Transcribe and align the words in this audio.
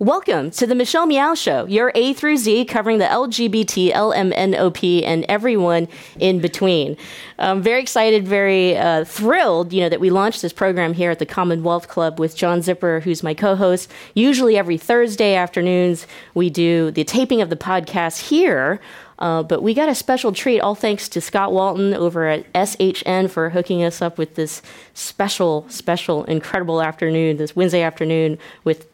Welcome 0.00 0.52
to 0.52 0.64
the 0.64 0.76
Michelle 0.76 1.06
Meow 1.06 1.34
Show, 1.34 1.66
your 1.66 1.90
A 1.96 2.12
through 2.12 2.36
Z 2.36 2.66
covering 2.66 2.98
the 2.98 3.06
LGBT, 3.06 3.92
LMNOP, 3.92 5.02
and 5.04 5.26
everyone 5.28 5.88
in 6.20 6.38
between. 6.38 6.96
I'm 7.36 7.62
very 7.62 7.82
excited, 7.82 8.24
very 8.24 8.76
uh, 8.76 9.04
thrilled, 9.04 9.72
you 9.72 9.80
know, 9.80 9.88
that 9.88 9.98
we 9.98 10.10
launched 10.10 10.40
this 10.40 10.52
program 10.52 10.92
here 10.94 11.10
at 11.10 11.18
the 11.18 11.26
Commonwealth 11.26 11.88
Club 11.88 12.20
with 12.20 12.36
John 12.36 12.62
Zipper, 12.62 13.00
who's 13.00 13.24
my 13.24 13.34
co-host. 13.34 13.90
Usually 14.14 14.56
every 14.56 14.78
Thursday 14.78 15.34
afternoons, 15.34 16.06
we 16.32 16.48
do 16.48 16.92
the 16.92 17.02
taping 17.02 17.42
of 17.42 17.50
the 17.50 17.56
podcast 17.56 18.28
here. 18.28 18.80
Uh, 19.18 19.42
but 19.42 19.64
we 19.64 19.74
got 19.74 19.88
a 19.88 19.96
special 19.96 20.30
treat, 20.30 20.60
all 20.60 20.76
thanks 20.76 21.08
to 21.08 21.20
Scott 21.20 21.52
Walton 21.52 21.92
over 21.92 22.28
at 22.28 22.46
SHN 22.52 23.28
for 23.28 23.50
hooking 23.50 23.82
us 23.82 24.00
up 24.00 24.16
with 24.16 24.36
this 24.36 24.62
special, 24.94 25.66
special, 25.68 26.22
incredible 26.26 26.80
afternoon, 26.80 27.36
this 27.36 27.56
Wednesday 27.56 27.82
afternoon 27.82 28.38
with 28.62 28.86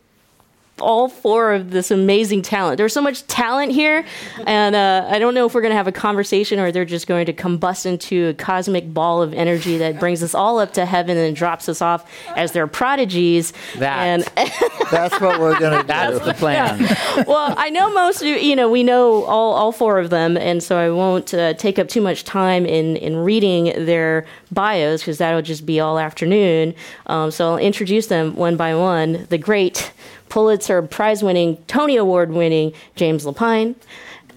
all 0.81 1.09
four 1.09 1.53
of 1.53 1.71
this 1.71 1.91
amazing 1.91 2.43
talent. 2.43 2.79
There's 2.79 2.93
so 2.93 3.01
much 3.01 3.27
talent 3.27 3.73
here, 3.73 4.05
and 4.47 4.75
uh, 4.75 5.09
I 5.11 5.19
don't 5.19 5.35
know 5.35 5.47
if 5.47 5.55
we're 5.55 5.61
going 5.61 5.71
to 5.71 5.77
have 5.77 5.87
a 5.87 5.93
conversation 5.93 6.59
or 6.59 6.73
they're 6.73 6.85
just 6.85 7.07
going 7.07 7.27
to 7.27 7.33
combust 7.33 7.87
into 7.87 8.29
a 8.29 8.35
cosmic 8.35 8.93
ball 8.93 9.23
of 9.23 9.33
energy 9.33 9.79
that 9.79 10.01
brings 10.01 10.23
us 10.23 10.35
all 10.35 10.59
up 10.59 10.73
to 10.75 10.85
heaven 10.85 11.17
and 11.17 11.37
drops 11.37 11.69
us 11.69 11.81
off 11.81 12.11
as 12.37 12.53
their 12.53 12.67
prodigies. 12.67 13.53
That. 13.77 13.99
And 13.99 14.25
That's 14.91 15.21
what 15.21 15.41
we're 15.41 15.59
going 15.59 15.73
to 15.73 15.83
do. 15.83 15.87
That's 15.87 16.25
the 16.25 16.35
plan. 16.35 16.79
well, 17.27 17.55
I 17.57 17.71
know 17.71 17.93
most 17.93 18.23
of 18.23 18.29
you 18.29 18.57
know 18.57 18.71
we 18.71 18.83
know 18.83 19.25
all, 19.25 19.55
all 19.55 19.73
four 19.73 19.99
of 19.99 20.11
them, 20.11 20.37
and 20.37 20.63
so 20.63 20.77
I 20.77 20.91
won't 20.91 21.33
uh, 21.33 21.55
take 21.55 21.79
up 21.79 21.89
too 21.89 22.01
much 22.01 22.25
time 22.25 22.67
in 22.67 22.97
in 22.97 23.17
reading 23.17 23.87
their 23.87 24.27
bios 24.51 25.01
because 25.01 25.19
that'll 25.19 25.43
just 25.43 25.65
be 25.67 25.81
all 25.81 25.99
afternoon. 25.99 26.75
Um, 27.07 27.31
so 27.31 27.53
I'll 27.53 27.59
introduce 27.59 28.07
them 28.09 28.35
one 28.35 28.57
by 28.57 28.75
one. 28.75 29.27
The 29.31 29.39
great 29.39 29.93
Pulitzer 30.35 30.83
Prize 30.83 31.23
winning, 31.23 31.63
Tony 31.69 31.97
Award 31.97 32.33
winning 32.33 32.73
James 32.97 33.25
Lapine. 33.25 33.77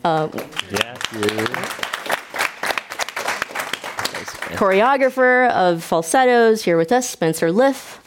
Uh, 0.04 0.28
choreographer 4.54 5.50
of 5.50 5.84
falsettos 5.84 6.64
here 6.64 6.78
with 6.78 6.92
us, 6.92 7.10
Spencer 7.10 7.52
Liff. 7.52 8.00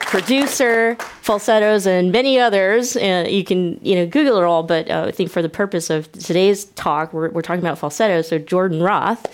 Producer, 0.00 0.96
falsettos, 1.22 1.86
and 1.86 2.10
many 2.10 2.36
others. 2.36 2.96
Uh, 2.96 3.24
you 3.28 3.44
can 3.44 3.78
you 3.80 3.94
know 3.94 4.06
Google 4.08 4.38
it 4.38 4.42
all, 4.42 4.64
but 4.64 4.90
uh, 4.90 5.04
I 5.06 5.12
think 5.12 5.30
for 5.30 5.40
the 5.40 5.48
purpose 5.48 5.88
of 5.88 6.10
today's 6.10 6.64
talk, 6.64 7.12
we're, 7.12 7.30
we're 7.30 7.42
talking 7.42 7.62
about 7.62 7.78
falsettos. 7.78 8.26
So 8.26 8.40
Jordan 8.40 8.82
Roth, 8.82 9.24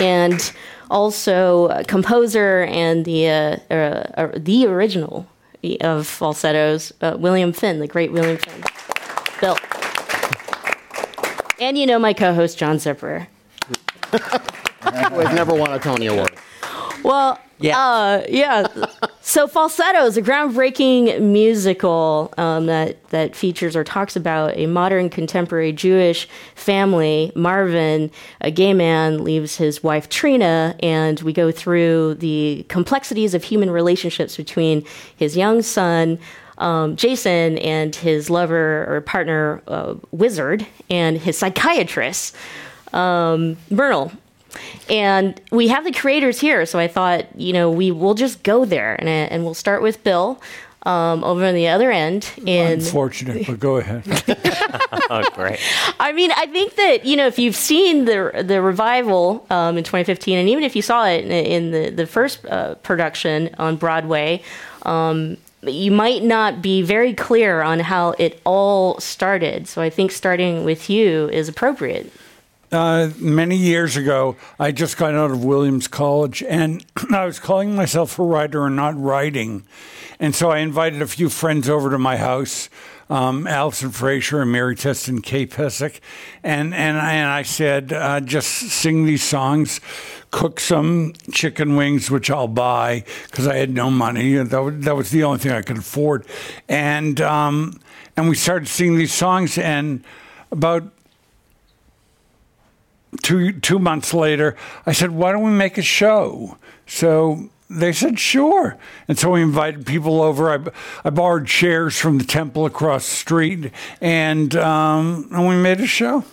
and 0.00 0.52
also 0.92 1.68
a 1.68 1.84
composer 1.84 2.62
and 2.64 3.04
the 3.04 3.28
uh, 3.28 3.56
uh, 3.70 3.74
uh, 4.16 4.28
the 4.36 4.66
original 4.66 5.26
of 5.80 6.06
falsettos, 6.06 6.92
uh, 7.00 7.16
William 7.18 7.52
Finn, 7.52 7.80
the 7.80 7.86
great 7.86 8.12
William 8.12 8.36
Finn. 8.36 8.62
Bill. 9.40 9.56
And 11.60 11.78
you 11.78 11.86
know 11.86 11.98
my 11.98 12.12
co-host 12.12 12.58
John 12.58 12.78
Zipper. 12.78 13.26
I've 14.82 15.34
never 15.34 15.54
won 15.54 15.72
a 15.72 15.78
Tony 15.78 16.06
Award. 16.06 16.36
Well, 17.02 17.40
Yeah. 17.62 17.78
uh, 17.78 18.24
yeah. 18.28 18.66
so 19.20 19.46
Falsettos 19.46 20.10
is 20.10 20.16
a 20.16 20.22
groundbreaking 20.22 21.20
musical 21.20 22.32
um, 22.36 22.66
that 22.66 23.02
that 23.10 23.36
features 23.36 23.76
or 23.76 23.84
talks 23.84 24.16
about 24.16 24.56
a 24.56 24.66
modern 24.66 25.08
contemporary 25.10 25.72
Jewish 25.72 26.28
family. 26.54 27.32
Marvin, 27.34 28.10
a 28.40 28.50
gay 28.50 28.74
man, 28.74 29.22
leaves 29.24 29.56
his 29.56 29.82
wife 29.82 30.08
Trina, 30.08 30.74
and 30.80 31.20
we 31.20 31.32
go 31.32 31.50
through 31.50 32.14
the 32.14 32.66
complexities 32.68 33.34
of 33.34 33.44
human 33.44 33.70
relationships 33.70 34.36
between 34.36 34.84
his 35.16 35.36
young 35.36 35.62
son. 35.62 36.18
Um, 36.58 36.96
Jason 36.96 37.58
and 37.58 37.96
his 37.96 38.30
lover 38.30 38.86
or 38.88 39.00
partner, 39.00 39.62
uh, 39.66 39.94
Whizzer, 40.12 40.58
and 40.90 41.18
his 41.18 41.38
psychiatrist, 41.38 42.36
um, 42.92 43.56
Myrtle. 43.70 44.12
And 44.88 45.40
we 45.50 45.68
have 45.68 45.84
the 45.84 45.92
creators 45.92 46.40
here, 46.40 46.66
so 46.66 46.78
I 46.78 46.88
thought, 46.88 47.26
you 47.38 47.52
know, 47.52 47.70
we 47.70 47.90
will 47.90 48.14
just 48.14 48.42
go 48.42 48.64
there, 48.64 48.96
and 48.98 49.08
and 49.08 49.44
we'll 49.44 49.54
start 49.54 49.82
with 49.82 50.02
Bill 50.04 50.40
um, 50.84 51.22
over 51.24 51.44
on 51.44 51.54
the 51.54 51.68
other 51.68 51.90
end. 51.90 52.28
In 52.44 52.80
Unfortunate, 52.80 53.46
but 53.46 53.60
go 53.60 53.76
ahead. 53.76 54.02
Oh, 55.10 55.22
great. 55.34 55.60
I 56.00 56.12
mean, 56.12 56.32
I 56.32 56.46
think 56.46 56.74
that 56.76 57.04
you 57.04 57.16
know, 57.16 57.26
if 57.26 57.38
you've 57.38 57.56
seen 57.56 58.04
the 58.04 58.42
the 58.44 58.60
revival 58.60 59.46
um, 59.50 59.78
in 59.78 59.84
2015, 59.84 60.38
and 60.38 60.48
even 60.48 60.64
if 60.64 60.74
you 60.74 60.82
saw 60.82 61.06
it 61.06 61.24
in, 61.24 61.30
in 61.30 61.70
the 61.70 61.90
the 61.90 62.06
first 62.06 62.44
uh, 62.46 62.74
production 62.76 63.54
on 63.58 63.76
Broadway, 63.76 64.42
um, 64.82 65.36
you 65.62 65.92
might 65.92 66.24
not 66.24 66.60
be 66.60 66.82
very 66.82 67.14
clear 67.14 67.62
on 67.62 67.78
how 67.78 68.10
it 68.18 68.40
all 68.44 68.98
started. 68.98 69.68
So 69.68 69.80
I 69.80 69.90
think 69.90 70.10
starting 70.10 70.64
with 70.64 70.90
you 70.90 71.28
is 71.28 71.48
appropriate. 71.48 72.12
Uh, 72.72 73.10
many 73.18 73.54
years 73.54 73.98
ago, 73.98 74.34
I 74.58 74.72
just 74.72 74.96
got 74.96 75.14
out 75.14 75.30
of 75.30 75.44
Williams 75.44 75.88
College, 75.88 76.42
and 76.42 76.82
I 77.12 77.26
was 77.26 77.38
calling 77.38 77.76
myself 77.76 78.18
a 78.18 78.22
writer 78.22 78.64
and 78.64 78.76
not 78.76 78.98
writing. 78.98 79.66
And 80.18 80.34
so 80.34 80.50
I 80.50 80.60
invited 80.60 81.02
a 81.02 81.06
few 81.06 81.28
friends 81.28 81.68
over 81.68 81.90
to 81.90 81.98
my 81.98 82.16
house, 82.16 82.70
um, 83.10 83.46
Alison 83.46 83.90
Fraser 83.90 84.40
and 84.40 84.50
Mary 84.50 84.74
Testa 84.74 85.10
and 85.10 85.22
Kay 85.22 85.46
Pesic, 85.46 86.00
and 86.42 86.72
and 86.72 86.96
I, 86.96 87.12
and 87.12 87.28
I 87.28 87.42
said, 87.42 87.92
uh, 87.92 88.20
just 88.20 88.48
sing 88.48 89.04
these 89.04 89.22
songs, 89.22 89.78
cook 90.30 90.58
some 90.58 91.12
chicken 91.30 91.76
wings, 91.76 92.10
which 92.10 92.30
I'll 92.30 92.48
buy 92.48 93.04
because 93.26 93.46
I 93.46 93.56
had 93.56 93.68
no 93.68 93.90
money. 93.90 94.36
That 94.36 94.62
was, 94.62 94.78
that 94.86 94.96
was 94.96 95.10
the 95.10 95.24
only 95.24 95.40
thing 95.40 95.52
I 95.52 95.60
could 95.60 95.76
afford, 95.76 96.26
and 96.70 97.20
um, 97.20 97.78
and 98.16 98.30
we 98.30 98.34
started 98.34 98.66
singing 98.66 98.96
these 98.96 99.12
songs, 99.12 99.58
and 99.58 100.02
about 100.50 100.84
two 103.22 103.52
two 103.52 103.78
months 103.78 104.14
later, 104.14 104.56
I 104.86 104.92
said, 104.92 105.10
"Why 105.10 105.32
don't 105.32 105.42
we 105.42 105.50
make 105.50 105.78
a 105.78 105.82
show?" 105.82 106.56
So 106.86 107.50
they 107.68 107.92
said, 107.92 108.18
"Sure." 108.18 108.76
And 109.08 109.18
so 109.18 109.30
we 109.30 109.42
invited 109.42 109.86
people 109.86 110.22
over. 110.22 110.50
I, 110.50 110.70
I 111.04 111.10
borrowed 111.10 111.46
chairs 111.46 111.98
from 111.98 112.18
the 112.18 112.24
temple 112.24 112.66
across 112.66 113.08
the 113.08 113.16
street, 113.16 113.72
and 114.00 114.54
um, 114.56 115.28
and 115.30 115.46
we 115.46 115.56
made 115.56 115.80
a 115.80 115.86
show. 115.86 116.24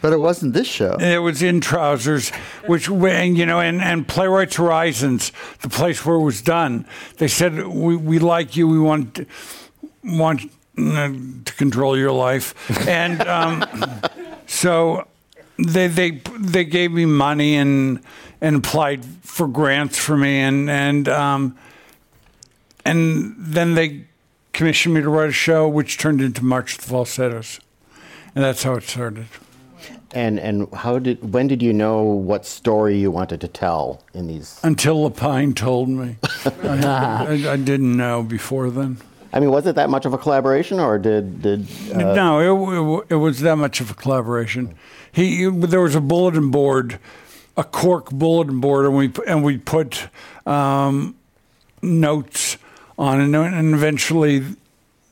But 0.00 0.14
it 0.14 0.20
wasn't 0.20 0.54
this 0.54 0.66
show. 0.66 0.96
It 0.98 1.18
was 1.18 1.42
in 1.42 1.60
trousers, 1.60 2.30
which 2.66 2.88
and 2.88 3.36
you 3.36 3.44
know, 3.44 3.60
and, 3.60 3.82
and 3.82 4.08
Playwrights 4.08 4.56
Horizons, 4.56 5.30
the 5.60 5.68
place 5.68 6.04
where 6.06 6.16
it 6.16 6.22
was 6.22 6.40
done. 6.40 6.86
They 7.18 7.28
said, 7.28 7.66
"We 7.66 7.96
we 7.96 8.18
like 8.18 8.56
you. 8.56 8.66
We 8.66 8.78
want 8.78 9.26
want 10.02 10.42
uh, 10.78 11.08
to 11.44 11.54
control 11.56 11.98
your 11.98 12.12
life," 12.12 12.54
and 12.88 13.20
um, 13.26 13.64
so 14.46 15.06
they 15.66 15.86
they 15.86 16.10
they 16.38 16.64
gave 16.64 16.92
me 16.92 17.06
money 17.06 17.56
and 17.56 18.00
and 18.40 18.56
applied 18.56 19.04
for 19.22 19.48
grants 19.48 19.98
for 19.98 20.16
me 20.16 20.40
and 20.40 20.70
and 20.70 21.08
um, 21.08 21.58
and 22.84 23.34
then 23.38 23.74
they 23.74 24.04
commissioned 24.52 24.94
me 24.94 25.00
to 25.00 25.08
write 25.08 25.28
a 25.28 25.32
show, 25.32 25.68
which 25.68 25.98
turned 25.98 26.20
into 26.20 26.44
March 26.44 26.74
of 26.74 26.82
the 26.82 26.88
Falsettos, 26.88 27.60
and 28.34 28.44
that's 28.44 28.62
how 28.62 28.74
it 28.74 28.84
started. 28.84 29.26
And 30.12 30.40
and 30.40 30.72
how 30.74 30.98
did 30.98 31.32
when 31.32 31.46
did 31.46 31.62
you 31.62 31.72
know 31.72 32.02
what 32.02 32.44
story 32.44 32.98
you 32.98 33.10
wanted 33.10 33.40
to 33.42 33.48
tell 33.48 34.02
in 34.12 34.26
these? 34.26 34.58
Until 34.64 35.08
Lapine 35.08 35.54
told 35.54 35.88
me, 35.88 36.16
I, 36.44 37.26
I, 37.46 37.52
I 37.52 37.56
didn't 37.56 37.96
know 37.96 38.22
before 38.22 38.70
then. 38.70 38.98
I 39.32 39.38
mean, 39.38 39.50
was 39.50 39.66
it 39.66 39.76
that 39.76 39.90
much 39.90 40.06
of 40.06 40.12
a 40.12 40.18
collaboration, 40.18 40.80
or 40.80 40.98
did 40.98 41.42
did 41.42 41.66
uh, 41.92 42.14
no, 42.14 42.40
it, 42.40 43.04
it, 43.08 43.14
it 43.14 43.16
was 43.16 43.40
that 43.40 43.56
much 43.56 43.80
of 43.80 43.90
a 43.90 43.94
collaboration. 43.94 44.74
He 45.12 45.48
there 45.48 45.80
was 45.80 45.94
a 45.94 46.00
bulletin 46.00 46.50
board, 46.50 46.98
a 47.56 47.62
cork 47.62 48.10
bulletin 48.10 48.60
board, 48.60 48.86
and 48.86 48.96
we 48.96 49.12
and 49.26 49.44
we 49.44 49.58
put 49.58 50.08
um, 50.46 51.14
notes 51.80 52.58
on 52.98 53.20
it, 53.20 53.34
and 53.34 53.74
eventually 53.74 54.44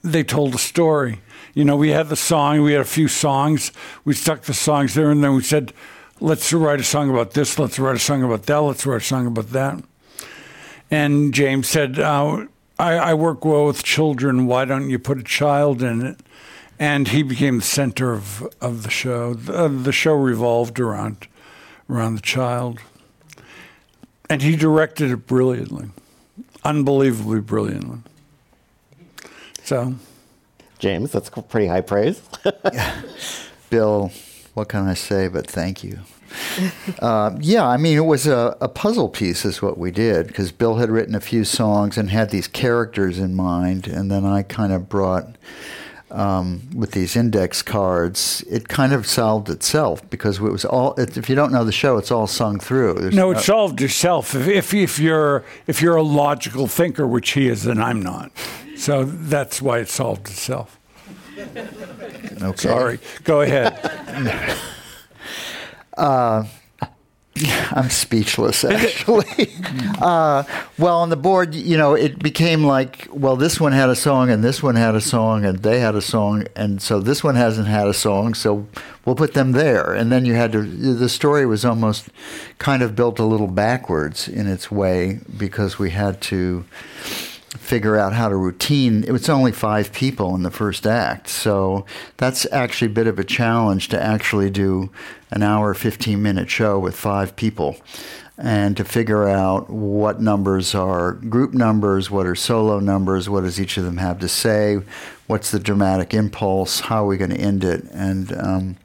they 0.03 0.25
told 0.25 0.55
a 0.55 0.59
story. 0.59 1.20
You 1.55 1.65
know, 1.65 1.76
we 1.76 1.91
had 1.91 2.09
the 2.09 2.17
song, 2.17 2.62
we 2.62 2.73
had 2.73 2.82
a 2.82 2.85
few 2.85 3.09
songs, 3.09 3.73
we 4.05 4.15
stuck 4.15 4.43
the 4.43 4.55
songs 4.55 4.94
there, 4.94 5.11
and 5.11 5.23
then 5.23 5.35
we 5.35 5.43
said, 5.43 5.73
"Let's 6.20 6.53
write 6.53 6.81
a 6.81 6.85
song 6.85 7.09
about 7.09 7.32
this. 7.32 7.56
Let's 7.56 7.79
write 7.79 7.97
a 7.97 8.00
song 8.00 8.25
about 8.25 8.44
that. 8.47 8.59
Let's 8.59 8.85
write 8.85 9.03
a 9.03 9.05
song 9.05 9.29
about 9.29 9.50
that." 9.50 9.81
And 10.91 11.32
James 11.32 11.69
said. 11.69 12.00
Uh, 12.00 12.47
I, 12.79 12.93
I, 12.95 13.15
work 13.15 13.45
well 13.45 13.67
with 13.67 13.83
children. 13.83 14.47
Why 14.47 14.65
don't 14.65 14.89
you 14.89 14.99
put 14.99 15.19
a 15.19 15.23
child 15.23 15.83
in 15.83 16.05
it? 16.05 16.21
And 16.79 17.09
he 17.09 17.23
became 17.23 17.59
the 17.59 17.65
center 17.65 18.13
of, 18.13 18.49
of 18.61 18.85
the 18.85 18.91
show. 18.91 19.35
The, 19.35 19.65
uh, 19.65 19.69
the 19.69 19.93
show 19.93 20.15
revolved 20.15 20.79
around 20.79 21.27
around 21.91 22.15
the 22.15 22.23
child, 22.23 22.81
and 24.29 24.43
he 24.43 24.55
directed 24.55 25.11
it 25.11 25.27
brilliantly, 25.27 25.89
unbelievably 26.63 27.41
brilliantly. 27.41 27.99
So, 29.65 29.95
James, 30.79 31.11
that's 31.13 31.31
pretty 31.49 31.67
high 31.67 31.81
praise. 31.81 32.21
yeah. 32.73 33.01
Bill 33.71 34.13
what 34.59 34.69
can 34.69 34.89
I 34.89 34.95
say 34.95 35.29
but 35.29 35.47
thank 35.47 35.85
you? 35.85 36.01
uh, 37.01 37.37
yeah, 37.41 37.67
I 37.67 37.77
mean, 37.77 37.97
it 37.97 38.05
was 38.05 38.27
a, 38.27 38.57
a 38.61 38.69
puzzle 38.69 39.09
piece, 39.09 39.45
is 39.45 39.63
what 39.63 39.79
we 39.79 39.91
did, 39.91 40.27
because 40.27 40.53
Bill 40.53 40.77
had 40.77 40.91
written 40.91 41.15
a 41.15 41.21
few 41.21 41.45
songs 41.45 41.97
and 41.97 42.11
had 42.11 42.31
these 42.31 42.49
characters 42.49 43.19
in 43.19 43.35
mind, 43.35 43.87
and 43.87 44.11
then 44.11 44.25
I 44.25 44.43
kind 44.43 44.73
of 44.73 44.89
brought. 44.89 45.37
Um, 46.11 46.63
with 46.75 46.93
these 46.93 47.17
index 47.17 47.61
cards, 47.61 48.43
it 48.49 48.67
kind 48.69 48.95
of 48.95 49.07
solved 49.07 49.51
itself 49.51 50.09
because 50.09 50.39
it 50.39 50.43
was 50.43 50.65
all. 50.65 50.95
It, 50.95 51.19
if 51.19 51.29
you 51.29 51.35
don't 51.35 51.53
know 51.53 51.65
the 51.65 51.71
show, 51.71 51.99
it's 51.99 52.11
all 52.11 52.27
sung 52.27 52.59
through. 52.59 52.95
There's 52.95 53.15
No, 53.15 53.31
it 53.31 53.41
solved 53.41 53.83
itself. 53.83 54.35
If, 54.35 54.49
if 54.49 54.73
if 54.73 54.99
you're 54.99 55.45
if 55.67 55.83
you're 55.83 55.97
a 55.97 56.03
logical 56.03 56.67
thinker, 56.67 57.07
which 57.07 57.33
he 57.33 57.47
is, 57.47 57.67
and 57.67 57.79
I'm 57.79 58.01
not, 58.01 58.33
so 58.75 59.05
that's 59.05 59.61
why 59.61 59.81
it 59.81 59.91
solved 59.91 60.29
itself. 60.29 60.79
okay. 61.37 62.57
Sorry, 62.57 63.01
go 63.25 63.43
ahead. 63.43 63.79
I'm 67.71 67.91
speechless, 67.91 68.65
actually. 68.65 69.53
uh, 70.00 70.45
well, 70.79 70.99
on 70.99 71.11
the 71.11 71.17
board, 71.17 71.55
you 71.55 71.77
know, 71.77 71.95
it 71.95 72.19
became 72.19 72.65
like, 72.65 73.09
well, 73.12 73.37
this 73.37 73.61
one 73.61 73.73
had 73.73 73.89
a 73.89 73.97
song, 73.97 74.31
and 74.31 74.43
this 74.43 74.62
one 74.62 74.77
had 74.77 74.95
a 74.95 75.00
song, 75.00 75.45
and 75.45 75.59
they 75.59 75.81
had 75.81 75.95
a 75.95 76.00
song, 76.00 76.47
and 76.56 76.81
so 76.81 77.00
this 77.00 77.23
one 77.23 77.35
hasn't 77.35 77.69
had 77.69 77.87
a 77.87 77.95
song, 77.95 78.35
so 78.35 78.67
we'll 79.05 79.15
put 79.15 79.35
them 79.35 79.53
there. 79.53 79.93
And 79.93 80.11
then 80.11 80.25
you 80.25 80.35
had 80.35 80.53
to, 80.53 80.62
the 80.62 81.09
story 81.09 81.47
was 81.47 81.65
almost 81.65 82.09
kind 82.59 82.83
of 82.83 82.97
built 82.97 83.19
a 83.19 83.25
little 83.25 83.49
backwards 83.49 84.29
in 84.29 84.47
its 84.47 84.71
way 84.71 85.21
because 85.37 85.79
we 85.79 85.91
had 85.91 86.21
to 86.23 86.65
figure 87.69 87.99
out 87.99 88.15
how 88.15 88.31
to 88.31 88.37
routine. 88.37 89.05
It 89.05 89.12
was 89.12 89.29
only 89.29 89.53
five 89.53 89.93
people 89.93 90.35
in 90.35 90.43
the 90.43 90.50
first 90.50 90.87
act, 90.87 91.29
so 91.29 91.85
that's 92.17 92.47
actually 92.50 92.91
a 92.91 92.94
bit 92.94 93.06
of 93.06 93.19
a 93.19 93.25
challenge 93.25 93.88
to 93.88 94.03
actually 94.03 94.49
do 94.49 94.91
an 95.31 95.43
hour, 95.43 95.75
15 95.75 96.23
minute 96.23 96.49
show 96.49 96.79
with 96.79 96.97
five 96.97 97.37
people 97.37 97.76
and 98.38 98.76
to 98.76 98.85
figure 98.85 99.29
out 99.29 99.69
what 99.69 100.20
numbers 100.20 100.75
are 100.75 101.12
group 101.12 101.53
numbers, 101.53 102.09
what 102.09 102.25
are 102.25 102.37
solo 102.37 102.79
numbers, 102.79 103.29
what 103.29 103.43
does 103.43 103.61
each 103.61 103.76
of 103.76 103.85
them 103.85 103.97
have 103.97 104.20
to 104.20 104.29
say, 104.29 104.81
what's 105.26 105.50
the 105.50 105.59
dramatic 105.59 106.15
impulse, 106.15 106.81
how 106.81 107.05
are 107.05 107.09
we 107.09 107.17
going 107.17 107.32
to 107.32 107.37
end 107.37 107.65
it. 107.65 107.82
And 107.93 108.32
um, 108.32 108.76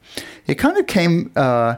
it 0.46 0.56
kind 0.56 0.76
of 0.76 0.86
came. 0.86 1.30
Uh, 1.36 1.76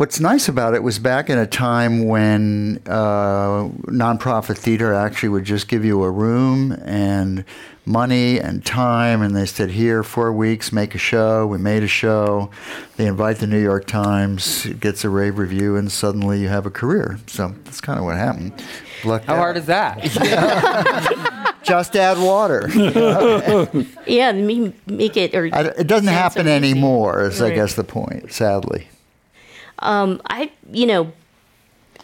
What's 0.00 0.18
nice 0.18 0.48
about 0.48 0.72
it 0.72 0.82
was 0.82 0.98
back 0.98 1.28
in 1.28 1.36
a 1.36 1.46
time 1.46 2.06
when 2.06 2.80
uh, 2.86 3.68
nonprofit 3.84 4.56
theater 4.56 4.94
actually 4.94 5.28
would 5.28 5.44
just 5.44 5.68
give 5.68 5.84
you 5.84 6.02
a 6.04 6.10
room 6.10 6.72
and 6.86 7.44
money 7.84 8.40
and 8.40 8.64
time, 8.64 9.20
and 9.20 9.36
they 9.36 9.44
said, 9.44 9.72
"Here, 9.72 10.02
four 10.02 10.32
weeks, 10.32 10.72
make 10.72 10.94
a 10.94 10.98
show." 10.98 11.46
We 11.46 11.58
made 11.58 11.82
a 11.82 11.86
show. 11.86 12.50
They 12.96 13.04
invite 13.04 13.40
the 13.40 13.46
New 13.46 13.62
York 13.62 13.86
Times, 13.86 14.64
it 14.64 14.80
gets 14.80 15.04
a 15.04 15.10
rave 15.10 15.36
review, 15.36 15.76
and 15.76 15.92
suddenly 15.92 16.40
you 16.40 16.48
have 16.48 16.64
a 16.64 16.70
career. 16.70 17.18
So 17.26 17.54
that's 17.64 17.82
kind 17.82 17.98
of 17.98 18.06
what 18.06 18.16
happened. 18.16 18.54
Lucked 19.04 19.26
How 19.26 19.34
out. 19.34 19.38
hard 19.38 19.56
is 19.58 19.66
that? 19.66 20.00
Just 21.62 21.94
add 21.94 22.16
water. 22.16 22.70
Yeah, 24.06 24.32
make 24.32 25.18
it 25.18 25.34
or 25.34 25.50
I- 25.52 25.74
it 25.76 25.86
doesn't 25.86 26.06
sound 26.06 26.06
so 26.06 26.10
happen 26.12 26.48
anymore. 26.48 27.24
Is 27.24 27.42
I 27.42 27.50
guess 27.54 27.74
the 27.74 27.84
point. 27.84 28.32
Sadly. 28.32 28.88
Um, 29.80 30.20
I, 30.26 30.52
you 30.72 30.86
know, 30.86 31.12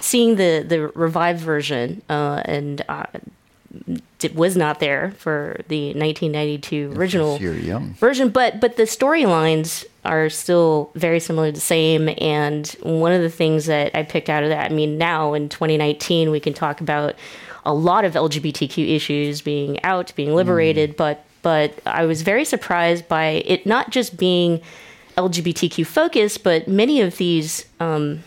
seeing 0.01 0.37
the 0.37 0.65
the 0.67 0.89
revived 0.89 1.41
version, 1.41 2.03
uh, 2.09 2.43
and 2.45 2.83
uh, 2.89 3.07
it 4.23 4.35
was 4.35 4.57
not 4.57 4.81
there 4.81 5.13
for 5.19 5.61
the 5.69 5.89
1992 5.95 6.93
original 6.97 7.39
version, 7.99 8.31
but 8.31 8.61
but 8.61 8.77
the 8.77 8.85
storylines 8.85 9.85
are 10.05 10.31
still 10.31 10.91
very 10.95 11.21
similar, 11.21 11.51
the 11.51 11.61
same. 11.61 12.09
And 12.19 12.67
one 12.83 13.13
of 13.13 13.23
the 13.23 13.31
things 13.31 13.67
that 13.67 13.95
I 13.95 14.03
picked 14.03 14.31
out 14.31 14.43
of 14.43 14.49
that, 14.51 14.71
I 14.71 14.75
mean, 14.75 14.99
now 14.99 15.35
in 15.35 15.49
2019, 15.49 16.31
we 16.31 16.41
can 16.41 16.55
talk 16.55 16.81
about 16.81 17.15
a 17.65 17.75
lot 17.75 18.05
of 18.05 18.15
LGBTQ 18.15 18.95
issues 18.95 19.43
being 19.43 19.83
out, 19.85 20.13
being 20.15 20.35
liberated, 20.35 20.97
but 20.97 21.25
but 21.43 21.79
I 21.87 22.07
was 22.07 22.23
very 22.23 22.45
surprised 22.45 23.07
by 23.09 23.43
it 23.47 23.67
not 23.67 23.91
just 23.91 24.17
being 24.17 24.63
LGBTQ 25.17 25.87
focused, 25.87 26.43
but 26.45 26.69
many 26.69 27.01
of 27.01 27.17
these 27.17 27.65
um, 27.81 28.23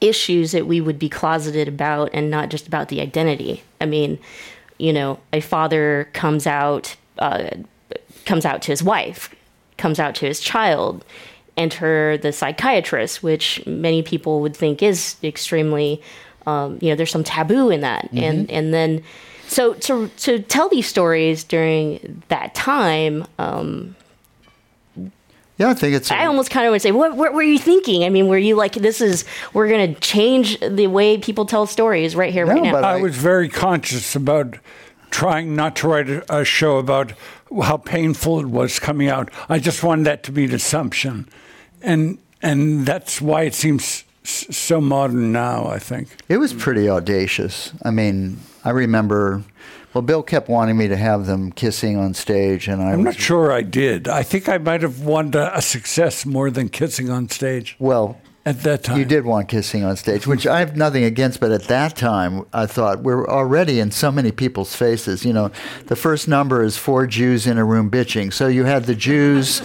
issues 0.00 0.52
that 0.52 0.66
we 0.66 0.80
would 0.80 0.98
be 0.98 1.08
closeted 1.08 1.68
about 1.68 2.10
and 2.12 2.30
not 2.30 2.50
just 2.50 2.66
about 2.66 2.88
the 2.88 3.00
identity. 3.00 3.62
I 3.80 3.86
mean, 3.86 4.18
you 4.78 4.92
know, 4.92 5.18
a 5.32 5.40
father 5.40 6.08
comes 6.12 6.46
out 6.46 6.96
uh, 7.18 7.50
comes 8.24 8.44
out 8.44 8.62
to 8.62 8.72
his 8.72 8.82
wife, 8.82 9.34
comes 9.76 9.98
out 9.98 10.14
to 10.16 10.26
his 10.26 10.40
child, 10.40 11.04
enter 11.56 12.18
the 12.18 12.32
psychiatrist, 12.32 13.22
which 13.22 13.64
many 13.66 14.02
people 14.02 14.40
would 14.40 14.56
think 14.56 14.82
is 14.82 15.16
extremely, 15.22 16.02
um, 16.46 16.78
you 16.80 16.88
know, 16.88 16.96
there's 16.96 17.10
some 17.10 17.24
taboo 17.24 17.70
in 17.70 17.80
that, 17.80 18.08
and 18.12 18.50
and 18.50 18.74
then. 18.74 19.02
So 19.46 19.74
to 19.74 20.08
to 20.08 20.40
tell 20.40 20.70
these 20.70 20.86
stories 20.86 21.44
during 21.44 22.22
that 22.28 22.54
time, 22.54 23.26
um, 23.38 23.94
Yeah, 25.56 25.70
I 25.70 25.74
think 25.74 25.94
it's. 25.94 26.10
I 26.10 26.26
almost 26.26 26.50
kind 26.50 26.66
of 26.66 26.72
would 26.72 26.82
say, 26.82 26.90
what, 26.90 27.16
what 27.16 27.32
were 27.32 27.42
you 27.42 27.58
thinking? 27.58 28.02
I 28.04 28.08
mean, 28.08 28.26
were 28.26 28.38
you 28.38 28.56
like, 28.56 28.72
this 28.74 29.00
is, 29.00 29.24
we're 29.52 29.68
going 29.68 29.94
to 29.94 30.00
change 30.00 30.58
the 30.60 30.88
way 30.88 31.16
people 31.18 31.46
tell 31.46 31.66
stories 31.66 32.16
right 32.16 32.32
here, 32.32 32.44
right 32.44 32.56
No, 32.56 32.62
now? 32.62 32.72
but 32.72 32.84
I 32.84 32.94
I- 32.98 33.00
was 33.00 33.16
very 33.16 33.48
conscious 33.48 34.16
about 34.16 34.58
trying 35.10 35.54
not 35.54 35.76
to 35.76 35.88
write 35.88 36.08
a, 36.10 36.40
a 36.40 36.44
show 36.44 36.78
about 36.78 37.12
how 37.62 37.76
painful 37.76 38.40
it 38.40 38.46
was 38.46 38.80
coming 38.80 39.08
out. 39.08 39.30
I 39.48 39.60
just 39.60 39.84
wanted 39.84 40.06
that 40.06 40.24
to 40.24 40.32
be 40.32 40.44
an 40.44 40.54
assumption, 40.54 41.28
and 41.82 42.18
and 42.42 42.84
that's 42.84 43.20
why 43.20 43.42
it 43.42 43.54
seems 43.54 44.02
s- 44.24 44.46
so 44.50 44.80
modern 44.80 45.30
now. 45.30 45.66
I 45.68 45.78
think. 45.78 46.08
It 46.28 46.38
was 46.38 46.52
pretty 46.52 46.88
audacious. 46.88 47.72
I 47.84 47.90
mean, 47.92 48.38
I 48.64 48.70
remember. 48.70 49.44
Well, 49.94 50.02
Bill 50.02 50.24
kept 50.24 50.48
wanting 50.48 50.76
me 50.76 50.88
to 50.88 50.96
have 50.96 51.26
them 51.26 51.52
kissing 51.52 51.96
on 51.96 52.14
stage, 52.14 52.66
and 52.66 52.82
I 52.82 52.92
I'm 52.92 53.04
was 53.04 53.14
not 53.14 53.22
sure 53.22 53.52
I 53.52 53.62
did. 53.62 54.08
I 54.08 54.24
think 54.24 54.48
I 54.48 54.58
might 54.58 54.82
have 54.82 55.00
wanted 55.02 55.36
a, 55.36 55.56
a 55.58 55.62
success 55.62 56.26
more 56.26 56.50
than 56.50 56.68
kissing 56.68 57.10
on 57.10 57.28
stage 57.28 57.76
well. 57.78 58.18
at 58.44 58.62
that 58.64 58.82
time. 58.82 58.98
You 58.98 59.04
did 59.04 59.24
want 59.24 59.48
kissing 59.48 59.84
on 59.84 59.96
stage, 59.96 60.26
which 60.26 60.48
I 60.48 60.58
have 60.58 60.76
nothing 60.76 61.04
against, 61.04 61.38
but 61.38 61.52
at 61.52 61.64
that 61.64 61.94
time, 61.94 62.44
I 62.52 62.66
thought 62.66 63.04
we're 63.04 63.28
already 63.28 63.78
in 63.78 63.92
so 63.92 64.10
many 64.10 64.32
people's 64.32 64.74
faces. 64.74 65.24
You 65.24 65.32
know, 65.32 65.52
the 65.86 65.96
first 65.96 66.26
number 66.26 66.64
is 66.64 66.76
four 66.76 67.06
Jews 67.06 67.46
in 67.46 67.56
a 67.56 67.64
room 67.64 67.88
bitching. 67.88 68.32
So 68.32 68.48
you 68.48 68.64
had 68.64 68.86
the 68.86 68.96
Jews 68.96 69.62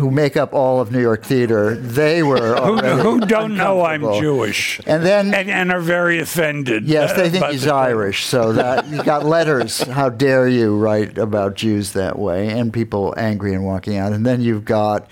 who 0.00 0.10
make 0.10 0.36
up 0.36 0.52
all 0.52 0.80
of 0.80 0.90
New 0.90 1.00
York 1.00 1.22
theater. 1.22 1.76
They 1.76 2.22
were 2.22 2.56
Who, 2.60 2.76
who 2.78 3.20
don't 3.20 3.56
know 3.56 3.82
I'm. 3.82 4.00
Jewish 4.20 4.80
And 4.86 5.04
then 5.04 5.32
and, 5.34 5.48
and 5.50 5.72
are 5.72 5.80
very 5.80 6.18
offended. 6.18 6.84
Yes, 6.84 7.12
they 7.12 7.26
uh, 7.26 7.30
think 7.30 7.46
he's 7.46 7.64
the- 7.64 7.74
Irish, 7.74 8.24
so 8.24 8.52
that 8.54 8.88
you 8.88 9.02
got 9.02 9.24
letters. 9.24 9.82
How 10.00 10.08
dare 10.08 10.48
you 10.48 10.76
write 10.76 11.18
about 11.18 11.54
Jews 11.54 11.92
that 11.92 12.18
way? 12.18 12.48
And 12.48 12.72
people 12.72 13.14
angry 13.16 13.54
and 13.54 13.64
walking 13.64 13.96
out. 13.96 14.12
And 14.12 14.26
then 14.26 14.40
you've 14.40 14.64
got, 14.64 15.08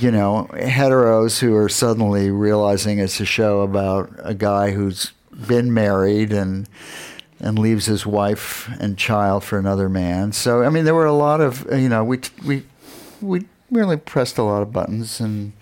you 0.00 0.10
know, 0.10 0.48
heteros 0.52 1.38
who 1.38 1.54
are 1.56 1.68
suddenly 1.68 2.30
realizing 2.30 2.98
it's 2.98 3.20
a 3.20 3.24
show 3.24 3.60
about 3.60 4.10
a 4.18 4.34
guy 4.34 4.72
who's 4.72 5.12
been 5.46 5.72
married 5.72 6.32
and 6.32 6.68
and 7.38 7.58
leaves 7.58 7.84
his 7.84 8.06
wife 8.06 8.68
and 8.80 8.96
child 8.96 9.44
for 9.44 9.58
another 9.58 9.88
man. 9.88 10.32
So 10.32 10.62
I 10.62 10.70
mean, 10.70 10.84
there 10.84 10.94
were 10.94 11.06
a 11.06 11.12
lot 11.12 11.40
of 11.40 11.66
you 11.70 11.88
know 11.88 12.02
we 12.04 12.20
we 12.44 12.64
we 13.20 13.46
really 13.70 13.96
pressed 13.96 14.38
a 14.38 14.42
lot 14.42 14.62
of 14.62 14.72
buttons 14.72 15.20
and 15.20 15.52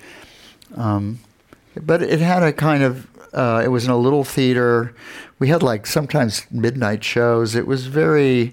um, 0.76 1.20
but 1.80 2.02
it 2.02 2.20
had 2.20 2.42
a 2.42 2.52
kind 2.52 2.82
of 2.82 3.06
uh, 3.32 3.62
it 3.64 3.68
was 3.68 3.84
in 3.84 3.90
a 3.90 3.96
little 3.96 4.23
theater. 4.25 4.94
We 5.38 5.49
had 5.49 5.62
like 5.62 5.87
sometimes 5.87 6.46
midnight 6.50 7.02
shows. 7.02 7.54
It 7.54 7.66
was 7.66 7.87
very 7.87 8.52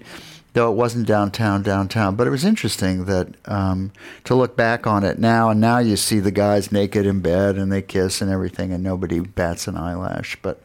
though 0.54 0.70
it 0.70 0.76
wasn't 0.76 1.06
downtown 1.06 1.62
downtown 1.62 2.14
but 2.14 2.26
it 2.26 2.30
was 2.30 2.44
interesting 2.44 3.06
that 3.06 3.28
um, 3.46 3.90
to 4.24 4.34
look 4.34 4.56
back 4.56 4.86
on 4.86 5.02
it 5.02 5.18
now 5.18 5.48
and 5.48 5.60
now 5.60 5.78
you 5.78 5.96
see 5.96 6.20
the 6.20 6.30
guys 6.30 6.70
naked 6.70 7.06
in 7.06 7.20
bed 7.20 7.56
and 7.56 7.72
they 7.72 7.80
kiss 7.80 8.20
and 8.20 8.30
everything 8.30 8.72
and 8.72 8.82
nobody 8.84 9.20
bats 9.20 9.66
an 9.66 9.76
eyelash 9.76 10.36
but 10.42 10.60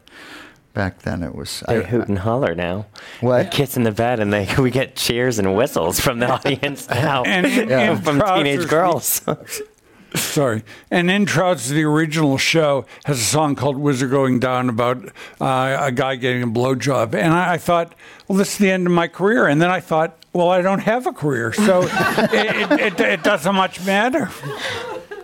back 0.74 1.00
then 1.02 1.22
it 1.22 1.34
was 1.34 1.62
They 1.66 1.78
I, 1.78 1.82
hoot 1.82 2.08
and 2.08 2.18
holler 2.18 2.54
now. 2.54 2.86
What? 3.20 3.50
Kids 3.50 3.76
in 3.76 3.82
the 3.82 3.90
bed, 3.92 4.20
and 4.20 4.32
they 4.32 4.48
we 4.58 4.70
get 4.70 4.94
cheers 4.96 5.38
and 5.38 5.56
whistles 5.56 5.98
from 6.00 6.18
the 6.20 6.30
audience 6.30 6.88
now. 6.90 7.22
And 7.24 7.46
in- 7.46 7.68
Yeah. 7.68 7.92
in 7.92 7.98
from 8.02 8.20
teenage 8.20 8.68
girls. 8.68 9.22
Sorry. 10.14 10.62
And 10.90 11.10
in 11.10 11.26
Trousers, 11.26 11.68
the 11.68 11.84
original 11.84 12.38
show 12.38 12.86
has 13.04 13.20
a 13.20 13.24
song 13.24 13.54
called 13.54 13.76
Whizzer 13.76 14.08
Going 14.08 14.38
Down 14.40 14.70
about 14.70 15.04
uh, 15.38 15.76
a 15.80 15.92
guy 15.92 16.16
getting 16.16 16.42
a 16.42 16.46
blowjob. 16.46 17.14
And 17.14 17.34
I, 17.34 17.52
I 17.54 17.58
thought, 17.58 17.94
well, 18.26 18.38
this 18.38 18.52
is 18.52 18.58
the 18.58 18.70
end 18.70 18.86
of 18.86 18.92
my 18.94 19.06
career. 19.06 19.46
And 19.46 19.60
then 19.60 19.68
I 19.68 19.80
thought, 19.80 20.16
well, 20.32 20.48
I 20.48 20.62
don't 20.62 20.78
have 20.78 21.06
a 21.06 21.12
career. 21.12 21.52
So 21.52 21.82
it, 21.82 21.90
it, 22.32 22.80
it, 22.80 23.00
it 23.00 23.22
doesn't 23.22 23.54
much 23.54 23.84
matter. 23.84 24.30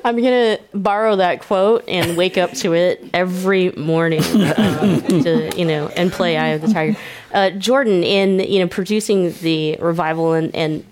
I'm 0.04 0.16
to 0.18 0.61
borrow 0.75 1.16
that 1.16 1.40
quote 1.40 1.84
and 1.88 2.14
wake 2.16 2.37
up 2.37 2.52
to 2.52 2.75
it 2.75 3.08
every 3.14 3.73
morning 3.73 4.23
um, 4.23 5.00
to, 5.23 5.50
you 5.56 5.64
know, 5.64 5.88
and 5.88 6.12
play 6.12 6.37
Eye 6.37 6.49
of 6.49 6.61
the 6.61 6.68
Tiger. 6.68 6.99
Uh, 7.32 7.50
Jordan, 7.50 8.04
in, 8.04 8.38
you 8.40 8.61
know, 8.61 8.68
producing 8.68 9.32
the 9.40 9.76
revival 9.76 10.34
and, 10.34 10.54
and 10.54 10.84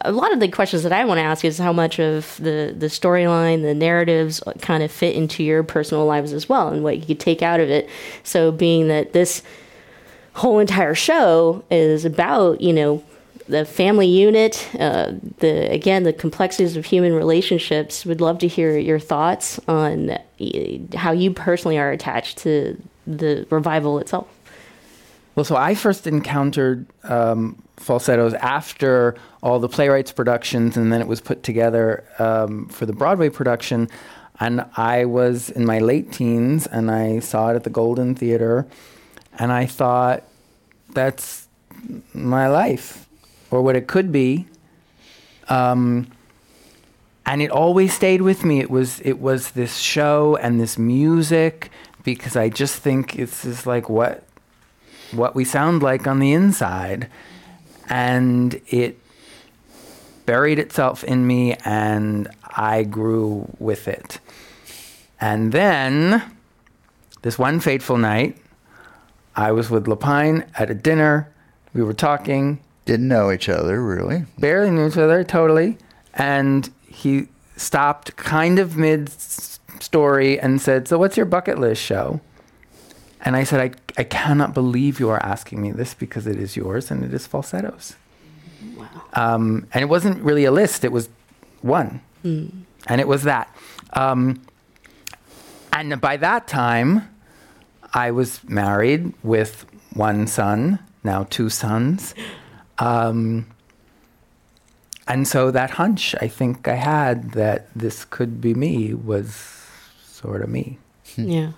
a 0.00 0.10
lot 0.12 0.32
of 0.32 0.40
the 0.40 0.48
questions 0.48 0.82
that 0.84 0.92
I 0.92 1.04
want 1.04 1.18
to 1.18 1.22
ask 1.22 1.44
is 1.44 1.58
how 1.58 1.72
much 1.72 2.00
of 2.00 2.36
the 2.38 2.74
the 2.76 2.86
storyline, 2.86 3.62
the 3.62 3.74
narratives, 3.74 4.42
kind 4.60 4.82
of 4.82 4.90
fit 4.90 5.14
into 5.14 5.44
your 5.44 5.62
personal 5.62 6.06
lives 6.06 6.32
as 6.32 6.48
well, 6.48 6.68
and 6.68 6.82
what 6.82 6.98
you 6.98 7.04
could 7.04 7.20
take 7.20 7.42
out 7.42 7.60
of 7.60 7.68
it. 7.68 7.88
So, 8.22 8.50
being 8.52 8.88
that 8.88 9.12
this 9.12 9.42
whole 10.32 10.58
entire 10.58 10.94
show 10.94 11.62
is 11.70 12.04
about, 12.04 12.60
you 12.60 12.72
know, 12.72 13.04
the 13.48 13.64
family 13.64 14.06
unit, 14.06 14.68
uh, 14.78 15.12
the 15.38 15.70
again 15.72 16.02
the 16.02 16.12
complexities 16.12 16.76
of 16.76 16.84
human 16.84 17.12
relationships. 17.12 18.04
Would 18.04 18.20
love 18.20 18.38
to 18.40 18.48
hear 18.48 18.78
your 18.78 18.98
thoughts 18.98 19.60
on 19.68 20.18
how 20.94 21.12
you 21.12 21.32
personally 21.32 21.78
are 21.78 21.90
attached 21.90 22.38
to 22.38 22.80
the 23.06 23.46
revival 23.50 23.98
itself. 23.98 24.26
Well, 25.36 25.44
so 25.44 25.54
I 25.54 25.74
first 25.74 26.06
encountered 26.06 26.86
um, 27.04 27.62
falsettos 27.76 28.32
after 28.34 29.16
all 29.42 29.58
the 29.58 29.68
playwrights 29.68 30.10
productions, 30.10 30.76
and 30.76 30.90
then 30.90 31.00
it 31.00 31.06
was 31.06 31.20
put 31.20 31.42
together 31.42 32.04
um, 32.18 32.68
for 32.68 32.86
the 32.86 32.94
Broadway 32.94 33.28
production. 33.28 33.88
And 34.40 34.64
I 34.76 35.04
was 35.04 35.50
in 35.50 35.64
my 35.64 35.78
late 35.78 36.12
teens, 36.12 36.66
and 36.66 36.90
I 36.90 37.20
saw 37.20 37.50
it 37.50 37.56
at 37.56 37.64
the 37.64 37.70
Golden 37.70 38.14
Theater, 38.14 38.66
and 39.38 39.52
I 39.52 39.66
thought, 39.66 40.24
that's 40.92 41.48
my 42.14 42.48
life, 42.48 43.05
or 43.50 43.62
what 43.62 43.76
it 43.76 43.86
could 43.86 44.12
be. 44.12 44.46
Um, 45.48 46.08
and 47.24 47.42
it 47.42 47.50
always 47.50 47.92
stayed 47.92 48.22
with 48.22 48.44
me. 48.44 48.60
It 48.60 48.70
was 48.70 49.00
it 49.00 49.20
was 49.20 49.52
this 49.52 49.78
show 49.78 50.36
and 50.36 50.60
this 50.60 50.78
music 50.78 51.70
because 52.04 52.36
I 52.36 52.48
just 52.48 52.76
think 52.76 53.18
it's 53.18 53.42
just 53.42 53.66
like 53.66 53.88
what 53.88 54.24
what 55.12 55.34
we 55.34 55.44
sound 55.44 55.82
like 55.82 56.06
on 56.06 56.18
the 56.18 56.32
inside. 56.32 57.08
And 57.88 58.60
it 58.68 58.98
buried 60.26 60.58
itself 60.58 61.04
in 61.04 61.26
me, 61.26 61.54
and 61.64 62.28
I 62.44 62.82
grew 62.82 63.48
with 63.58 63.88
it. 63.88 64.18
And 65.20 65.52
then, 65.52 66.22
this 67.22 67.38
one 67.38 67.60
fateful 67.60 67.96
night, 67.96 68.36
I 69.34 69.52
was 69.52 69.70
with 69.70 69.86
Lapine 69.86 70.46
at 70.58 70.68
a 70.68 70.74
dinner. 70.74 71.32
We 71.72 71.82
were 71.82 71.94
talking, 71.94 72.58
Didn't 72.86 73.08
know 73.08 73.30
each 73.30 73.48
other, 73.48 73.82
really. 73.82 74.24
barely 74.38 74.70
knew 74.70 74.86
each 74.86 74.96
other, 74.96 75.22
totally. 75.24 75.76
And 76.14 76.70
he 76.88 77.28
stopped 77.56 78.16
kind 78.16 78.58
of 78.58 78.76
mid 78.76 79.10
story 79.10 80.40
and 80.40 80.60
said, 80.60 80.88
So, 80.88 80.96
what's 80.98 81.16
your 81.16 81.26
bucket 81.26 81.58
list 81.58 81.82
show? 81.82 82.20
And 83.22 83.34
I 83.36 83.44
said, 83.44 83.60
I, 83.60 84.00
I 84.00 84.04
cannot 84.04 84.54
believe 84.54 85.00
you 85.00 85.10
are 85.10 85.22
asking 85.22 85.60
me 85.60 85.72
this 85.72 85.94
because 85.94 86.26
it 86.26 86.36
is 86.36 86.56
yours 86.56 86.90
and 86.90 87.02
it 87.04 87.12
is 87.12 87.26
falsettos. 87.26 87.96
Um, 89.14 89.66
and 89.72 89.82
it 89.82 89.86
wasn't 89.86 90.22
really 90.22 90.44
a 90.44 90.52
list, 90.52 90.84
it 90.84 90.92
was 90.92 91.08
one. 91.62 92.00
And 92.22 93.00
it 93.00 93.08
was 93.08 93.22
that. 93.24 93.54
Um, 93.94 94.42
and 95.72 96.00
by 96.00 96.16
that 96.18 96.46
time, 96.46 97.08
I 97.94 98.10
was 98.10 98.42
married 98.48 99.12
with 99.22 99.64
one 99.94 100.26
son, 100.26 100.78
now 101.02 101.26
two 101.28 101.48
sons. 101.50 102.14
Um, 102.78 103.46
and 105.08 105.26
so 105.26 105.50
that 105.50 105.70
hunch 105.70 106.14
I 106.20 106.28
think 106.28 106.66
I 106.66 106.74
had 106.74 107.32
that 107.32 107.68
this 107.74 108.04
could 108.04 108.40
be 108.40 108.54
me 108.54 108.92
was 108.92 109.64
sort 110.04 110.42
of 110.42 110.48
me. 110.48 110.78
Yeah. 111.16 111.52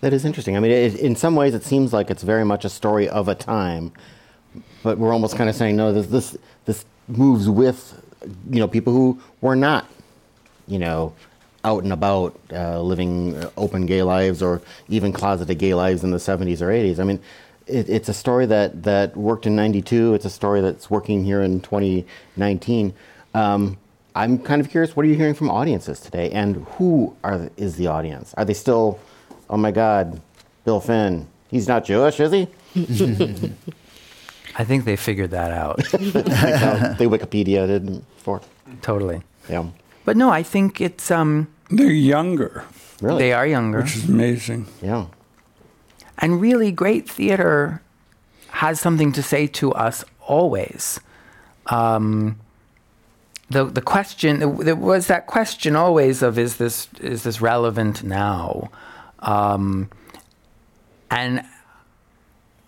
That 0.00 0.12
is 0.12 0.24
interesting. 0.24 0.56
I 0.56 0.60
mean, 0.60 0.70
it, 0.70 0.96
in 0.96 1.16
some 1.16 1.34
ways, 1.34 1.54
it 1.54 1.64
seems 1.64 1.92
like 1.92 2.10
it's 2.10 2.22
very 2.22 2.44
much 2.44 2.64
a 2.64 2.68
story 2.68 3.08
of 3.08 3.28
a 3.28 3.34
time, 3.34 3.92
but 4.82 4.98
we're 4.98 5.12
almost 5.12 5.36
kind 5.36 5.48
of 5.48 5.56
saying, 5.56 5.76
no, 5.76 5.92
this 5.92 6.06
this 6.08 6.36
this 6.66 6.84
moves 7.08 7.48
with, 7.48 8.02
you 8.50 8.60
know, 8.60 8.68
people 8.68 8.92
who 8.92 9.18
were 9.40 9.56
not, 9.56 9.86
you 10.66 10.78
know, 10.78 11.14
out 11.64 11.84
and 11.84 11.92
about, 11.92 12.38
uh, 12.52 12.80
living 12.80 13.34
uh, 13.36 13.50
open 13.56 13.86
gay 13.86 14.02
lives 14.02 14.42
or 14.42 14.60
even 14.88 15.12
closeted 15.12 15.58
gay 15.58 15.72
lives 15.72 16.04
in 16.04 16.10
the 16.10 16.18
70s 16.18 16.60
or 16.60 16.68
80s. 16.68 16.98
I 16.98 17.04
mean, 17.04 17.18
it, 17.66 17.88
it's 17.88 18.08
a 18.08 18.14
story 18.14 18.46
that 18.46 18.82
that 18.84 19.16
worked 19.16 19.46
in 19.46 19.56
'92. 19.56 20.14
It's 20.14 20.24
a 20.24 20.30
story 20.30 20.60
that's 20.60 20.90
working 20.90 21.24
here 21.24 21.42
in 21.42 21.60
2019. 21.60 22.94
Um, 23.34 23.76
I'm 24.14 24.38
kind 24.38 24.60
of 24.60 24.70
curious. 24.70 24.94
What 24.96 25.04
are 25.06 25.08
you 25.08 25.16
hearing 25.16 25.34
from 25.34 25.50
audiences 25.50 25.98
today, 26.00 26.30
and 26.30 26.56
who 26.78 27.16
are 27.24 27.38
the, 27.38 27.50
is 27.56 27.76
the 27.76 27.88
audience? 27.88 28.32
Are 28.34 28.44
they 28.44 28.54
still, 28.54 28.98
oh 29.50 29.56
my 29.56 29.70
God, 29.72 30.20
Bill 30.64 30.80
Finn? 30.80 31.26
He's 31.48 31.66
not 31.68 31.84
Jewish, 31.84 32.20
is 32.20 32.30
he? 32.32 32.48
I 34.56 34.64
think 34.64 34.84
they 34.84 34.96
figured 34.96 35.30
that 35.32 35.50
out 35.50 35.76
they 36.98 37.06
Wikipedia 37.06 37.66
did 37.66 38.04
for. 38.18 38.40
totally. 38.82 39.22
Yeah, 39.48 39.66
But 40.04 40.16
no, 40.16 40.30
I 40.30 40.42
think 40.42 40.80
it's 40.80 41.10
um, 41.10 41.48
They're 41.70 41.90
younger, 41.90 42.64
really. 43.02 43.18
they 43.18 43.32
are 43.32 43.46
younger. 43.46 43.82
which 43.82 43.96
is 43.96 44.08
amazing. 44.08 44.66
Yeah, 44.80 45.06
And 46.18 46.40
really, 46.40 46.70
great 46.72 47.08
theater 47.08 47.82
has 48.48 48.80
something 48.80 49.12
to 49.12 49.22
say 49.22 49.46
to 49.48 49.72
us 49.72 50.04
always. 50.20 51.00
Um, 51.66 52.38
the 53.50 53.64
the 53.64 53.82
question 53.82 54.56
there 54.58 54.76
was 54.76 55.06
that 55.08 55.26
question 55.26 55.76
always 55.76 56.22
of 56.22 56.38
is 56.38 56.56
this 56.56 56.88
is 57.00 57.24
this 57.24 57.40
relevant 57.40 58.02
now, 58.02 58.70
um, 59.20 59.90
and 61.10 61.44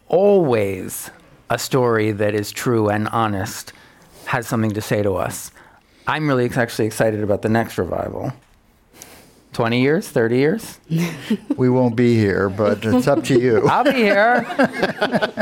always 0.09 1.11
a 1.50 1.59
story 1.59 2.12
that 2.12 2.35
is 2.35 2.53
true 2.53 2.88
and 2.88 3.09
honest 3.09 3.73
has 4.26 4.47
something 4.47 4.73
to 4.73 4.81
say 4.81 5.03
to 5.03 5.15
us. 5.15 5.50
I'm 6.07 6.29
really 6.29 6.49
actually 6.50 6.87
excited 6.87 7.23
about 7.23 7.43
the 7.43 7.49
next 7.49 7.79
revival. 7.79 8.33
Twenty 9.56 9.80
years, 9.80 10.06
thirty 10.06 10.36
years. 10.36 10.78
We 11.56 11.70
won't 11.70 11.96
be 11.96 12.14
here, 12.14 12.50
but 12.50 12.84
it's 12.84 13.06
up 13.06 13.25
to 13.25 13.40
you. 13.40 13.66
I'll 13.70 13.84
be 13.84 13.92
here. 13.92 14.44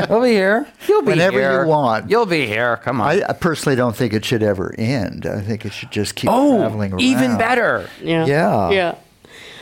We'll 0.09 0.21
be 0.21 0.29
here. 0.29 0.65
You'll 0.87 1.01
be 1.01 1.11
here. 1.11 1.31
Whenever 1.31 1.63
you 1.63 1.67
want. 1.67 2.09
You'll 2.09 2.25
be 2.25 2.47
here. 2.47 2.77
Come 2.77 3.01
on. 3.01 3.09
I, 3.09 3.23
I 3.27 3.33
personally 3.33 3.75
don't 3.75 3.93
think 3.93 4.13
it 4.13 4.23
should 4.23 4.41
ever 4.41 4.73
end. 4.77 5.25
I 5.25 5.41
think 5.41 5.65
it 5.65 5.73
should 5.73 5.91
just 5.91 6.15
keep 6.15 6.29
oh, 6.31 6.59
traveling 6.59 6.93
around. 6.93 7.01
even 7.01 7.37
better. 7.37 7.89
Yeah. 8.01 8.25
Yeah. 8.25 8.69
Yeah. 8.69 8.95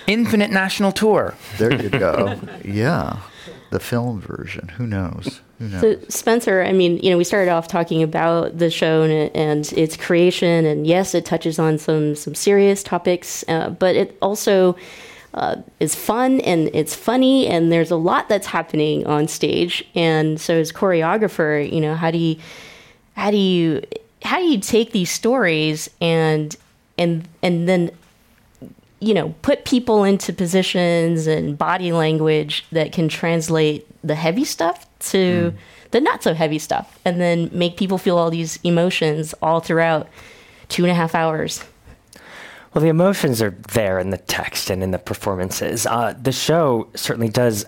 Infinite 0.05 0.51
national 0.51 0.91
tour. 0.91 1.33
There 1.57 1.73
you 1.73 1.89
go. 1.89 2.39
yeah. 2.63 3.21
The 3.71 3.79
film 3.79 4.21
version. 4.21 4.67
Who 4.77 4.85
knows? 4.85 5.41
So 5.81 5.99
Spencer, 6.09 6.63
I 6.63 6.73
mean, 6.73 6.97
you 6.99 7.09
know, 7.09 7.17
we 7.17 7.23
started 7.23 7.51
off 7.51 7.67
talking 7.67 8.03
about 8.03 8.57
the 8.57 8.69
show 8.69 9.03
and, 9.03 9.35
and 9.35 9.73
its 9.73 9.97
creation, 9.97 10.65
and 10.65 10.85
yes, 10.87 11.13
it 11.13 11.25
touches 11.25 11.59
on 11.59 11.77
some 11.77 12.15
some 12.15 12.35
serious 12.35 12.83
topics, 12.83 13.43
uh, 13.47 13.69
but 13.69 13.95
it 13.95 14.17
also 14.21 14.75
uh, 15.33 15.57
is 15.79 15.95
fun 15.95 16.39
and 16.41 16.69
it's 16.73 16.95
funny, 16.95 17.47
and 17.47 17.71
there's 17.71 17.91
a 17.91 17.95
lot 17.95 18.29
that's 18.29 18.47
happening 18.47 19.05
on 19.05 19.27
stage. 19.27 19.85
And 19.95 20.39
so, 20.39 20.55
as 20.55 20.71
choreographer, 20.71 21.71
you 21.71 21.81
know, 21.81 21.95
how 21.95 22.11
do 22.11 22.17
you 22.17 22.37
how 23.15 23.31
do 23.31 23.37
you 23.37 23.81
how 24.23 24.37
do 24.39 24.45
you 24.45 24.59
take 24.59 24.91
these 24.91 25.11
stories 25.11 25.89
and 26.01 26.55
and 26.97 27.27
and 27.41 27.67
then 27.67 27.91
you 29.03 29.13
know, 29.13 29.35
put 29.41 29.65
people 29.65 30.05
into 30.05 30.31
positions 30.31 31.27
and 31.27 31.57
body 31.57 31.91
language 31.91 32.65
that 32.71 32.93
can 32.93 33.09
translate 33.09 33.85
the 34.01 34.15
heavy 34.15 34.45
stuff 34.45 34.87
to 35.11 35.53
the 35.91 36.01
not 36.01 36.23
so 36.23 36.33
heavy 36.33 36.59
stuff 36.59 36.99
and 37.05 37.21
then 37.21 37.49
make 37.53 37.77
people 37.77 37.97
feel 37.97 38.17
all 38.17 38.29
these 38.29 38.57
emotions 38.63 39.33
all 39.41 39.59
throughout 39.59 40.07
two 40.69 40.83
and 40.83 40.91
a 40.91 40.95
half 40.95 41.13
hours. 41.13 41.63
Well, 42.73 42.81
the 42.81 42.89
emotions 42.89 43.41
are 43.41 43.51
there 43.73 43.99
in 43.99 44.09
the 44.09 44.17
text 44.17 44.71
and 44.71 44.81
in 44.81 44.91
the 44.91 44.97
performances. 44.97 45.85
Uh, 45.85 46.15
the 46.19 46.31
show 46.31 46.87
certainly 46.95 47.29
does 47.29 47.65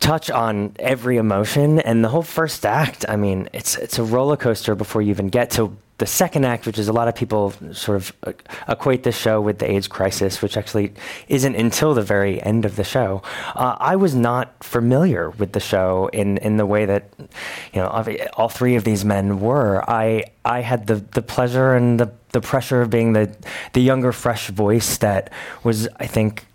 touch 0.00 0.30
on 0.30 0.74
every 0.78 1.18
emotion, 1.18 1.80
and 1.80 2.02
the 2.02 2.08
whole 2.08 2.22
first 2.22 2.64
act. 2.64 3.04
I 3.08 3.16
mean, 3.16 3.48
it's 3.52 3.76
it's 3.76 3.98
a 3.98 4.04
roller 4.04 4.36
coaster 4.36 4.74
before 4.74 5.02
you 5.02 5.10
even 5.10 5.28
get 5.28 5.50
to 5.52 5.76
the 5.98 6.06
second 6.06 6.44
act, 6.44 6.64
which 6.64 6.78
is 6.78 6.86
a 6.86 6.92
lot 6.92 7.08
of 7.08 7.16
people 7.16 7.52
sort 7.72 7.96
of 7.96 8.12
uh, 8.22 8.32
equate 8.68 9.02
the 9.02 9.10
show 9.10 9.40
with 9.40 9.58
the 9.58 9.68
AIDS 9.68 9.88
crisis, 9.88 10.40
which 10.40 10.56
actually 10.56 10.92
isn't 11.28 11.56
until 11.56 11.92
the 11.92 12.02
very 12.02 12.40
end 12.42 12.64
of 12.64 12.76
the 12.76 12.84
show. 12.84 13.20
Uh, 13.56 13.76
I 13.80 13.96
was 13.96 14.14
not 14.14 14.62
familiar 14.62 15.30
with 15.30 15.52
the 15.52 15.60
show 15.60 16.08
in, 16.12 16.38
in 16.38 16.56
the 16.56 16.66
way 16.66 16.86
that 16.86 17.10
you 17.18 17.80
know 17.80 17.88
all 18.34 18.48
three 18.48 18.76
of 18.76 18.84
these 18.84 19.04
men 19.04 19.40
were. 19.40 19.84
I 19.90 20.24
I 20.44 20.60
had 20.60 20.86
the, 20.86 20.96
the 20.96 21.22
pleasure 21.22 21.74
and 21.74 21.98
the, 21.98 22.12
the 22.30 22.40
pressure 22.40 22.80
of 22.80 22.90
being 22.90 23.12
the 23.12 23.34
the 23.72 23.80
younger, 23.80 24.12
fresh 24.12 24.48
voice 24.50 24.98
that 24.98 25.32
was, 25.64 25.88
I 25.96 26.06
think, 26.06 26.46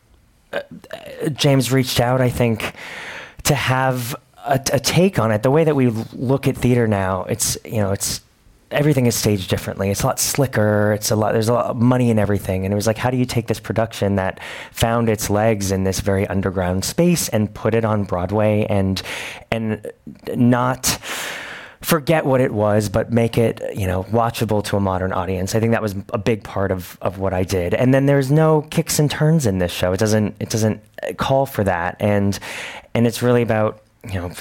uh, 0.54 0.62
James 1.34 1.72
reached 1.72 2.00
out. 2.00 2.22
I 2.22 2.30
think 2.30 2.74
to 3.44 3.56
have 3.56 4.16
a, 4.46 4.60
a 4.72 4.80
take 4.80 5.20
on 5.20 5.32
it. 5.32 5.44
The 5.44 5.52
way 5.52 5.66
that 5.66 5.76
we 5.76 5.90
look 5.90 6.48
at 6.48 6.56
theater 6.56 6.88
now, 6.88 7.26
it's 7.26 7.58
you 7.66 7.82
know 7.82 7.92
it's 7.92 8.22
everything 8.74 9.06
is 9.06 9.16
staged 9.16 9.50
differently. 9.50 9.90
It's 9.90 10.04
a 10.04 10.08
lot 10.08 10.20
slicker. 10.20 10.94
It's 10.94 11.12
a 11.12 11.16
lot. 11.16 11.34
There's 11.34 11.50
a 11.50 11.54
lot 11.54 11.66
of 11.68 11.78
money 11.78 12.10
in 12.10 12.20
everything, 12.20 12.66
and 12.66 12.74
it 12.74 12.76
was 12.76 12.88
like, 12.88 12.98
how 12.98 13.10
do 13.10 13.18
you 13.18 13.26
take 13.26 13.48
this 13.48 13.60
production 13.60 14.16
that 14.16 14.40
found 14.72 15.10
its 15.10 15.30
legs 15.30 15.72
in 15.72 15.84
this 15.84 16.00
very 16.00 16.28
underground 16.28 16.84
space 16.86 17.30
and 17.30 17.54
put 17.54 17.74
it 17.74 17.86
on 17.86 18.04
Broadway 18.04 18.66
and 18.70 19.02
and 19.52 19.92
not 20.36 21.00
forget 21.84 22.26
what 22.26 22.42
it 22.42 22.54
was, 22.54 22.90
but 22.90 23.12
make 23.12 23.38
it, 23.38 23.62
you 23.76 23.86
know, 23.86 24.04
watchable 24.06 24.64
to 24.64 24.78
a 24.78 24.80
modern 24.80 25.12
audience. 25.12 25.54
I 25.54 25.60
think 25.60 25.72
that 25.74 25.82
was 25.82 25.96
a 26.14 26.18
big 26.18 26.44
part 26.44 26.72
of, 26.72 26.98
of 27.02 27.20
what 27.20 27.34
I 27.34 27.44
did. 27.44 27.74
And 27.74 27.94
then 27.94 28.06
there's 28.06 28.32
no 28.32 28.62
kicks 28.62 29.00
and 29.00 29.12
turns 29.12 29.46
in 29.46 29.58
this 29.58 29.72
show. 29.72 29.92
It 29.92 30.00
doesn't 30.00 30.36
it 30.40 30.50
doesn't 30.50 30.82
call 31.18 31.46
for 31.46 31.64
that. 31.66 31.98
And 32.00 32.40
and 32.94 33.06
it's 33.06 33.22
really 33.22 33.42
about 33.42 33.82
you 34.10 34.16
know 34.16 34.32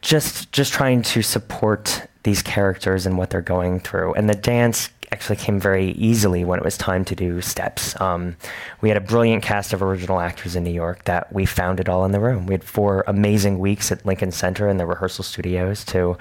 just 0.00 0.52
just 0.52 0.72
trying 0.72 1.02
to 1.02 1.22
support 1.22 2.06
these 2.22 2.42
characters 2.42 3.06
and 3.06 3.16
what 3.16 3.30
they're 3.30 3.40
going 3.40 3.80
through. 3.80 4.14
And 4.14 4.28
the 4.28 4.34
dance 4.34 4.90
actually 5.12 5.36
came 5.36 5.58
very 5.58 5.90
easily 5.92 6.44
when 6.44 6.58
it 6.58 6.64
was 6.64 6.78
time 6.78 7.04
to 7.04 7.16
do 7.16 7.40
steps. 7.40 8.00
Um, 8.00 8.36
we 8.80 8.88
had 8.88 8.96
a 8.96 9.00
brilliant 9.00 9.42
cast 9.42 9.72
of 9.72 9.82
original 9.82 10.20
actors 10.20 10.54
in 10.54 10.62
New 10.62 10.70
York 10.72 11.04
that 11.04 11.32
we 11.32 11.46
found 11.46 11.80
it 11.80 11.88
all 11.88 12.04
in 12.04 12.12
the 12.12 12.20
room. 12.20 12.46
We 12.46 12.54
had 12.54 12.64
four 12.64 13.04
amazing 13.06 13.58
weeks 13.58 13.90
at 13.90 14.06
Lincoln 14.06 14.30
Center 14.30 14.68
in 14.68 14.76
the 14.76 14.86
rehearsal 14.86 15.24
studios 15.24 15.84
to 15.86 16.16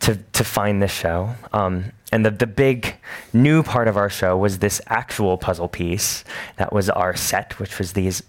to 0.00 0.16
to 0.16 0.44
find 0.44 0.82
this 0.82 0.92
show. 0.92 1.34
Um, 1.52 1.92
and 2.12 2.24
the 2.26 2.30
the 2.30 2.46
big 2.46 2.96
new 3.32 3.62
part 3.62 3.88
of 3.88 3.96
our 3.96 4.10
show 4.10 4.36
was 4.36 4.58
this 4.58 4.80
actual 4.88 5.38
puzzle 5.38 5.68
piece 5.68 6.24
that 6.56 6.72
was 6.72 6.90
our 6.90 7.16
set, 7.16 7.58
which 7.58 7.78
was 7.78 7.92
these 7.92 8.22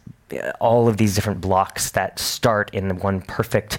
all 0.60 0.88
of 0.88 0.98
these 0.98 1.16
different 1.16 1.42
blocks 1.42 1.92
that 1.92 2.20
start 2.20 2.70
in 2.74 2.98
one 3.00 3.22
perfect 3.22 3.78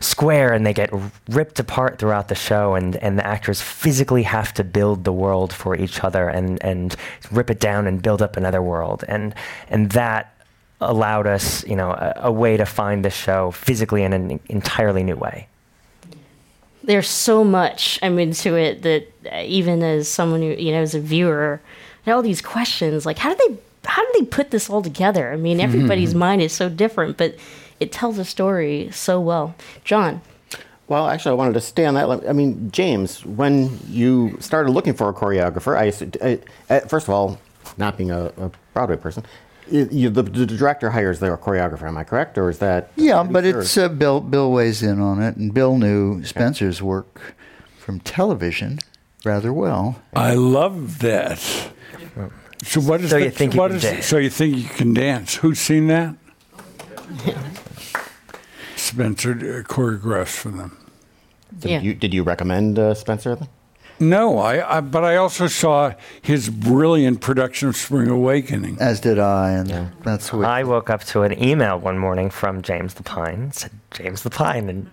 square 0.00 0.52
and 0.52 0.66
they 0.66 0.72
get 0.72 0.90
ripped 1.28 1.58
apart 1.60 1.98
throughout 1.98 2.28
the 2.28 2.34
show 2.34 2.74
and, 2.74 2.96
and 2.96 3.18
the 3.18 3.26
actors 3.26 3.60
physically 3.60 4.22
have 4.22 4.52
to 4.54 4.64
build 4.64 5.04
the 5.04 5.12
world 5.12 5.52
for 5.52 5.76
each 5.76 6.02
other 6.04 6.28
and, 6.28 6.62
and 6.62 6.96
rip 7.30 7.50
it 7.50 7.60
down 7.60 7.86
and 7.86 8.02
build 8.02 8.22
up 8.22 8.36
another 8.36 8.62
world. 8.62 9.04
And 9.08 9.34
and 9.68 9.90
that 9.92 10.34
allowed 10.80 11.26
us 11.26 11.64
you 11.66 11.76
know 11.76 11.90
a, 11.90 12.12
a 12.16 12.32
way 12.32 12.56
to 12.56 12.66
find 12.66 13.04
the 13.04 13.10
show 13.10 13.50
physically 13.52 14.02
in 14.02 14.12
an 14.12 14.40
entirely 14.48 15.04
new 15.04 15.16
way. 15.16 15.48
There's 16.84 17.08
so 17.08 17.44
much 17.44 17.98
I 18.02 18.08
mean 18.08 18.32
to 18.32 18.56
it 18.56 18.82
that 18.82 19.08
even 19.44 19.82
as 19.82 20.08
someone 20.08 20.42
who 20.42 20.48
you 20.48 20.72
know 20.72 20.82
as 20.82 20.94
a 20.94 21.00
viewer, 21.00 21.60
all 22.06 22.22
these 22.22 22.42
questions 22.42 23.06
like 23.06 23.18
how 23.18 23.34
do 23.34 23.48
they 23.48 23.56
how 23.84 24.02
do 24.02 24.20
they 24.20 24.26
put 24.26 24.50
this 24.50 24.70
all 24.70 24.82
together? 24.82 25.32
I 25.32 25.36
mean, 25.36 25.60
everybody's 25.60 26.10
mm-hmm. 26.10 26.18
mind 26.18 26.42
is 26.42 26.52
so 26.52 26.68
different, 26.68 27.16
but 27.16 27.36
it 27.80 27.92
tells 27.92 28.18
a 28.18 28.24
story 28.24 28.90
so 28.92 29.20
well. 29.20 29.54
John. 29.84 30.20
Well, 30.88 31.08
actually, 31.08 31.30
I 31.30 31.34
wanted 31.34 31.54
to 31.54 31.60
stay 31.60 31.86
on 31.86 31.94
that. 31.94 32.28
I 32.28 32.32
mean, 32.32 32.70
James, 32.70 33.24
when 33.24 33.78
you 33.88 34.36
started 34.40 34.72
looking 34.72 34.94
for 34.94 35.08
a 35.08 35.14
choreographer, 35.14 35.76
I, 35.76 36.74
I 36.74 36.80
first 36.80 37.06
of 37.06 37.14
all, 37.14 37.38
not 37.78 37.96
being 37.96 38.10
a, 38.10 38.26
a 38.36 38.50
Broadway 38.74 38.96
person, 38.96 39.24
you, 39.70 40.10
the, 40.10 40.22
the, 40.22 40.44
director 40.44 40.90
hires 40.90 41.18
the 41.20 41.28
choreographer. 41.28 41.88
Am 41.88 41.96
I 41.96 42.04
correct, 42.04 42.36
or 42.36 42.50
is 42.50 42.58
that? 42.58 42.90
Yeah, 42.96 43.22
but 43.22 43.44
sure? 43.44 43.60
it's 43.60 43.76
uh, 43.78 43.88
Bill. 43.88 44.20
Bill 44.20 44.50
weighs 44.52 44.82
in 44.82 45.00
on 45.00 45.22
it, 45.22 45.36
and 45.36 45.54
Bill 45.54 45.78
knew 45.78 46.22
Spencer's 46.24 46.82
work 46.82 47.34
from 47.78 48.00
television 48.00 48.78
rather 49.24 49.52
well. 49.52 50.02
I 50.14 50.34
love 50.34 50.98
that. 50.98 51.71
So 52.62 52.80
what 52.80 53.00
is 53.00 53.10
so 53.10 53.18
the, 53.18 53.24
you 53.24 53.30
think 53.30 53.54
what 53.54 53.70
you 53.70 53.76
is, 53.78 53.82
can 53.82 54.02
So 54.02 54.18
you 54.18 54.30
think 54.30 54.56
you 54.56 54.68
can 54.68 54.94
dance? 54.94 55.36
Who's 55.36 55.58
seen 55.58 55.88
that? 55.88 56.14
Spencer 58.76 59.32
uh, 59.32 59.62
choreographs 59.72 60.36
for 60.36 60.50
them. 60.50 60.76
Did 61.58 61.70
yeah. 61.70 61.80
you 61.80 61.94
did 61.94 62.14
you 62.14 62.22
recommend 62.22 62.78
uh, 62.78 62.94
Spencer? 62.94 63.38
No, 64.00 64.38
I, 64.38 64.78
I, 64.78 64.80
but 64.80 65.04
I 65.04 65.16
also 65.16 65.46
saw 65.46 65.92
his 66.22 66.50
brilliant 66.50 67.20
production 67.20 67.68
of 67.68 67.76
Spring 67.76 68.08
Awakening. 68.08 68.78
As 68.80 68.98
did 69.00 69.18
I, 69.18 69.50
and 69.52 69.68
yeah. 69.68 69.88
that's 70.02 70.32
what 70.32 70.44
I 70.44 70.64
woke 70.64 70.90
up 70.90 71.04
to 71.04 71.22
an 71.22 71.40
email 71.40 71.78
one 71.78 71.98
morning 71.98 72.28
from 72.28 72.62
James 72.62 72.94
Lapine. 72.94 73.54
Said 73.54 73.70
James 73.92 74.24
Lapine, 74.24 74.68
and 74.68 74.90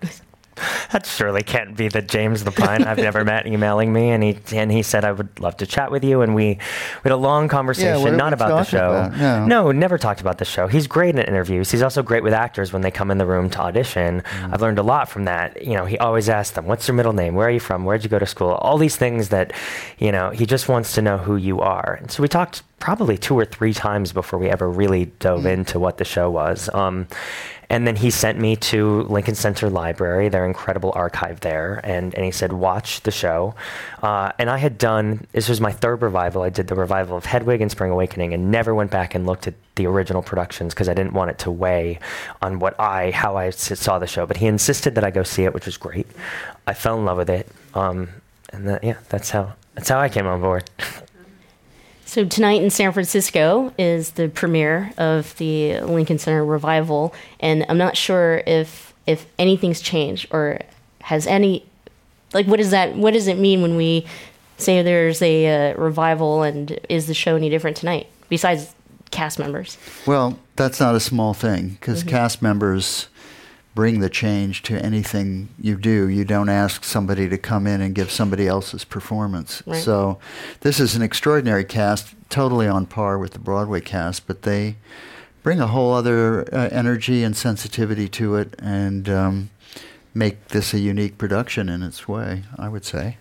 that 0.92 1.06
surely 1.06 1.42
can't 1.42 1.76
be 1.76 1.88
the 1.88 2.02
James 2.02 2.44
Lapine 2.44 2.86
I've 2.86 2.98
never 2.98 3.24
met 3.24 3.46
emailing 3.46 3.92
me, 3.92 4.10
and 4.10 4.22
he 4.22 4.38
and 4.52 4.70
he 4.70 4.82
said 4.82 5.04
I 5.04 5.12
would 5.12 5.40
love 5.40 5.56
to 5.58 5.66
chat 5.66 5.90
with 5.90 6.04
you, 6.04 6.22
and 6.22 6.34
we, 6.34 6.44
we 6.44 6.58
had 7.04 7.12
a 7.12 7.16
long 7.16 7.48
conversation, 7.48 8.00
yeah, 8.00 8.16
not 8.16 8.32
about 8.32 8.48
the 8.48 8.64
show. 8.64 8.90
About? 8.90 9.16
No. 9.16 9.46
no, 9.46 9.72
never 9.72 9.98
talked 9.98 10.20
about 10.20 10.38
the 10.38 10.44
show. 10.44 10.66
He's 10.66 10.86
great 10.86 11.14
in 11.14 11.20
interviews. 11.20 11.70
He's 11.70 11.82
also 11.82 12.02
great 12.02 12.22
with 12.22 12.32
actors 12.32 12.72
when 12.72 12.82
they 12.82 12.90
come 12.90 13.10
in 13.10 13.18
the 13.18 13.26
room 13.26 13.50
to 13.50 13.60
audition. 13.60 14.22
Mm. 14.22 14.54
I've 14.54 14.60
learned 14.60 14.78
a 14.78 14.82
lot 14.82 15.08
from 15.08 15.24
that. 15.24 15.64
You 15.64 15.74
know, 15.74 15.84
he 15.84 15.98
always 15.98 16.28
asks 16.28 16.54
them, 16.54 16.66
"What's 16.66 16.86
your 16.88 16.94
middle 16.94 17.12
name? 17.12 17.34
Where 17.34 17.46
are 17.46 17.50
you 17.50 17.60
from? 17.60 17.84
Where'd 17.84 18.04
you 18.04 18.10
go 18.10 18.18
to 18.18 18.26
school?" 18.26 18.50
All 18.50 18.78
these 18.78 18.96
things 18.96 19.30
that, 19.30 19.52
you 19.98 20.12
know, 20.12 20.30
he 20.30 20.46
just 20.46 20.68
wants 20.68 20.94
to 20.94 21.02
know 21.02 21.18
who 21.18 21.36
you 21.36 21.60
are. 21.60 21.98
And 22.00 22.10
so 22.10 22.22
we 22.22 22.28
talked 22.28 22.62
probably 22.80 23.18
two 23.18 23.38
or 23.38 23.44
three 23.44 23.74
times 23.74 24.12
before 24.12 24.38
we 24.38 24.48
ever 24.48 24.68
really 24.68 25.06
dove 25.20 25.42
mm. 25.42 25.52
into 25.52 25.78
what 25.78 25.98
the 25.98 26.04
show 26.04 26.30
was. 26.30 26.68
Um, 26.74 27.06
and 27.70 27.86
then 27.86 27.94
he 27.94 28.10
sent 28.10 28.36
me 28.36 28.56
to 28.56 29.02
Lincoln 29.02 29.36
Center 29.36 29.70
Library, 29.70 30.28
their 30.28 30.44
incredible 30.44 30.90
archive 30.96 31.38
there, 31.38 31.80
and, 31.84 32.12
and 32.16 32.24
he 32.24 32.32
said, 32.32 32.52
watch 32.52 33.00
the 33.02 33.12
show. 33.12 33.54
Uh, 34.02 34.32
and 34.40 34.50
I 34.50 34.58
had 34.58 34.76
done, 34.76 35.24
this 35.30 35.48
was 35.48 35.60
my 35.60 35.70
third 35.70 36.02
revival. 36.02 36.42
I 36.42 36.50
did 36.50 36.66
the 36.66 36.74
revival 36.74 37.16
of 37.16 37.24
Hedwig 37.24 37.60
and 37.60 37.70
Spring 37.70 37.92
Awakening 37.92 38.34
and 38.34 38.50
never 38.50 38.74
went 38.74 38.90
back 38.90 39.14
and 39.14 39.24
looked 39.24 39.46
at 39.46 39.54
the 39.76 39.86
original 39.86 40.20
productions 40.20 40.74
because 40.74 40.88
I 40.88 40.94
didn't 40.94 41.12
want 41.12 41.30
it 41.30 41.38
to 41.40 41.52
weigh 41.52 42.00
on 42.42 42.58
what 42.58 42.78
I, 42.80 43.12
how 43.12 43.36
I 43.36 43.50
saw 43.50 44.00
the 44.00 44.06
show. 44.08 44.26
But 44.26 44.38
he 44.38 44.46
insisted 44.46 44.96
that 44.96 45.04
I 45.04 45.12
go 45.12 45.22
see 45.22 45.44
it, 45.44 45.54
which 45.54 45.66
was 45.66 45.76
great. 45.76 46.08
I 46.66 46.74
fell 46.74 46.98
in 46.98 47.04
love 47.04 47.18
with 47.18 47.30
it. 47.30 47.46
Um, 47.74 48.08
and 48.52 48.68
that, 48.68 48.82
yeah, 48.82 48.98
that's 49.10 49.30
how, 49.30 49.54
that's 49.76 49.88
how 49.88 50.00
I 50.00 50.08
came 50.08 50.26
on 50.26 50.40
board. 50.40 50.68
So 52.10 52.24
tonight 52.24 52.60
in 52.60 52.70
San 52.70 52.90
Francisco 52.90 53.72
is 53.78 54.10
the 54.10 54.28
premiere 54.28 54.92
of 54.98 55.36
the 55.36 55.80
Lincoln 55.82 56.18
Center 56.18 56.44
revival, 56.44 57.14
and 57.38 57.64
I'm 57.68 57.78
not 57.78 57.96
sure 57.96 58.42
if 58.48 58.92
if 59.06 59.26
anything's 59.38 59.80
changed 59.80 60.26
or 60.32 60.58
has 61.02 61.28
any 61.28 61.64
like 62.34 62.48
what 62.48 62.56
does 62.56 62.72
that 62.72 62.96
what 62.96 63.14
does 63.14 63.28
it 63.28 63.38
mean 63.38 63.62
when 63.62 63.76
we 63.76 64.08
say 64.58 64.82
there's 64.82 65.22
a 65.22 65.70
uh, 65.70 65.76
revival 65.76 66.42
and 66.42 66.80
is 66.88 67.06
the 67.06 67.14
show 67.14 67.36
any 67.36 67.48
different 67.48 67.76
tonight 67.76 68.08
besides 68.28 68.74
cast 69.12 69.38
members? 69.38 69.78
Well, 70.04 70.36
that's 70.56 70.80
not 70.80 70.96
a 70.96 71.00
small 71.00 71.32
thing 71.32 71.76
because 71.80 72.00
mm-hmm. 72.00 72.10
cast 72.10 72.42
members 72.42 73.06
bring 73.74 74.00
the 74.00 74.10
change 74.10 74.62
to 74.62 74.78
anything 74.84 75.48
you 75.60 75.76
do. 75.76 76.08
You 76.08 76.24
don't 76.24 76.48
ask 76.48 76.84
somebody 76.84 77.28
to 77.28 77.38
come 77.38 77.66
in 77.66 77.80
and 77.80 77.94
give 77.94 78.10
somebody 78.10 78.46
else's 78.46 78.84
performance. 78.84 79.62
Right. 79.66 79.82
So 79.82 80.18
this 80.60 80.80
is 80.80 80.96
an 80.96 81.02
extraordinary 81.02 81.64
cast, 81.64 82.14
totally 82.28 82.66
on 82.66 82.86
par 82.86 83.18
with 83.18 83.32
the 83.32 83.38
Broadway 83.38 83.80
cast, 83.80 84.26
but 84.26 84.42
they 84.42 84.76
bring 85.42 85.60
a 85.60 85.68
whole 85.68 85.92
other 85.92 86.52
uh, 86.54 86.68
energy 86.70 87.22
and 87.22 87.36
sensitivity 87.36 88.08
to 88.08 88.36
it 88.36 88.54
and 88.58 89.08
um, 89.08 89.50
make 90.14 90.48
this 90.48 90.74
a 90.74 90.78
unique 90.78 91.16
production 91.16 91.68
in 91.68 91.82
its 91.82 92.08
way, 92.08 92.42
I 92.58 92.68
would 92.68 92.84
say. 92.84 93.18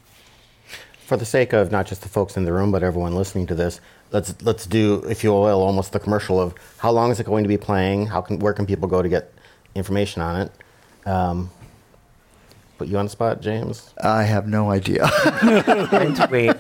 For 1.06 1.18
the 1.18 1.26
sake 1.26 1.54
of 1.54 1.72
not 1.72 1.88
just 1.88 2.02
the 2.02 2.10
folks 2.10 2.38
in 2.38 2.46
the 2.46 2.54
room, 2.54 2.72
but 2.72 2.84
everyone 2.84 3.16
listening 3.16 3.48
to 3.48 3.56
this, 3.56 3.82
let's 4.12 4.36
let's 4.44 4.68
do, 4.68 5.04
if 5.10 5.24
you 5.24 5.32
will, 5.32 5.62
almost 5.62 5.92
the 5.92 6.00
commercial 6.00 6.40
of 6.40 6.54
how 6.78 6.92
long 6.92 7.10
is 7.10 7.20
it 7.20 7.26
going 7.26 7.44
to 7.44 7.48
be 7.48 7.58
playing? 7.58 8.08
How 8.08 8.22
can 8.22 8.38
where 8.40 8.54
can 8.54 8.68
people 8.68 8.88
go 8.88 9.02
to 9.02 9.10
get 9.10 9.34
information 9.80 10.22
on 10.22 10.42
it. 10.42 10.52
Um, 11.08 11.50
put 12.78 12.88
you 12.88 12.98
on 12.98 13.06
the 13.06 13.10
spot, 13.10 13.42
James? 13.42 13.94
I 14.04 14.24
have 14.24 14.48
no 14.48 14.70
idea. 14.70 15.10
Wait. 16.30 16.56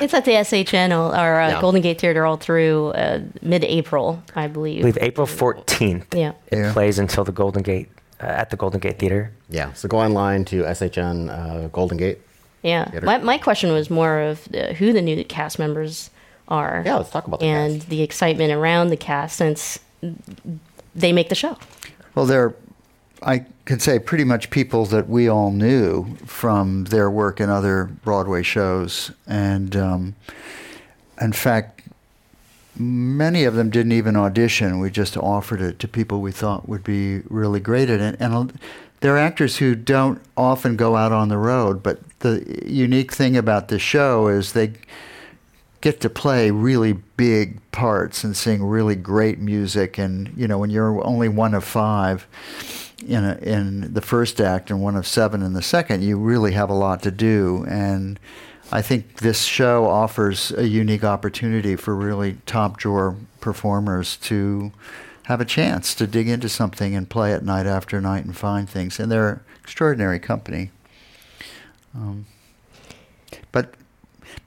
It's 0.00 0.12
at 0.12 0.24
the 0.24 0.32
SHN 0.32 0.90
or 0.92 1.40
uh, 1.40 1.48
yeah. 1.48 1.60
Golden 1.60 1.80
Gate 1.80 2.00
Theater 2.00 2.26
all 2.26 2.36
through 2.36 2.88
uh, 2.88 3.20
mid-April, 3.40 4.22
I 4.34 4.46
believe. 4.46 4.78
I 4.78 4.80
believe 4.80 4.98
April 5.00 5.26
14th. 5.26 6.14
Yeah. 6.14 6.32
It 6.48 6.58
yeah. 6.58 6.72
plays 6.72 6.98
until 6.98 7.24
the 7.24 7.32
Golden 7.32 7.62
Gate, 7.62 7.88
uh, 8.20 8.26
at 8.26 8.50
the 8.50 8.56
Golden 8.56 8.80
Gate 8.80 8.98
Theater. 8.98 9.32
Yeah, 9.48 9.72
so 9.72 9.88
go 9.88 9.98
online 9.98 10.44
to 10.46 10.64
SHN 10.64 11.30
uh, 11.30 11.68
Golden 11.68 11.96
Gate. 11.96 12.18
Yeah. 12.62 12.90
My, 13.02 13.18
my 13.18 13.38
question 13.38 13.72
was 13.72 13.88
more 13.88 14.20
of 14.20 14.44
who 14.78 14.92
the 14.92 15.00
new 15.00 15.24
cast 15.24 15.58
members 15.58 16.10
are. 16.48 16.82
Yeah, 16.84 16.96
let's 16.96 17.10
talk 17.10 17.26
about 17.26 17.40
the 17.40 17.46
And 17.46 17.76
cast. 17.76 17.88
the 17.88 18.02
excitement 18.02 18.52
around 18.52 18.88
the 18.88 18.96
cast 18.96 19.36
since 19.36 19.78
they 20.94 21.12
make 21.12 21.28
the 21.28 21.34
show. 21.34 21.56
Well, 22.16 22.24
they're, 22.24 22.54
I 23.22 23.44
can 23.66 23.78
say, 23.78 23.98
pretty 23.98 24.24
much 24.24 24.48
people 24.48 24.86
that 24.86 25.06
we 25.06 25.28
all 25.28 25.50
knew 25.50 26.16
from 26.24 26.84
their 26.84 27.10
work 27.10 27.40
in 27.40 27.50
other 27.50 27.84
Broadway 27.84 28.42
shows. 28.42 29.12
And 29.26 29.76
um, 29.76 30.16
in 31.20 31.34
fact, 31.34 31.82
many 32.74 33.44
of 33.44 33.54
them 33.54 33.68
didn't 33.68 33.92
even 33.92 34.16
audition. 34.16 34.80
We 34.80 34.90
just 34.90 35.18
offered 35.18 35.60
it 35.60 35.78
to 35.80 35.88
people 35.88 36.22
we 36.22 36.32
thought 36.32 36.66
would 36.66 36.82
be 36.82 37.20
really 37.28 37.60
great 37.60 37.90
at 37.90 38.00
it. 38.00 38.16
And 38.18 38.58
they're 39.00 39.18
actors 39.18 39.58
who 39.58 39.74
don't 39.74 40.22
often 40.38 40.76
go 40.76 40.96
out 40.96 41.12
on 41.12 41.28
the 41.28 41.36
road. 41.36 41.82
But 41.82 42.00
the 42.20 42.62
unique 42.66 43.12
thing 43.12 43.36
about 43.36 43.68
the 43.68 43.78
show 43.78 44.28
is 44.28 44.54
they 44.54 44.72
get 45.86 46.00
to 46.00 46.10
play 46.10 46.50
really 46.50 46.94
big 47.16 47.60
parts 47.70 48.24
and 48.24 48.36
sing 48.36 48.60
really 48.60 48.96
great 48.96 49.38
music. 49.38 49.98
And 49.98 50.32
you 50.36 50.48
know, 50.48 50.58
when 50.58 50.68
you're 50.68 51.06
only 51.06 51.28
one 51.28 51.54
of 51.54 51.62
five 51.62 52.26
in 53.06 53.24
a, 53.24 53.36
in 53.36 53.94
the 53.94 54.00
first 54.00 54.40
act 54.40 54.68
and 54.68 54.82
one 54.82 54.96
of 54.96 55.06
seven 55.06 55.42
in 55.42 55.52
the 55.52 55.62
second, 55.62 56.02
you 56.02 56.18
really 56.18 56.50
have 56.54 56.70
a 56.70 56.74
lot 56.74 57.04
to 57.04 57.12
do. 57.12 57.64
And 57.68 58.18
I 58.72 58.82
think 58.82 59.18
this 59.18 59.44
show 59.44 59.86
offers 59.86 60.50
a 60.50 60.66
unique 60.66 61.04
opportunity 61.04 61.76
for 61.76 61.94
really 61.94 62.38
top 62.46 62.78
drawer 62.78 63.14
performers 63.40 64.16
to 64.22 64.72
have 65.26 65.40
a 65.40 65.44
chance 65.44 65.94
to 65.94 66.08
dig 66.08 66.28
into 66.28 66.48
something 66.48 66.96
and 66.96 67.08
play 67.08 67.30
it 67.30 67.44
night 67.44 67.66
after 67.66 68.00
night 68.00 68.24
and 68.24 68.36
find 68.36 68.68
things. 68.68 68.98
And 68.98 69.08
they're 69.08 69.44
extraordinary 69.62 70.18
company. 70.18 70.72
Um, 71.94 72.26
but 73.52 73.74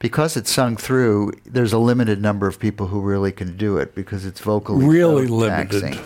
because 0.00 0.34
it's 0.36 0.50
sung 0.50 0.76
through, 0.76 1.30
there's 1.44 1.72
a 1.72 1.78
limited 1.78 2.20
number 2.20 2.48
of 2.48 2.58
people 2.58 2.88
who 2.88 3.00
really 3.00 3.30
can 3.30 3.56
do 3.56 3.76
it 3.76 3.94
because 3.94 4.24
it's 4.24 4.40
vocally 4.40 4.84
Really 4.86 5.28
so 5.28 5.34
limited. 5.34 6.00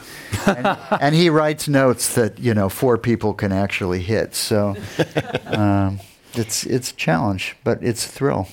and, 0.46 0.78
and 1.00 1.14
he 1.14 1.30
writes 1.30 1.68
notes 1.68 2.14
that 2.16 2.38
you 2.38 2.52
know 2.52 2.68
four 2.68 2.98
people 2.98 3.32
can 3.32 3.52
actually 3.52 4.00
hit. 4.02 4.34
So 4.34 4.76
um, 5.46 6.00
it's 6.34 6.66
it's 6.66 6.90
a 6.90 6.94
challenge, 6.94 7.56
but 7.64 7.82
it's 7.82 8.04
a 8.04 8.08
thrill. 8.08 8.48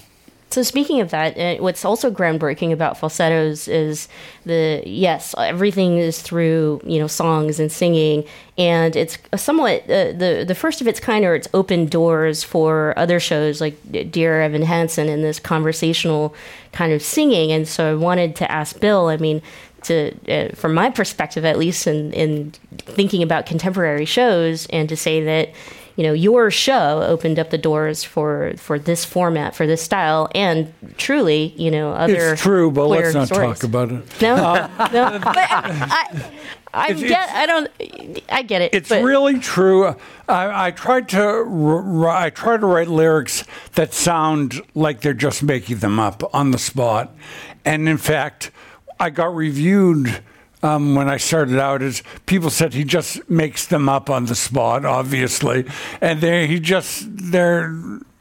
So 0.52 0.64
speaking 0.64 1.00
of 1.00 1.12
that, 1.12 1.38
uh, 1.38 1.64
what's 1.64 1.86
also 1.86 2.12
groundbreaking 2.12 2.74
about 2.74 2.98
falsettos 2.98 3.70
is 3.70 4.10
the 4.46 4.84
yes, 4.86 5.34
everything 5.38 5.98
is 5.98 6.22
through 6.22 6.82
you 6.86 7.00
know 7.00 7.08
songs 7.08 7.58
and 7.60 7.72
singing, 7.72 8.26
and 8.58 8.96
it's 8.98 9.18
somewhat 9.38 9.84
uh, 9.84 10.12
the 10.12 10.44
the 10.46 10.56
first 10.56 10.82
of 10.82 10.88
its 10.88 11.00
kind, 11.00 11.24
or 11.24 11.36
it's 11.36 11.48
opened 11.54 11.90
doors 11.90 12.44
for 12.44 12.94
other 12.98 13.20
shows 13.20 13.62
like 13.62 13.78
Dear 14.12 14.42
Evan 14.42 14.64
Hansen 14.64 15.08
and 15.08 15.24
this 15.24 15.40
conversational 15.40 16.36
kind 16.74 16.92
of 16.92 17.02
singing. 17.02 17.54
And 17.54 17.66
so 17.66 17.90
I 17.90 17.96
wanted 17.96 18.36
to 18.38 18.52
ask 18.52 18.80
Bill. 18.80 19.08
I 19.08 19.18
mean. 19.18 19.42
To, 19.86 20.14
uh, 20.30 20.54
from 20.54 20.76
my 20.76 20.92
perspective, 20.92 21.44
at 21.44 21.58
least 21.58 21.88
in, 21.88 22.14
in 22.14 22.52
thinking 22.78 23.24
about 23.24 23.48
contemporary 23.48 24.06
shows, 24.06 24.68
and 24.68 24.88
to 24.88 24.96
say 24.96 25.24
that 25.24 25.50
you 25.96 26.04
know 26.04 26.14
your 26.14 26.50
show 26.52 27.02
opened 27.04 27.38
up 27.40 27.50
the 27.50 27.58
doors 27.58 28.04
for 28.04 28.54
for 28.58 28.80
this 28.80 29.04
format 29.06 29.56
for 29.56 29.68
this 29.68 29.82
style 29.82 30.30
and 30.34 30.74
truly 30.98 31.54
you 31.58 31.70
know 31.72 31.92
other 31.92 32.34
It's 32.34 32.42
true, 32.42 32.72
but 32.72 32.88
let's 32.88 33.14
not 33.14 33.28
stories. 33.28 33.60
talk 33.60 33.64
about 33.64 33.92
it. 33.92 34.22
no 34.22 34.36
uh, 34.36 34.90
no 34.94 35.20
but 35.20 35.38
i 35.38 36.28
i, 36.74 36.94
get 36.94 37.30
i 37.32 37.46
don't 37.46 37.70
i 38.30 38.42
get 38.42 38.62
it 38.62 38.74
It's 38.74 38.90
but 38.90 39.04
really 39.04 39.40
true. 39.40 39.96
I, 40.30 40.68
I 40.68 40.72
tried 40.72 41.10
to 41.10 42.08
I 42.10 42.30
try 42.30 42.56
to 42.58 42.66
write 42.66 42.88
lyrics 42.88 43.44
that 43.74 43.94
sound 43.94 44.62
like 44.74 45.02
they're 45.02 45.14
just 45.14 45.44
making 45.44 45.80
them 45.80 46.00
up 46.00 46.24
on 46.34 46.52
the 46.52 46.58
spot, 46.58 47.14
and 47.66 47.90
in 47.90 47.98
fact, 47.98 48.52
I 49.00 49.10
got 49.10 49.36
reviewed. 49.36 50.22
Um, 50.64 50.94
when 50.94 51.10
I 51.10 51.18
started 51.18 51.58
out, 51.58 51.82
is 51.82 52.04
people 52.28 52.52
said 52.52 52.74
he 52.74 52.84
just 52.84 53.28
makes 53.30 53.66
them 53.66 53.90
up 53.90 54.10
on 54.12 54.26
the 54.26 54.36
spot, 54.36 54.86
obviously, 54.86 55.66
and 56.02 56.22
they 56.22 56.46
he 56.46 56.60
just 56.60 57.06
they're 57.08 57.76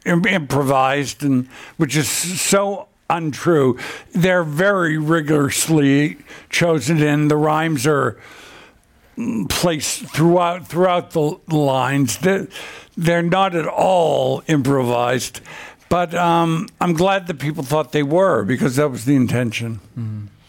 improvised, 0.06 1.22
and 1.22 1.48
which 1.76 1.96
is 1.96 2.08
so 2.08 2.88
untrue. 3.10 3.76
They're 4.12 4.44
very 4.44 4.96
rigorously 4.96 6.16
chosen 6.48 7.02
in. 7.02 7.28
The 7.28 7.36
rhymes 7.36 7.86
are 7.86 8.16
placed 9.48 10.06
throughout 10.06 10.66
throughout 10.66 11.10
the 11.10 11.38
lines. 11.54 12.18
They're, 12.18 12.48
they're 12.96 13.22
not 13.22 13.54
at 13.54 13.66
all 13.66 14.42
improvised, 14.46 15.40
but 15.88 16.14
um, 16.14 16.68
I'm 16.80 16.94
glad 16.94 17.26
that 17.26 17.38
people 17.38 17.64
thought 17.64 17.92
they 17.92 18.02
were 18.02 18.44
because 18.44 18.76
that 18.76 18.90
was 18.90 19.04
the 19.04 19.16
intention. 19.16 19.80
Do 19.96 20.39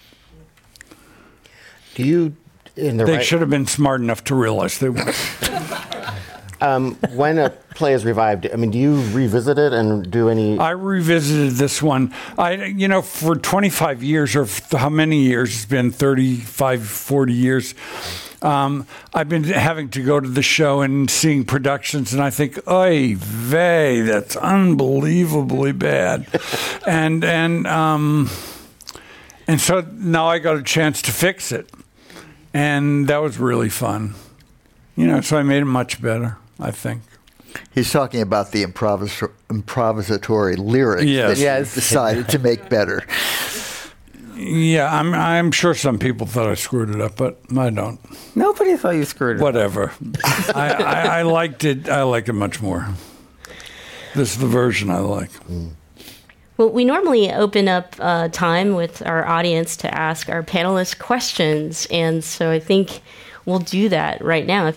you 1.97 2.35
in 2.75 2.97
the 2.97 3.05
They 3.05 3.17
right, 3.17 3.25
should 3.25 3.41
have 3.41 3.49
been 3.49 3.67
smart 3.67 4.01
enough 4.01 4.23
to 4.25 4.35
realize 4.35 4.79
they 4.79 4.87
um, 6.61 6.95
when 7.13 7.37
a 7.37 7.49
play 7.49 7.93
is 7.93 8.05
revived? 8.05 8.47
I 8.51 8.55
mean, 8.55 8.71
do 8.71 8.77
you 8.77 9.01
revisit 9.11 9.57
it 9.57 9.73
and 9.73 10.09
do 10.09 10.29
any? 10.29 10.59
I 10.59 10.71
revisited 10.71 11.53
this 11.53 11.81
one. 11.81 12.13
I, 12.37 12.65
you 12.65 12.87
know, 12.87 13.01
for 13.01 13.35
25 13.35 14.03
years 14.03 14.35
or 14.35 14.47
how 14.71 14.89
many 14.89 15.23
years? 15.23 15.55
It's 15.55 15.65
been 15.65 15.91
35, 15.91 16.85
40 16.85 17.33
years. 17.33 17.73
Um, 18.41 18.87
I've 19.13 19.29
been 19.29 19.43
having 19.43 19.89
to 19.89 20.03
go 20.03 20.19
to 20.19 20.27
the 20.27 20.41
show 20.41 20.81
and 20.81 21.09
seeing 21.09 21.45
productions, 21.45 22.11
and 22.11 22.23
I 22.23 22.31
think, 22.31 22.59
"Oy 22.67 23.15
vey, 23.15 24.01
that's 24.01 24.35
unbelievably 24.35 25.73
bad," 25.73 26.27
and 26.87 27.23
and 27.23 27.67
um, 27.67 28.31
and 29.47 29.61
so 29.61 29.85
now 29.93 30.25
I 30.27 30.39
got 30.39 30.57
a 30.57 30.63
chance 30.63 31.03
to 31.03 31.11
fix 31.11 31.51
it, 31.51 31.69
and 32.53 33.07
that 33.07 33.17
was 33.21 33.37
really 33.37 33.69
fun. 33.69 34.15
You 34.95 35.07
know, 35.07 35.21
so 35.21 35.37
I 35.37 35.43
made 35.43 35.61
it 35.61 35.65
much 35.65 36.01
better. 36.01 36.37
I 36.59 36.71
think. 36.71 37.01
He's 37.73 37.91
talking 37.91 38.21
about 38.21 38.51
the 38.51 38.63
improvis- 38.65 39.29
improvisatory 39.49 40.57
lyrics 40.57 41.05
Yes. 41.05 41.37
that 41.37 41.43
Yes. 41.43 41.73
he 41.73 41.79
decided 41.81 42.29
to 42.29 42.39
make 42.39 42.69
better. 42.69 43.03
Yeah, 44.35 44.91
I'm. 44.91 45.13
I'm 45.13 45.51
sure 45.51 45.73
some 45.75 45.99
people 45.99 46.25
thought 46.25 46.47
I 46.47 46.55
screwed 46.55 46.89
it 46.89 46.99
up, 47.01 47.15
but 47.15 47.39
I 47.55 47.69
don't. 47.69 47.99
Nobody 48.35 48.75
thought 48.75 48.91
you 48.95 49.05
screwed 49.05 49.35
it. 49.37 49.39
up. 49.39 49.43
Whatever. 49.43 49.91
I, 50.55 50.73
I, 50.79 51.19
I 51.19 51.21
liked 51.23 51.63
it. 51.63 51.87
I 51.89 52.01
liked 52.03 52.27
it 52.29 52.33
much 52.33 52.61
more. 52.61 52.87
This 54.15 54.31
is 54.33 54.37
the 54.39 54.47
version 54.47 54.89
I 54.89 54.97
like. 54.99 55.31
Mm. 55.47 55.71
Well, 56.61 56.69
we 56.69 56.85
normally 56.85 57.33
open 57.33 57.67
up 57.67 57.95
uh, 57.97 58.27
time 58.27 58.75
with 58.75 59.01
our 59.07 59.27
audience 59.27 59.75
to 59.77 59.91
ask 59.91 60.29
our 60.29 60.43
panelists 60.43 60.95
questions, 60.95 61.87
and 61.89 62.23
so 62.23 62.51
I 62.51 62.59
think 62.59 63.01
we'll 63.47 63.57
do 63.57 63.89
that 63.89 64.23
right 64.23 64.45
now. 64.45 64.73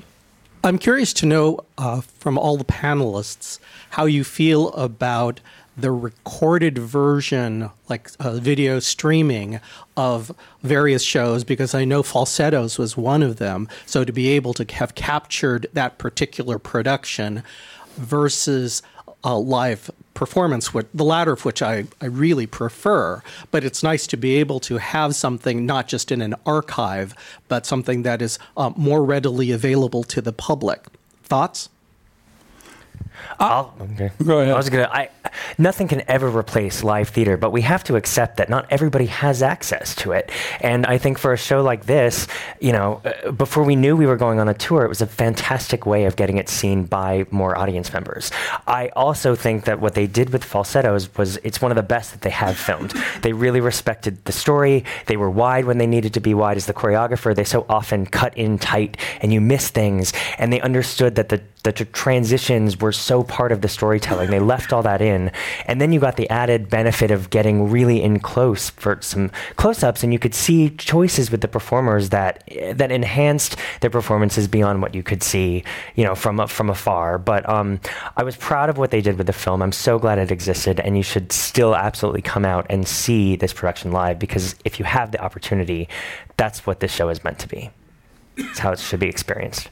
I'm 0.64 0.78
curious 0.78 1.12
to 1.12 1.26
know 1.26 1.60
uh, 1.76 2.00
from 2.00 2.38
all 2.38 2.56
the 2.56 2.64
panelists 2.64 3.58
how 3.90 4.06
you 4.06 4.24
feel 4.24 4.72
about 4.72 5.40
the 5.76 5.90
recorded 5.90 6.78
version, 6.78 7.68
like 7.90 8.08
uh, 8.18 8.36
video 8.36 8.78
streaming 8.78 9.60
of 9.94 10.34
various 10.62 11.02
shows, 11.02 11.44
because 11.44 11.74
I 11.74 11.84
know 11.84 12.02
Falsettos 12.02 12.78
was 12.78 12.96
one 12.96 13.22
of 13.22 13.36
them. 13.36 13.68
So 13.84 14.04
to 14.04 14.12
be 14.12 14.28
able 14.28 14.54
to 14.54 14.64
have 14.76 14.94
captured 14.94 15.66
that 15.74 15.98
particular 15.98 16.58
production 16.58 17.42
versus 17.98 18.80
a 19.22 19.36
live 19.36 19.90
performance, 20.14 20.70
the 20.70 21.04
latter 21.04 21.32
of 21.32 21.44
which 21.44 21.60
I, 21.60 21.84
I 22.00 22.06
really 22.06 22.46
prefer. 22.46 23.22
But 23.50 23.64
it's 23.64 23.82
nice 23.82 24.06
to 24.08 24.16
be 24.16 24.36
able 24.36 24.60
to 24.60 24.78
have 24.78 25.14
something 25.14 25.66
not 25.66 25.88
just 25.88 26.10
in 26.10 26.22
an 26.22 26.34
archive, 26.46 27.14
but 27.48 27.66
something 27.66 28.02
that 28.04 28.22
is 28.22 28.38
uh, 28.56 28.70
more 28.76 29.04
readily 29.04 29.50
available 29.50 30.04
to 30.04 30.20
the 30.20 30.32
public. 30.32 30.86
Thoughts? 31.24 31.68
I'll, 33.38 33.74
okay. 33.80 34.10
Go 34.22 34.40
ahead. 34.40 34.52
I 34.52 34.56
was 34.56 34.70
gonna. 34.70 34.88
I 34.92 35.10
nothing 35.58 35.88
can 35.88 36.02
ever 36.08 36.28
replace 36.28 36.82
live 36.84 37.08
theater, 37.08 37.36
but 37.36 37.50
we 37.50 37.62
have 37.62 37.84
to 37.84 37.96
accept 37.96 38.36
that 38.36 38.48
not 38.48 38.66
everybody 38.70 39.06
has 39.06 39.42
access 39.42 39.94
to 39.96 40.12
it. 40.12 40.30
And 40.60 40.86
I 40.86 40.98
think 40.98 41.18
for 41.18 41.32
a 41.32 41.36
show 41.36 41.62
like 41.62 41.86
this, 41.86 42.26
you 42.60 42.72
know, 42.72 43.00
uh, 43.04 43.30
before 43.32 43.64
we 43.64 43.76
knew 43.76 43.96
we 43.96 44.06
were 44.06 44.16
going 44.16 44.40
on 44.40 44.48
a 44.48 44.54
tour, 44.54 44.84
it 44.84 44.88
was 44.88 45.00
a 45.00 45.06
fantastic 45.06 45.86
way 45.86 46.04
of 46.04 46.16
getting 46.16 46.38
it 46.38 46.48
seen 46.48 46.84
by 46.84 47.26
more 47.30 47.56
audience 47.56 47.92
members. 47.92 48.30
I 48.66 48.88
also 48.90 49.34
think 49.34 49.64
that 49.64 49.80
what 49.80 49.94
they 49.94 50.06
did 50.06 50.30
with 50.30 50.44
falsettos 50.44 51.14
was 51.16 51.36
it's 51.38 51.60
one 51.60 51.70
of 51.70 51.76
the 51.76 51.82
best 51.82 52.12
that 52.12 52.22
they 52.22 52.30
have 52.30 52.56
filmed. 52.56 52.94
They 53.22 53.32
really 53.32 53.60
respected 53.60 54.24
the 54.24 54.32
story. 54.32 54.84
They 55.06 55.16
were 55.16 55.30
wide 55.30 55.64
when 55.64 55.78
they 55.78 55.86
needed 55.86 56.14
to 56.14 56.20
be 56.20 56.34
wide. 56.34 56.56
As 56.56 56.66
the 56.66 56.74
choreographer, 56.74 57.34
they 57.34 57.44
so 57.44 57.66
often 57.68 58.06
cut 58.06 58.36
in 58.36 58.58
tight, 58.58 58.96
and 59.20 59.32
you 59.32 59.40
miss 59.40 59.70
things. 59.70 60.12
And 60.38 60.52
they 60.52 60.60
understood 60.60 61.14
that 61.16 61.28
the 61.28 61.42
the 61.64 61.72
tr- 61.72 61.84
transitions 61.84 62.78
were 62.78 62.92
so 62.92 63.24
part 63.24 63.50
of 63.50 63.60
the 63.60 63.68
storytelling. 63.68 64.30
They 64.30 64.38
left 64.38 64.72
all 64.72 64.82
that 64.82 65.02
in. 65.02 65.32
And 65.66 65.80
then 65.80 65.92
you 65.92 65.98
got 65.98 66.16
the 66.16 66.30
added 66.30 66.70
benefit 66.70 67.10
of 67.10 67.30
getting 67.30 67.70
really 67.70 68.02
in 68.02 68.20
close 68.20 68.70
for 68.70 68.98
some 69.00 69.30
close 69.56 69.82
ups, 69.82 70.04
and 70.04 70.12
you 70.12 70.18
could 70.18 70.34
see 70.34 70.70
choices 70.70 71.30
with 71.30 71.40
the 71.40 71.48
performers 71.48 72.10
that 72.10 72.44
that 72.74 72.92
enhanced 72.92 73.56
their 73.80 73.90
performances 73.90 74.46
beyond 74.46 74.82
what 74.82 74.94
you 74.94 75.02
could 75.02 75.22
see, 75.22 75.64
you 75.96 76.04
know, 76.04 76.14
from 76.14 76.46
from 76.46 76.70
afar. 76.70 77.18
But 77.18 77.48
um, 77.48 77.80
I 78.16 78.22
was 78.22 78.36
proud 78.36 78.68
of 78.68 78.78
what 78.78 78.90
they 78.90 79.00
did 79.00 79.18
with 79.18 79.26
the 79.26 79.32
film. 79.32 79.62
I'm 79.62 79.72
so 79.72 79.98
glad 79.98 80.18
it 80.18 80.30
existed, 80.30 80.80
and 80.80 80.96
you 80.96 81.02
should 81.02 81.32
still 81.32 81.74
absolutely 81.74 82.22
come 82.22 82.44
out 82.44 82.66
and 82.68 82.86
see 82.86 83.36
this 83.36 83.52
production 83.52 83.90
live 83.90 84.18
because 84.18 84.54
if 84.64 84.78
you 84.78 84.84
have 84.84 85.10
the 85.10 85.20
opportunity, 85.20 85.88
that's 86.36 86.66
what 86.66 86.80
this 86.80 86.92
show 86.92 87.08
is 87.08 87.24
meant 87.24 87.38
to 87.40 87.48
be. 87.48 87.70
It's 88.36 88.58
how 88.58 88.72
it 88.72 88.78
should 88.78 89.00
be 89.00 89.08
experienced. 89.08 89.70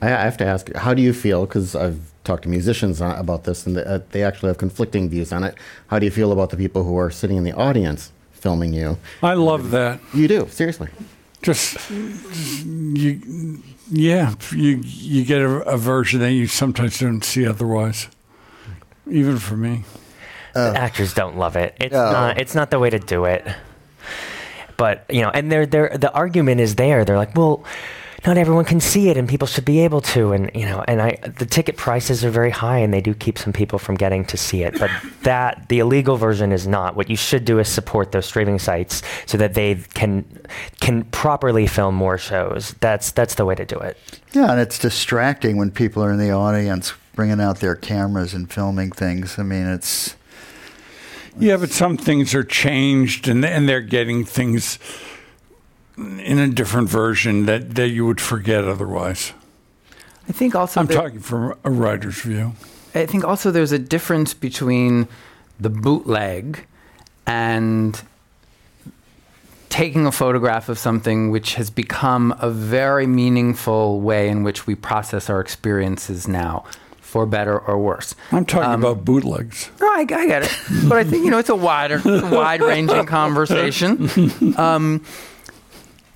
I 0.00 0.06
I 0.08 0.22
have 0.24 0.36
to 0.38 0.44
ask, 0.46 0.72
how 0.74 0.94
do 0.94 1.02
you 1.02 1.12
feel? 1.12 1.46
Because 1.46 1.74
I've 1.76 2.00
talked 2.24 2.42
to 2.44 2.48
musicians 2.48 3.00
about 3.00 3.44
this, 3.44 3.66
and 3.66 3.76
they, 3.76 3.84
uh, 4.22 4.26
actually 4.28 4.48
have 4.48 4.58
conflicting 4.58 5.08
views 5.08 5.32
on 5.32 5.44
it. 5.44 5.54
How 5.88 5.98
do 5.98 6.04
you 6.04 6.10
feel 6.10 6.32
about 6.32 6.50
the 6.50 6.56
people 6.56 6.84
who 6.84 6.96
are 6.98 7.10
sitting 7.10 7.36
in 7.36 7.44
the 7.44 7.52
audience 7.52 8.12
filming 8.32 8.72
you? 8.72 8.98
I 9.22 9.34
love 9.34 9.70
that. 9.70 10.00
You 10.14 10.28
do, 10.28 10.46
seriously. 10.48 10.88
Just, 11.42 11.78
just 11.78 12.64
you, 12.66 13.62
yeah. 13.90 14.34
You 14.52 14.80
you 14.84 15.24
get 15.24 15.40
a, 15.40 15.48
a 15.62 15.76
version 15.78 16.20
that 16.20 16.32
you 16.32 16.46
sometimes 16.46 16.98
don't 16.98 17.24
see 17.24 17.46
otherwise. 17.46 18.08
Even 19.10 19.38
for 19.38 19.56
me. 19.56 19.84
the 20.54 20.74
actors 20.76 21.14
don't 21.14 21.36
love 21.38 21.56
it. 21.56 21.74
It's 21.80 21.92
No. 21.92 22.12
not. 22.12 22.38
It's 22.38 22.54
not 22.54 22.70
the 22.70 22.78
way 22.78 22.90
to 22.90 22.98
do 22.98 23.24
it. 23.24 23.46
But 24.76 25.04
you 25.10 25.22
know, 25.22 25.30
and 25.30 25.50
they're, 25.50 25.66
they're, 25.66 25.96
the 25.96 26.12
argument 26.12 26.60
is 26.60 26.74
there. 26.76 27.04
They're 27.04 27.16
like, 27.18 27.34
well, 27.36 27.64
not 28.26 28.36
everyone 28.36 28.64
can 28.64 28.80
see 28.80 29.08
it, 29.08 29.16
and 29.16 29.28
people 29.28 29.46
should 29.46 29.64
be 29.64 29.80
able 29.80 30.00
to. 30.02 30.32
And 30.32 30.50
you 30.54 30.66
know, 30.66 30.84
and 30.86 31.00
I, 31.00 31.16
the 31.38 31.46
ticket 31.46 31.76
prices 31.76 32.24
are 32.24 32.30
very 32.30 32.50
high, 32.50 32.78
and 32.78 32.92
they 32.92 33.00
do 33.00 33.14
keep 33.14 33.38
some 33.38 33.52
people 33.52 33.78
from 33.78 33.94
getting 33.94 34.24
to 34.26 34.36
see 34.36 34.62
it. 34.62 34.78
But 34.78 34.90
that 35.22 35.68
the 35.68 35.78
illegal 35.78 36.16
version 36.16 36.52
is 36.52 36.66
not. 36.66 36.96
What 36.96 37.08
you 37.08 37.16
should 37.16 37.44
do 37.44 37.58
is 37.58 37.68
support 37.68 38.12
those 38.12 38.26
streaming 38.26 38.58
sites 38.58 39.02
so 39.26 39.38
that 39.38 39.54
they 39.54 39.76
can 39.94 40.24
can 40.80 41.04
properly 41.04 41.66
film 41.66 41.94
more 41.94 42.18
shows. 42.18 42.74
That's 42.80 43.10
that's 43.10 43.36
the 43.36 43.44
way 43.44 43.54
to 43.54 43.64
do 43.64 43.78
it. 43.78 43.96
Yeah, 44.32 44.50
and 44.50 44.60
it's 44.60 44.78
distracting 44.78 45.56
when 45.56 45.70
people 45.70 46.04
are 46.04 46.12
in 46.12 46.18
the 46.18 46.30
audience 46.30 46.92
bringing 47.14 47.40
out 47.40 47.60
their 47.60 47.76
cameras 47.76 48.34
and 48.34 48.50
filming 48.52 48.92
things. 48.92 49.38
I 49.38 49.42
mean, 49.42 49.66
it's 49.66 50.14
Yeah, 51.38 51.56
but 51.56 51.70
some 51.70 51.96
things 51.96 52.34
are 52.34 52.44
changed, 52.44 53.28
and 53.28 53.44
and 53.44 53.68
they're 53.68 53.80
getting 53.80 54.24
things 54.24 54.78
in 56.00 56.38
a 56.38 56.48
different 56.48 56.88
version 56.88 57.46
that, 57.46 57.74
that 57.74 57.88
you 57.88 58.06
would 58.06 58.20
forget 58.20 58.64
otherwise. 58.64 59.32
I 60.28 60.32
think 60.32 60.54
also 60.54 60.80
I'm 60.80 60.86
there- 60.86 60.96
talking 61.02 61.20
from 61.20 61.54
a 61.64 61.70
writer's 61.70 62.20
view. 62.22 62.52
I 62.94 63.06
think 63.06 63.24
also 63.24 63.50
there's 63.50 63.72
a 63.72 63.78
difference 63.78 64.34
between 64.34 65.06
the 65.60 65.70
bootleg 65.70 66.66
and 67.26 68.00
taking 69.68 70.06
a 70.06 70.12
photograph 70.12 70.68
of 70.68 70.78
something 70.78 71.30
which 71.30 71.54
has 71.54 71.70
become 71.70 72.34
a 72.40 72.50
very 72.50 73.06
meaningful 73.06 74.00
way 74.00 74.28
in 74.28 74.42
which 74.42 74.66
we 74.66 74.74
process 74.74 75.30
our 75.30 75.40
experiences 75.40 76.26
now, 76.26 76.64
for 77.00 77.24
better 77.26 77.56
or 77.58 77.78
worse. 77.78 78.14
I'm 78.32 78.44
talking 78.44 78.70
Um, 78.72 78.80
about 78.84 79.04
bootlegs. 79.04 79.70
No, 79.80 79.86
I, 79.86 80.00
I 80.00 80.04
get 80.26 80.42
it, 80.42 80.58
but 80.88 80.98
I 80.98 81.04
think 81.04 81.24
you 81.24 81.30
know 81.30 81.38
it's 81.38 81.48
a 81.48 81.54
wider, 81.54 82.00
wide-ranging 82.04 83.06
conversation, 83.06 84.54
um, 84.56 85.04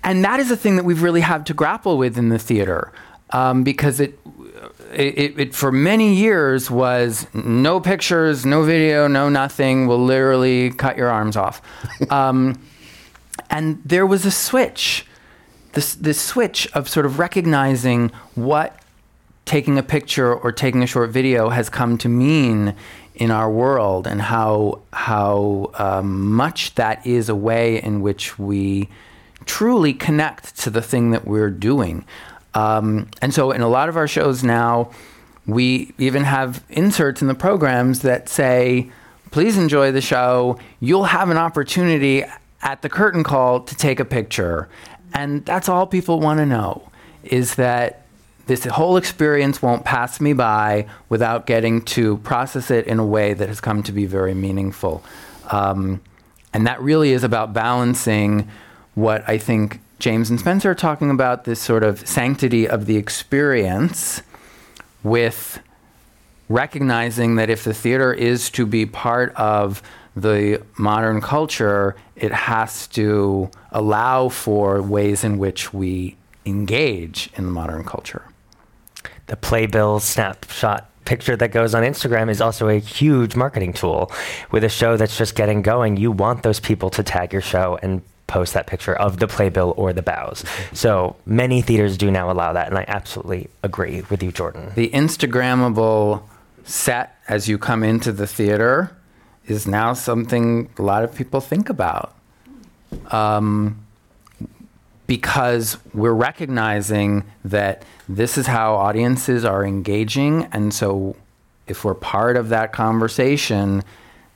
and 0.05 0.25
that 0.25 0.38
is 0.38 0.51
a 0.51 0.57
thing 0.57 0.77
that 0.77 0.85
we've 0.85 1.03
really 1.03 1.23
had 1.23 1.47
to 1.47 1.55
grapple 1.55 1.99
with 1.99 2.17
in 2.17 2.29
the 2.29 2.38
theater 2.38 2.93
um, 3.31 3.64
because 3.64 3.99
it, 3.99 4.19
it, 4.93 5.38
it, 5.38 5.55
for 5.55 5.73
many 5.73 6.14
years 6.14 6.71
was 6.71 7.27
no 7.35 7.81
pictures, 7.81 8.47
no 8.47 8.62
video, 8.62 9.09
no 9.09 9.29
nothing. 9.29 9.87
We'll 9.88 10.05
literally 10.05 10.71
cut 10.71 10.97
your 10.97 11.09
arms 11.09 11.37
off, 11.37 11.61
um, 12.11 12.61
and 13.51 13.83
there 13.85 14.07
was 14.07 14.25
a 14.25 14.31
switch, 14.31 15.07
this 15.73 15.95
this 15.97 16.21
switch 16.21 16.69
of 16.75 16.88
sort 16.88 17.07
of 17.07 17.19
recognizing 17.19 18.11
what 18.35 18.81
taking 19.47 19.79
a 19.79 19.83
picture 19.83 20.33
or 20.33 20.53
taking 20.53 20.83
a 20.83 20.87
short 20.87 21.11
video 21.11 21.49
has 21.49 21.69
come 21.69 21.99
to 21.99 22.09
mean 22.09 22.75
in 23.14 23.31
our 23.31 23.51
world 23.51 24.07
and 24.07 24.21
how 24.23 24.81
how 24.93 25.71
um, 25.75 26.33
much 26.33 26.75
that 26.77 27.05
is 27.07 27.29
a 27.29 27.35
way 27.35 27.83
in 27.83 28.01
which 28.01 28.38
we 28.38 28.88
truly 29.46 29.92
connect 29.92 30.57
to 30.61 30.70
the 30.70 30.83
thing 30.83 31.11
that 31.11 31.26
we're 31.26 31.50
doing. 31.50 32.04
Um, 32.54 33.09
and 33.20 33.35
so 33.35 33.50
in 33.50 33.61
a 33.61 33.68
lot 33.68 33.88
of 33.88 33.96
our 33.96 34.09
shows 34.09 34.42
now, 34.44 34.90
we 35.46 35.92
even 35.98 36.24
have 36.24 36.64
inserts 36.70 37.20
in 37.20 37.28
the 37.28 37.35
programs 37.35 38.00
that 38.00 38.28
say, 38.28 38.90
please 39.30 39.59
enjoy 39.59 39.92
the 39.92 40.00
show. 40.00 40.59
You'll 40.80 41.04
have 41.04 41.30
an 41.30 41.37
opportunity 41.37 42.24
at 42.62 42.83
the 42.83 42.88
curtain 42.88 43.24
call 43.24 43.61
to 43.61 43.74
take 43.74 44.00
a 44.00 44.04
picture. 44.04 44.68
And 45.12 45.44
that's 45.44 45.68
all 45.68 45.87
people 45.87 46.20
want 46.20 46.38
to 46.38 46.46
know 46.46 46.90
is 47.22 47.57
that 47.57 48.07
this 48.46 48.64
whole 48.64 48.96
experience 48.96 49.62
won't 49.62 49.85
pass 49.85 50.20
me 50.20 50.33
by 50.33 50.87
without 51.09 51.46
getting 51.46 51.83
to 51.83 52.18
process 52.18 52.70
it 52.70 52.87
in 52.87 52.98
a 52.98 53.07
way 53.07 53.33
that 53.35 53.48
has 53.48 53.61
come 53.61 53.83
to 53.83 53.92
be 53.92 54.07
very 54.07 54.35
meaningful. 54.35 55.02
Um, 55.50 56.00
and 56.52 56.66
that 56.66 56.80
really 56.80 57.12
is 57.12 57.24
about 57.24 57.52
balancing 57.52 58.48
what 58.94 59.28
I 59.28 59.38
think 59.38 59.80
James 59.98 60.30
and 60.30 60.38
Spencer 60.38 60.70
are 60.70 60.74
talking 60.74 61.11
about 61.11 61.44
this 61.44 61.61
sort 61.61 61.83
of 61.83 62.07
sanctity 62.07 62.68
of 62.68 62.87
the 62.87 62.96
experience 62.96 64.22
with 65.02 65.61
recognizing 66.48 67.37
that 67.37 67.50
if 67.50 67.64
the 67.64 67.74
theater 67.74 68.12
is 68.12 68.50
to 68.50 68.66
be 68.66 68.87
part 68.87 69.35
of 69.37 69.83
the 70.16 70.62
modern 70.78 71.20
culture, 71.20 71.96
it 72.16 72.33
has 72.33 72.87
to 72.88 73.50
allow 73.72 74.28
for 74.28 74.83
ways 74.83 75.24
in 75.24 75.38
which 75.38 75.72
we 75.72 76.16
engage 76.46 77.30
in 77.35 77.46
the 77.46 77.50
modern 77.50 77.85
culture. 77.85 78.22
The 79.26 79.37
playbill 79.37 80.00
snapshot 80.00 80.90
picture 81.04 81.37
that 81.37 81.50
goes 81.50 81.74
on 81.74 81.83
Instagram 81.83 82.30
is 82.30 82.40
also 82.40 82.68
a 82.68 82.78
huge 82.78 83.37
marketing 83.37 83.72
tool. 83.72 84.11
With 84.50 84.64
a 84.64 84.68
show 84.68 84.96
that's 84.96 85.16
just 85.16 85.35
getting 85.35 85.62
going, 85.62 85.96
you 85.96 86.12
want 86.12 86.42
those 86.42 86.61
people 86.61 86.90
to 86.90 87.02
tag 87.02 87.33
your 87.33 87.42
show 87.42 87.78
and 87.83 88.02
post 88.27 88.55
that 88.55 88.67
picture 88.67 88.95
of 88.95 89.19
the 89.19 89.27
playbill 89.27 89.75
or 89.77 89.93
the 89.93 90.03
bows. 90.03 90.45
So 90.73 91.17
many 91.27 91.63
theaters 91.63 91.97
do 91.99 92.11
now 92.11 92.31
allow 92.31 92.53
that, 92.53 92.69
and 92.69 92.79
I 92.79 92.85
absolutely 92.89 93.49
agree 93.63 94.03
with 94.11 94.23
you, 94.23 94.33
Jordan. 94.33 94.73
The 94.75 94.89
Instagrammable 94.91 96.23
set 96.65 97.19
as 97.29 97.49
you 97.49 97.59
come 97.59 97.83
into 97.83 98.13
the 98.13 98.27
theater 98.27 98.97
is 99.47 99.67
now 99.67 99.93
something 99.93 100.71
a 100.79 100.83
lot 100.83 101.05
of 101.05 101.15
people 101.15 101.41
think 101.41 101.69
about. 101.69 102.15
Um, 103.11 103.85
because 105.07 105.77
we're 105.93 106.13
recognizing 106.13 107.25
that 107.45 107.85
this 108.09 108.39
is 108.39 108.47
how 108.47 108.75
audiences 108.75 109.45
are 109.45 109.65
engaging. 109.65 110.45
And 110.53 110.73
so 110.73 111.17
if 111.67 111.85
we're 111.85 111.95
part 111.95 112.37
of 112.37 112.49
that 112.49 112.73
conversation, 112.73 113.83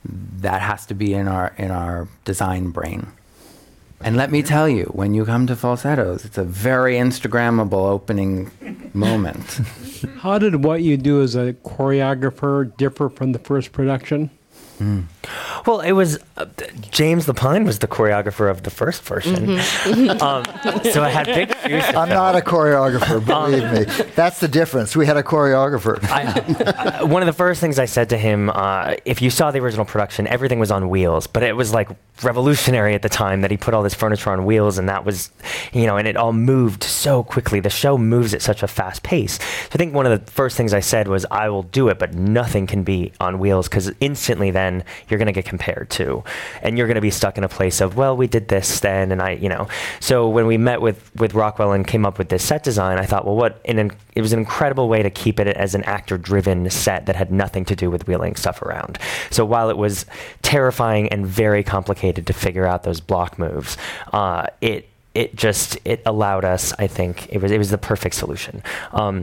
that 0.05 0.61
has 0.61 0.85
to 0.87 0.93
be 0.93 1.13
in 1.13 1.27
our, 1.27 1.53
in 1.57 1.71
our 1.71 2.07
design 2.23 2.69
brain. 2.69 3.07
And 4.01 4.15
let 4.15 4.31
me 4.31 4.41
tell 4.41 4.69
you, 4.69 4.85
when 4.85 5.13
you 5.13 5.25
come 5.25 5.45
to 5.47 5.55
falsettos, 5.55 6.23
it's 6.23 6.37
a 6.37 6.43
very 6.43 6.95
Instagrammable 6.95 7.89
opening 7.89 8.49
moment. 8.93 9.59
How 10.19 10.39
did 10.39 10.63
what 10.63 10.81
you 10.81 10.95
do 10.95 11.21
as 11.21 11.35
a 11.35 11.53
choreographer 11.53 12.75
differ 12.77 13.09
from 13.09 13.33
the 13.33 13.39
first 13.39 13.71
production? 13.73 14.29
Hmm. 14.77 15.01
Well, 15.65 15.81
it 15.81 15.91
was 15.91 16.17
uh, 16.37 16.45
James 16.91 17.25
Lapine 17.27 17.65
was 17.65 17.79
the 17.79 17.87
choreographer 17.87 18.49
of 18.49 18.63
the 18.63 18.69
first 18.69 19.03
version, 19.03 19.49
um, 20.21 20.45
so 20.91 21.03
I 21.03 21.09
had 21.09 21.25
big 21.25 21.49
shoes. 21.57 21.83
to 21.83 21.97
I'm 21.97 22.07
fill. 22.07 22.17
not 22.17 22.35
a 22.35 22.41
choreographer, 22.41 23.23
believe 23.25 23.71
me. 23.73 24.03
That's 24.15 24.39
the 24.39 24.47
difference. 24.47 24.95
We 24.95 25.05
had 25.05 25.17
a 25.17 25.23
choreographer. 25.23 25.99
I, 26.09 26.99
I- 26.99 27.03
one 27.03 27.21
of 27.21 27.25
the 27.27 27.33
first 27.33 27.59
things 27.59 27.77
I 27.79 27.85
said 27.85 28.09
to 28.09 28.17
him, 28.17 28.49
uh, 28.49 28.95
if 29.05 29.21
you 29.21 29.29
saw 29.29 29.51
the 29.51 29.59
original 29.59 29.85
production, 29.85 30.25
everything 30.27 30.59
was 30.59 30.71
on 30.71 30.89
wheels, 30.89 31.27
but 31.27 31.43
it 31.43 31.55
was 31.55 31.73
like 31.73 31.89
revolutionary 32.23 32.93
at 32.95 33.01
the 33.01 33.09
time 33.09 33.41
that 33.41 33.51
he 33.51 33.57
put 33.57 33.73
all 33.73 33.83
this 33.83 33.93
furniture 33.93 34.29
on 34.31 34.45
wheels, 34.45 34.77
and 34.77 34.87
that 34.89 35.05
was, 35.05 35.31
you 35.73 35.85
know, 35.85 35.97
and 35.97 36.07
it 36.07 36.15
all 36.17 36.33
moved 36.33 36.83
so 36.83 37.23
quickly. 37.23 37.59
The 37.59 37.69
show 37.69 37.97
moves 37.97 38.33
at 38.33 38.41
such 38.41 38.63
a 38.63 38.67
fast 38.67 39.03
pace. 39.03 39.33
So 39.39 39.69
I 39.73 39.77
think 39.77 39.93
one 39.93 40.05
of 40.05 40.25
the 40.25 40.31
first 40.31 40.55
things 40.57 40.73
I 40.73 40.79
said 40.79 41.07
was, 41.07 41.25
I 41.31 41.49
will 41.49 41.63
do 41.63 41.89
it, 41.89 41.99
but 41.99 42.13
nothing 42.13 42.67
can 42.67 42.83
be 42.83 43.11
on 43.19 43.39
wheels 43.39 43.67
because 43.69 43.91
instantly 43.99 44.51
then 44.51 44.83
you're 45.09 45.17
going 45.17 45.27
to 45.27 45.31
get 45.31 45.45
compared 45.45 45.89
to, 45.91 46.23
and 46.61 46.77
you're 46.77 46.87
going 46.87 46.95
to 46.95 47.01
be 47.01 47.11
stuck 47.11 47.37
in 47.37 47.43
a 47.43 47.49
place 47.49 47.81
of, 47.81 47.95
well, 47.95 48.15
we 48.15 48.27
did 48.27 48.47
this 48.47 48.79
then, 48.79 49.11
and 49.11 49.21
I, 49.21 49.31
you 49.31 49.49
know. 49.49 49.67
So 49.99 50.27
when 50.27 50.47
we 50.47 50.57
met 50.57 50.81
with 50.81 51.09
with 51.15 51.33
Rockwell 51.33 51.71
and 51.71 51.87
came 51.87 52.05
up 52.05 52.17
with 52.17 52.29
this 52.29 52.43
set 52.43 52.63
design, 52.63 52.97
I 52.97 53.05
thought, 53.05 53.25
well, 53.25 53.35
what? 53.35 53.61
An, 53.65 53.91
it 54.15 54.21
was 54.21 54.33
an 54.33 54.39
incredible 54.39 54.89
way 54.89 55.03
to 55.03 55.09
keep 55.09 55.39
it 55.39 55.47
as 55.47 55.75
an 55.75 55.83
actor-driven 55.83 56.69
set 56.69 57.05
that 57.05 57.15
had 57.15 57.31
nothing 57.31 57.65
to 57.65 57.75
do 57.75 57.89
with 57.89 58.07
wheeling 58.07 58.35
stuff 58.35 58.61
around. 58.61 58.99
So 59.31 59.45
while 59.45 59.69
it 59.69 59.77
was 59.77 60.05
terrifying 60.41 61.09
and 61.09 61.25
very 61.25 61.63
complicated 61.63 62.27
to 62.27 62.33
figure 62.33 62.65
out 62.65 62.83
those 62.83 62.99
block 62.99 63.39
moves, 63.39 63.77
uh, 64.11 64.47
it 64.61 64.88
it 65.21 65.29
just 65.45 65.77
it 65.91 65.99
allowed 66.05 66.45
us 66.53 66.63
i 66.79 66.87
think 66.97 67.13
it 67.35 67.39
was 67.41 67.51
it 67.51 67.57
was 67.63 67.69
the 67.75 67.77
perfect 67.91 68.15
solution 68.15 68.55
um, 69.01 69.15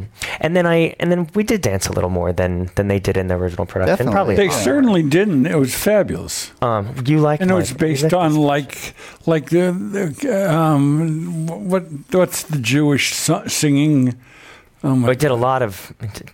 and 0.45 0.51
then 0.57 0.67
i 0.67 0.79
and 1.01 1.11
then 1.11 1.21
we 1.35 1.43
did 1.53 1.61
dance 1.71 1.85
a 1.89 1.93
little 1.97 2.11
more 2.21 2.33
than 2.41 2.53
than 2.77 2.87
they 2.93 3.01
did 3.07 3.17
in 3.17 3.27
the 3.31 3.35
original 3.43 3.67
production 3.67 4.07
Definitely. 4.07 4.13
probably 4.17 4.37
They 4.37 4.51
certainly 4.71 5.03
didn't. 5.19 5.47
It 5.55 5.59
was 5.67 5.75
fabulous. 5.75 6.53
um, 6.63 6.83
you 7.07 7.19
like 7.29 7.41
And 7.41 7.51
it 7.51 7.55
was 7.55 7.73
based 7.73 8.13
on 8.23 8.31
like 8.55 8.95
like 9.33 9.47
the, 9.57 9.67
the 9.73 10.55
um, 10.61 11.47
what 11.73 11.85
what's 12.19 12.43
the 12.53 12.59
Jewish 12.73 13.05
singing? 13.47 14.15
Oh 14.85 14.95
my 14.95 15.09
We 15.09 15.17
did 15.17 15.31
a 15.31 15.41
lot 15.49 15.63
of 15.63 15.73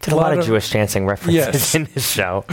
did 0.03 0.13
a, 0.13 0.17
lot, 0.17 0.23
lot 0.25 0.33
of, 0.33 0.39
of- 0.41 0.47
Jewish 0.47 0.71
dancing 0.71 1.07
references 1.07 1.35
Yes. 1.55 1.75
in 1.75 1.85
this 1.95 2.07
show, 2.19 2.45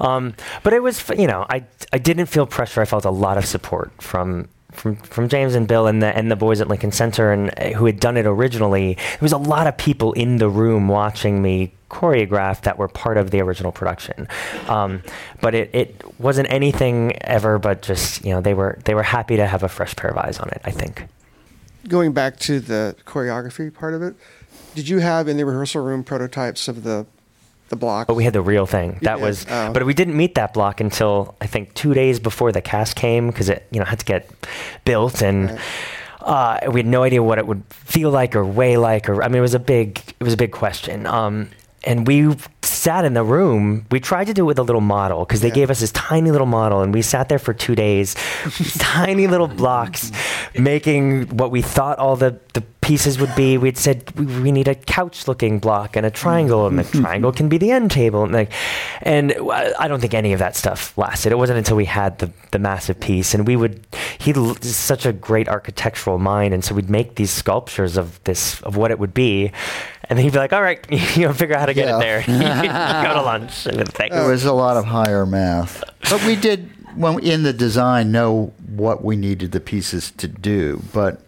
um, 0.00 0.34
but 0.62 0.72
it 0.72 0.82
was 0.82 0.96
you 1.16 1.26
know 1.26 1.46
I 1.48 1.58
I 1.92 1.98
didn't 1.98 2.26
feel 2.26 2.46
pressure. 2.46 2.80
I 2.82 2.84
felt 2.84 3.04
a 3.04 3.10
lot 3.26 3.36
of 3.38 3.44
support 3.46 3.90
from. 4.02 4.48
From, 4.78 4.96
from 4.96 5.28
James 5.28 5.54
and 5.54 5.66
Bill 5.66 5.86
and 5.88 6.00
the 6.00 6.16
and 6.16 6.30
the 6.30 6.36
boys 6.36 6.60
at 6.60 6.68
Lincoln 6.68 6.92
Center 6.92 7.32
and 7.32 7.50
uh, 7.58 7.70
who 7.70 7.84
had 7.86 7.98
done 7.98 8.16
it 8.16 8.26
originally, 8.26 8.94
there 8.94 9.18
was 9.20 9.32
a 9.32 9.38
lot 9.38 9.66
of 9.66 9.76
people 9.76 10.12
in 10.12 10.36
the 10.36 10.48
room 10.48 10.86
watching 10.86 11.42
me 11.42 11.72
choreograph 11.90 12.62
that 12.62 12.78
were 12.78 12.86
part 12.86 13.16
of 13.16 13.30
the 13.30 13.40
original 13.40 13.72
production. 13.72 14.28
Um, 14.68 15.02
but 15.40 15.54
it, 15.54 15.70
it 15.74 16.20
wasn't 16.20 16.50
anything 16.50 17.20
ever 17.22 17.58
but 17.58 17.82
just 17.82 18.24
you 18.24 18.30
know 18.30 18.40
they 18.40 18.54
were 18.54 18.78
they 18.84 18.94
were 18.94 19.02
happy 19.02 19.36
to 19.36 19.46
have 19.46 19.62
a 19.64 19.68
fresh 19.68 19.96
pair 19.96 20.10
of 20.10 20.16
eyes 20.16 20.38
on 20.38 20.48
it. 20.50 20.60
I 20.64 20.70
think. 20.70 21.06
going 21.88 22.12
back 22.12 22.38
to 22.40 22.60
the 22.60 22.94
choreography 23.04 23.72
part 23.72 23.94
of 23.94 24.02
it, 24.02 24.14
did 24.74 24.88
you 24.88 24.98
have 24.98 25.26
in 25.26 25.36
the 25.36 25.44
rehearsal 25.44 25.82
room 25.82 26.04
prototypes 26.04 26.68
of 26.68 26.84
the 26.84 27.06
the 27.68 27.76
blocks? 27.76 28.06
But 28.06 28.14
we 28.14 28.24
had 28.24 28.32
the 28.32 28.40
real 28.42 28.66
thing. 28.66 28.98
That 29.02 29.20
was, 29.20 29.46
Oh. 29.50 29.72
but 29.72 29.84
we 29.84 29.94
didn't 29.94 30.16
meet 30.16 30.34
that 30.36 30.52
block 30.54 30.80
until 30.80 31.34
I 31.40 31.46
think 31.46 31.74
two 31.74 31.94
days 31.94 32.18
before 32.20 32.52
the 32.52 32.60
cast 32.62 32.96
came 32.96 33.28
because 33.28 33.48
it, 33.48 33.66
you 33.70 33.78
know, 33.78 33.84
had 33.86 33.98
to 34.00 34.04
get 34.06 34.28
built 34.84 35.22
and. 35.22 35.50
Right. 35.50 35.60
Uh, 36.20 36.58
we 36.72 36.80
had 36.80 36.86
no 36.86 37.04
idea 37.04 37.22
what 37.22 37.38
it 37.38 37.46
would 37.46 37.62
feel 37.70 38.10
like 38.10 38.36
or 38.36 38.44
weigh 38.44 38.76
like, 38.76 39.08
or 39.08 39.22
I 39.22 39.28
mean, 39.28 39.36
it 39.36 39.40
was 39.40 39.54
a 39.54 39.58
big, 39.60 39.98
it 40.20 40.24
was 40.24 40.34
a 40.34 40.36
big 40.36 40.50
question. 40.52 41.06
Um, 41.06 41.48
and 41.84 42.06
we 42.06 42.36
sat 42.60 43.04
in 43.06 43.14
the 43.14 43.22
room. 43.22 43.86
We 43.90 43.98
tried 44.00 44.26
to 44.26 44.34
do 44.34 44.42
it 44.42 44.46
with 44.46 44.58
a 44.58 44.62
little 44.62 44.82
model 44.82 45.24
because 45.24 45.40
they 45.40 45.48
Yeah. 45.48 45.54
gave 45.54 45.70
us 45.70 45.80
this 45.80 45.92
tiny 45.92 46.30
little 46.30 46.46
model, 46.46 46.82
and 46.82 46.92
we 46.92 47.00
sat 47.02 47.30
there 47.30 47.38
for 47.38 47.54
two 47.54 47.74
days, 47.74 48.14
tiny 48.78 49.26
little 49.26 49.46
blocks, 49.48 50.10
making 50.58 51.28
what 51.28 51.50
we 51.50 51.62
thought 51.62 51.98
all 51.98 52.16
the 52.16 52.38
the 52.52 52.60
pieces 52.88 53.18
would 53.20 53.34
be. 53.36 53.58
We'd 53.58 53.76
said 53.76 54.10
we, 54.18 54.24
we 54.40 54.50
need 54.50 54.66
a 54.66 54.74
couch-looking 54.74 55.58
block 55.58 55.94
and 55.94 56.06
a 56.06 56.10
triangle, 56.10 56.66
and 56.66 56.78
the 56.78 56.84
triangle 56.84 57.32
can 57.32 57.50
be 57.50 57.58
the 57.58 57.70
end 57.70 57.90
table, 57.90 58.24
and 58.24 58.32
like, 58.32 58.50
and 59.02 59.32
uh, 59.32 59.72
I 59.78 59.88
don't 59.88 60.00
think 60.00 60.14
any 60.14 60.32
of 60.32 60.38
that 60.38 60.56
stuff 60.56 60.96
lasted. 60.96 61.30
It 61.30 61.36
wasn't 61.36 61.58
until 61.58 61.76
we 61.76 61.84
had 61.84 62.18
the 62.18 62.32
the 62.50 62.58
massive 62.58 62.98
piece, 62.98 63.34
and 63.34 63.46
we 63.46 63.56
would. 63.56 63.86
He 64.18 64.30
is 64.30 64.74
such 64.74 65.04
a 65.04 65.12
great 65.12 65.48
architectural 65.48 66.18
mind, 66.18 66.54
and 66.54 66.64
so 66.64 66.74
we'd 66.74 66.88
make 66.88 67.16
these 67.16 67.30
sculptures 67.30 67.98
of 67.98 68.24
this 68.24 68.62
of 68.62 68.76
what 68.76 68.90
it 68.90 68.98
would 68.98 69.12
be, 69.12 69.52
and 70.08 70.18
then 70.18 70.24
he'd 70.24 70.32
be 70.32 70.38
like, 70.38 70.54
"All 70.54 70.62
right, 70.62 70.80
you 71.16 71.26
know, 71.26 71.34
figure 71.34 71.54
out 71.56 71.60
how 71.60 71.66
to 71.66 71.74
get 71.74 71.88
Yeah. 71.88 71.98
it 71.98 72.26
there. 72.26 73.02
Go 73.06 73.12
to 73.14 73.22
lunch." 73.22 73.66
And 73.66 73.76
then. 73.80 74.08
There 74.10 74.28
was 74.30 74.46
a 74.46 74.54
lot 74.54 74.78
of 74.78 74.86
higher 74.86 75.26
math, 75.26 75.84
but 76.08 76.24
we 76.24 76.36
did 76.36 76.70
when 76.96 77.18
in 77.20 77.42
the 77.42 77.52
design 77.52 78.10
know 78.12 78.54
what 78.66 79.04
we 79.04 79.14
needed 79.14 79.52
the 79.52 79.60
pieces 79.60 80.10
to 80.12 80.26
do. 80.26 80.82
But 80.94 81.20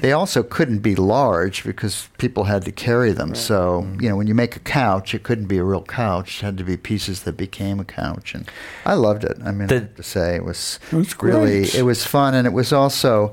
they 0.00 0.12
also 0.12 0.42
couldn't 0.42 0.78
be 0.78 0.94
large 0.94 1.64
because 1.64 2.08
people 2.18 2.44
had 2.44 2.64
to 2.64 2.72
carry 2.72 3.12
them. 3.12 3.34
So 3.34 3.82
mm. 3.82 4.02
you 4.02 4.08
know, 4.08 4.16
when 4.16 4.26
you 4.26 4.34
make 4.34 4.56
a 4.56 4.60
couch, 4.60 5.14
it 5.14 5.22
couldn't 5.22 5.46
be 5.46 5.58
a 5.58 5.64
real 5.64 5.82
couch. 5.82 6.42
It 6.42 6.46
had 6.46 6.58
to 6.58 6.64
be 6.64 6.76
pieces 6.76 7.22
that 7.22 7.36
became 7.36 7.80
a 7.80 7.84
couch, 7.84 8.34
and 8.34 8.50
I 8.84 8.94
loved 8.94 9.24
it. 9.24 9.38
I 9.44 9.52
mean, 9.52 9.70
I 9.70 9.74
have 9.74 9.96
to 9.96 10.02
say 10.02 10.36
it 10.36 10.44
was, 10.44 10.78
It 10.90 10.96
was 10.96 11.22
really 11.22 11.60
great. 11.60 11.74
it 11.74 11.82
was 11.82 12.04
fun, 12.04 12.34
and 12.34 12.46
it 12.46 12.52
was 12.52 12.72
also. 12.72 13.32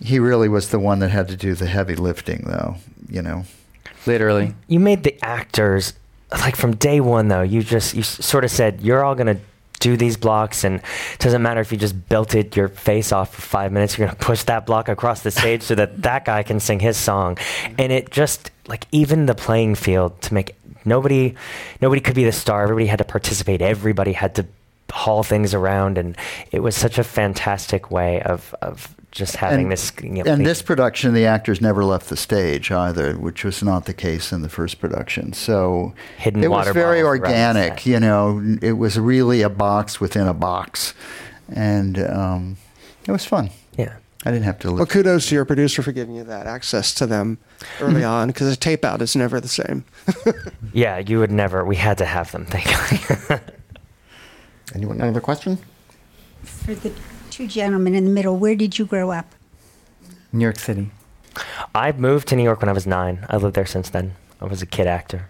He 0.00 0.20
really 0.20 0.48
was 0.48 0.70
the 0.70 0.78
one 0.78 1.00
that 1.00 1.08
had 1.10 1.26
to 1.26 1.36
do 1.36 1.54
the 1.54 1.66
heavy 1.66 1.96
lifting, 1.96 2.44
though. 2.46 2.76
You 3.08 3.20
know, 3.20 3.44
Literally. 4.06 4.54
you 4.68 4.78
made 4.78 5.02
the 5.02 5.18
actors 5.24 5.94
like 6.30 6.56
from 6.56 6.76
day 6.76 7.00
one 7.00 7.28
though 7.28 7.40
you 7.40 7.62
just 7.62 7.94
you 7.94 8.02
sort 8.02 8.44
of 8.44 8.50
said 8.50 8.82
you're 8.82 9.02
all 9.02 9.14
going 9.14 9.34
to 9.34 9.40
do 9.78 9.96
these 9.96 10.16
blocks 10.16 10.64
and 10.64 10.76
it 10.76 11.18
doesn't 11.18 11.42
matter 11.42 11.60
if 11.60 11.72
you 11.72 11.78
just 11.78 12.08
belted 12.08 12.56
your 12.56 12.68
face 12.68 13.12
off 13.12 13.34
for 13.34 13.42
five 13.42 13.72
minutes 13.72 13.96
you're 13.96 14.06
going 14.06 14.16
to 14.18 14.24
push 14.24 14.42
that 14.44 14.66
block 14.66 14.88
across 14.88 15.22
the 15.22 15.30
stage 15.30 15.62
so 15.62 15.74
that 15.74 16.02
that 16.02 16.24
guy 16.24 16.42
can 16.42 16.60
sing 16.60 16.80
his 16.80 16.96
song. 16.96 17.38
And 17.78 17.92
it 17.92 18.10
just 18.10 18.50
like 18.66 18.86
even 18.92 19.26
the 19.26 19.34
playing 19.34 19.74
field 19.74 20.20
to 20.22 20.34
make 20.34 20.54
nobody 20.84 21.34
nobody 21.80 22.00
could 22.00 22.14
be 22.14 22.24
the 22.24 22.32
star. 22.32 22.62
Everybody 22.62 22.86
had 22.86 22.98
to 22.98 23.04
participate. 23.04 23.62
Everybody 23.62 24.12
had 24.12 24.34
to 24.36 24.46
haul 24.90 25.22
things 25.22 25.52
around 25.52 25.98
and 25.98 26.16
it 26.50 26.60
was 26.60 26.74
such 26.74 26.98
a 26.98 27.04
fantastic 27.04 27.90
way 27.90 28.22
of 28.22 28.54
of 28.62 28.94
just 29.10 29.36
having 29.36 29.62
And- 29.64 29.72
this 29.72 29.92
you 30.02 30.10
know, 30.10 30.18
and 30.20 30.26
thing- 30.38 30.42
this 30.44 30.60
production, 30.62 31.14
the 31.14 31.24
actors 31.26 31.60
never 31.60 31.84
left 31.84 32.08
the 32.08 32.16
stage 32.16 32.70
either, 32.70 33.14
which 33.14 33.42
was 33.44 33.62
not 33.62 33.86
the 33.86 33.94
case 33.94 34.32
in 34.32 34.42
the 34.42 34.48
first 34.48 34.80
production. 34.80 35.32
So 35.32 35.94
Hidden 36.18 36.44
it 36.44 36.48
was 36.50 36.68
very 36.68 37.02
bottles 37.02 37.20
around 37.20 37.22
the 37.22 37.28
organic. 37.28 37.72
set. 37.80 37.86
You 37.86 38.00
know, 38.00 38.58
it 38.62 38.72
was 38.72 38.98
really 38.98 39.42
a 39.42 39.48
box 39.48 40.00
within 40.00 40.26
a 40.28 40.34
box, 40.34 40.92
and 41.52 41.98
um, 41.98 42.56
it 43.06 43.12
was 43.12 43.24
fun. 43.24 43.50
yeah 43.76 43.94
I 44.26 44.30
didn't 44.32 44.44
have 44.44 44.58
to 44.60 44.68
Look. 44.70 44.78
Well, 44.78 44.86
kudos 44.86 45.28
to 45.28 45.36
your 45.36 45.44
producer 45.44 45.80
for 45.80 45.92
giving 45.92 46.14
you 46.16 46.24
that 46.24 46.46
access 46.46 46.92
to 46.94 47.06
them 47.06 47.38
early 47.80 48.02
on 48.04 48.26
because 48.28 48.52
a 48.52 48.56
tape 48.56 48.84
out 48.84 49.00
is 49.00 49.14
never 49.16 49.40
the 49.40 49.48
same. 49.48 49.84
yeah 50.72 50.98
you 50.98 51.18
would 51.20 51.30
never 51.30 51.64
we 51.64 51.76
had 51.76 51.96
to 51.98 52.04
have 52.04 52.30
them 52.32 52.44
thank 52.44 52.66
you 53.30 53.38
Anyone, 54.74 55.00
another 55.00 55.20
question? 55.20 55.58
For 56.44 56.74
the 56.74 56.92
two 57.38 57.46
gentlemen 57.46 57.94
in 57.94 58.04
the 58.04 58.10
middle, 58.10 58.36
where 58.36 58.56
did 58.56 58.80
you 58.80 58.84
grow 58.84 59.12
up? 59.12 59.32
New 60.32 60.42
York 60.42 60.58
City. 60.58 60.90
I 61.72 61.92
moved 61.92 62.26
to 62.28 62.36
New 62.36 62.42
York 62.42 62.60
when 62.60 62.68
I 62.68 62.72
was 62.72 62.84
nine. 62.84 63.24
I 63.30 63.36
lived 63.36 63.54
there 63.54 63.64
since 63.64 63.90
then. 63.90 64.16
I 64.40 64.46
was 64.46 64.60
a 64.60 64.66
kid 64.66 64.88
actor. 64.88 65.28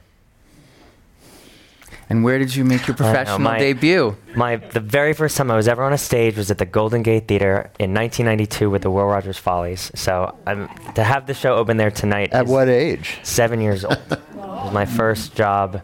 And 2.08 2.24
where 2.24 2.38
did 2.38 2.56
you 2.56 2.64
make 2.64 2.86
your 2.86 2.96
I 2.98 3.00
know, 3.00 3.04
professional 3.04 3.38
my- 3.40 3.58
debut? 3.58 4.16
My 4.34 4.56
the 4.56 4.80
very 4.80 5.12
first 5.12 5.36
time 5.36 5.50
I 5.50 5.56
was 5.56 5.68
ever 5.68 5.82
on 5.82 5.92
a 5.92 5.98
stage 5.98 6.38
was 6.38 6.50
at 6.50 6.56
the 6.56 6.64
Golden 6.64 7.02
Gate 7.02 7.28
Theater 7.28 7.70
in 7.78 7.92
1992 7.92 8.70
with 8.70 8.80
the 8.80 8.90
Will 8.90 9.04
Rogers 9.04 9.36
Follies. 9.36 9.92
So 9.94 10.34
I'm, 10.46 10.68
to 10.94 11.04
have 11.04 11.26
the 11.26 11.34
show 11.34 11.56
open 11.56 11.76
there 11.76 11.90
tonight. 11.90 12.32
At 12.32 12.46
is 12.46 12.50
what 12.50 12.70
age? 12.70 13.18
Seven 13.22 13.60
years 13.60 13.84
old. 13.84 13.98
it 14.10 14.20
was 14.34 14.72
my 14.72 14.86
first 14.86 15.34
job, 15.34 15.82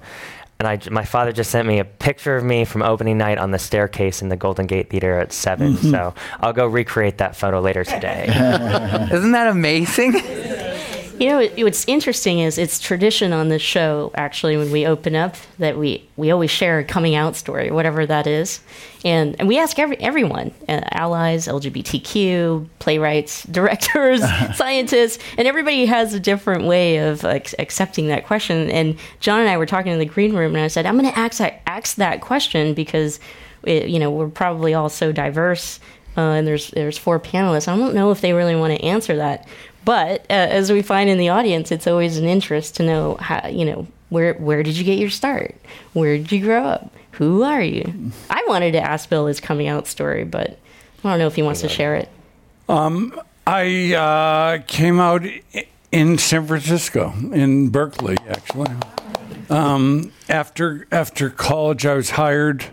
and 0.64 0.70
I 0.70 0.76
j- 0.76 0.90
my 0.90 1.04
father 1.04 1.30
just 1.30 1.50
sent 1.50 1.68
me 1.68 1.78
a 1.78 1.84
picture 1.84 2.36
of 2.36 2.44
me 2.44 2.64
from 2.64 2.82
opening 2.82 3.18
night 3.18 3.36
on 3.36 3.50
the 3.50 3.58
staircase 3.58 4.22
in 4.22 4.30
the 4.30 4.36
Golden 4.36 4.66
Gate 4.66 4.88
Theater 4.88 5.18
at 5.18 5.30
7 5.30 5.74
mm-hmm. 5.74 5.90
So 5.90 6.14
I'll 6.40 6.54
go 6.54 6.66
recreate 6.66 7.18
that 7.18 7.36
photo 7.36 7.60
later 7.60 7.84
today. 7.84 8.24
Isn't 9.12 9.32
that 9.32 9.48
amazing? 9.48 10.14
You 11.18 11.28
know, 11.28 11.38
it, 11.38 11.62
what's 11.62 11.86
interesting 11.86 12.40
is 12.40 12.58
it's 12.58 12.80
tradition 12.80 13.32
on 13.32 13.48
this 13.48 13.62
show, 13.62 14.10
actually, 14.16 14.56
when 14.56 14.72
we 14.72 14.84
open 14.84 15.14
up, 15.14 15.36
that 15.58 15.78
we, 15.78 16.08
we 16.16 16.32
always 16.32 16.50
share 16.50 16.80
a 16.80 16.84
coming 16.84 17.14
out 17.14 17.36
story, 17.36 17.70
whatever 17.70 18.04
that 18.04 18.26
is. 18.26 18.60
And, 19.04 19.36
and 19.38 19.46
we 19.46 19.58
ask 19.58 19.78
every, 19.78 19.96
everyone 20.00 20.52
uh, 20.68 20.80
allies, 20.90 21.46
LGBTQ, 21.46 22.66
playwrights, 22.80 23.44
directors, 23.50 24.22
scientists, 24.56 25.22
and 25.38 25.46
everybody 25.46 25.86
has 25.86 26.14
a 26.14 26.20
different 26.20 26.64
way 26.64 26.96
of 26.96 27.24
ac- 27.24 27.54
accepting 27.60 28.08
that 28.08 28.26
question. 28.26 28.68
And 28.70 28.98
John 29.20 29.38
and 29.40 29.48
I 29.48 29.56
were 29.56 29.66
talking 29.66 29.92
in 29.92 30.00
the 30.00 30.04
green 30.04 30.34
room, 30.34 30.56
and 30.56 30.64
I 30.64 30.68
said, 30.68 30.84
I'm 30.84 30.98
going 30.98 31.10
to 31.10 31.18
ask 31.18 31.38
that, 31.38 31.62
ask 31.66 31.94
that 31.96 32.22
question 32.22 32.74
because, 32.74 33.20
it, 33.62 33.88
you 33.88 34.00
know, 34.00 34.10
we're 34.10 34.28
probably 34.28 34.74
all 34.74 34.88
so 34.88 35.12
diverse. 35.12 35.78
Uh, 36.16 36.20
and 36.20 36.46
there's 36.46 36.70
there's 36.70 36.96
four 36.96 37.18
panelists. 37.18 37.66
I 37.66 37.76
don't 37.76 37.92
know 37.92 38.12
if 38.12 38.20
they 38.20 38.32
really 38.34 38.54
want 38.54 38.72
to 38.72 38.84
answer 38.84 39.16
that, 39.16 39.48
but 39.84 40.20
uh, 40.30 40.34
as 40.34 40.72
we 40.72 40.82
find 40.82 41.10
in 41.10 41.18
the 41.18 41.28
audience, 41.28 41.70
it's 41.72 41.86
always 41.86 42.18
an 42.18 42.26
interest 42.26 42.76
to 42.76 42.82
know 42.82 43.16
how 43.16 43.48
you 43.48 43.64
know 43.64 43.86
where 44.08 44.34
where 44.34 44.62
did 44.62 44.76
you 44.76 44.84
get 44.84 44.98
your 44.98 45.10
start? 45.10 45.54
Where 45.92 46.16
did 46.16 46.32
you 46.32 46.40
grow 46.40 46.64
up? 46.64 46.92
Who 47.12 47.42
are 47.42 47.62
you? 47.62 48.10
I 48.30 48.44
wanted 48.48 48.72
to 48.72 48.80
ask 48.80 49.08
Bill 49.08 49.26
his 49.26 49.40
coming 49.40 49.68
out 49.68 49.86
story, 49.86 50.24
but 50.24 50.58
I 51.04 51.10
don't 51.10 51.18
know 51.18 51.26
if 51.26 51.36
he 51.36 51.42
wants 51.42 51.60
to 51.60 51.68
share 51.68 51.94
it. 51.94 52.08
I 53.46 53.94
uh, 53.94 54.62
came 54.66 54.98
out 54.98 55.22
in 55.92 56.18
San 56.18 56.46
Francisco, 56.46 57.12
in 57.32 57.68
Berkeley, 57.68 58.16
actually. 58.28 58.72
Um, 59.50 60.12
after 60.28 60.88
after 60.90 61.30
college, 61.30 61.84
I 61.84 61.94
was 61.94 62.10
hired 62.10 62.64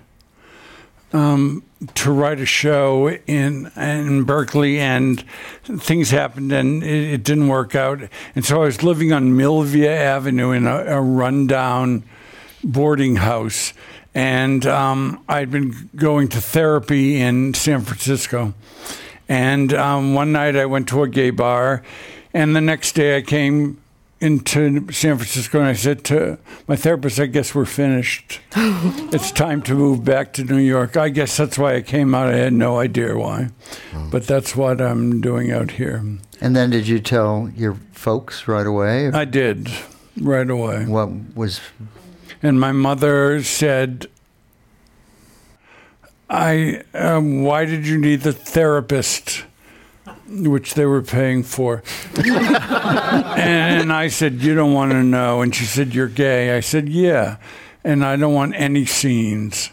um, 1.13 1.63
to 1.95 2.11
write 2.11 2.39
a 2.39 2.45
show 2.45 3.09
in 3.09 3.71
in 3.75 4.23
Berkeley, 4.23 4.79
and 4.79 5.23
things 5.63 6.11
happened, 6.11 6.51
and 6.51 6.83
it, 6.83 7.13
it 7.13 7.23
didn't 7.23 7.47
work 7.47 7.75
out. 7.75 8.01
And 8.35 8.45
so 8.45 8.61
I 8.61 8.65
was 8.65 8.83
living 8.83 9.11
on 9.11 9.31
Milvia 9.31 9.95
Avenue 9.95 10.51
in 10.51 10.67
a, 10.67 10.77
a 10.85 11.01
rundown 11.01 12.03
boarding 12.63 13.15
house, 13.17 13.73
and 14.13 14.65
um, 14.65 15.23
I'd 15.27 15.49
been 15.49 15.89
going 15.95 16.27
to 16.29 16.41
therapy 16.41 17.19
in 17.19 17.53
San 17.53 17.81
Francisco. 17.81 18.53
And 19.27 19.73
um, 19.73 20.13
one 20.13 20.31
night 20.31 20.55
I 20.55 20.65
went 20.65 20.87
to 20.89 21.03
a 21.03 21.07
gay 21.07 21.31
bar, 21.31 21.81
and 22.33 22.55
the 22.55 22.61
next 22.61 22.93
day 22.93 23.17
I 23.17 23.21
came 23.21 23.80
into 24.21 24.91
San 24.91 25.17
Francisco 25.17 25.59
and 25.59 25.67
I 25.67 25.73
said 25.73 26.03
to 26.05 26.37
my 26.67 26.75
therapist, 26.75 27.19
I 27.19 27.25
guess 27.25 27.55
we're 27.55 27.65
finished. 27.65 28.39
it's 28.55 29.31
time 29.31 29.63
to 29.63 29.73
move 29.73 30.05
back 30.05 30.31
to 30.33 30.43
New 30.43 30.59
York. 30.59 30.95
I 30.95 31.09
guess 31.09 31.35
that's 31.35 31.57
why 31.57 31.75
I 31.75 31.81
came 31.81 32.13
out. 32.13 32.27
I 32.27 32.35
had 32.37 32.53
no 32.53 32.77
idea 32.77 33.17
why. 33.17 33.49
But 34.11 34.27
that's 34.27 34.55
what 34.55 34.79
I'm 34.79 35.21
doing 35.21 35.51
out 35.51 35.71
here. 35.71 36.05
And 36.39 36.55
then 36.55 36.69
did 36.69 36.87
you 36.87 36.99
tell 36.99 37.51
your 37.55 37.73
folks 37.93 38.47
right 38.47 38.65
away? 38.65 39.11
I 39.11 39.25
did 39.25 39.69
right 40.21 40.49
away. 40.49 40.85
what 40.85 41.09
was 41.35 41.59
And 42.43 42.59
my 42.59 42.71
mother 42.71 43.43
said, 43.43 44.07
I, 46.29 46.83
um, 46.93 47.41
why 47.43 47.65
did 47.65 47.87
you 47.87 47.97
need 47.97 48.21
the 48.21 48.33
therapist? 48.33 49.45
Which 50.31 50.75
they 50.75 50.85
were 50.85 51.01
paying 51.01 51.43
for. 51.43 51.83
and 52.15 53.91
I 53.91 54.07
said, 54.07 54.41
You 54.41 54.55
don't 54.55 54.73
want 54.73 54.91
to 54.91 55.03
know. 55.03 55.41
And 55.41 55.53
she 55.53 55.65
said, 55.65 55.93
You're 55.93 56.07
gay. 56.07 56.55
I 56.55 56.61
said, 56.61 56.89
Yeah. 56.89 57.37
And 57.83 58.05
I 58.05 58.15
don't 58.15 58.33
want 58.33 58.55
any 58.55 58.85
scenes. 58.85 59.71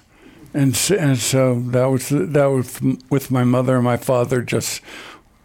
And 0.55 0.75
so, 0.75 0.97
and 0.97 1.19
so 1.19 1.61
that 1.61 1.87
was 1.87 2.09
that 2.09 2.47
was 2.47 2.81
with 3.11 3.31
my 3.31 3.45
mother 3.45 3.77
and 3.77 3.85
my 3.85 3.99
father 3.99 4.43
just 4.43 4.81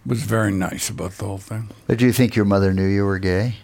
was 0.06 0.24
very 0.24 0.52
nice 0.52 0.90
about 0.90 1.12
the 1.14 1.26
whole 1.26 1.38
thing. 1.38 1.70
But 1.88 1.98
do 1.98 2.06
you 2.06 2.14
think 2.14 2.36
your 2.36 2.46
mother 2.46 2.74
knew 2.74 2.88
you 2.88 3.06
were 3.06 3.20
gay? 3.20 3.56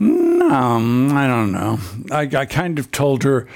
Um, 0.00 1.16
I 1.16 1.26
don't 1.26 1.52
know. 1.52 1.78
I, 2.10 2.22
I 2.36 2.46
kind 2.46 2.78
of 2.78 2.90
told 2.90 3.22
her 3.22 3.46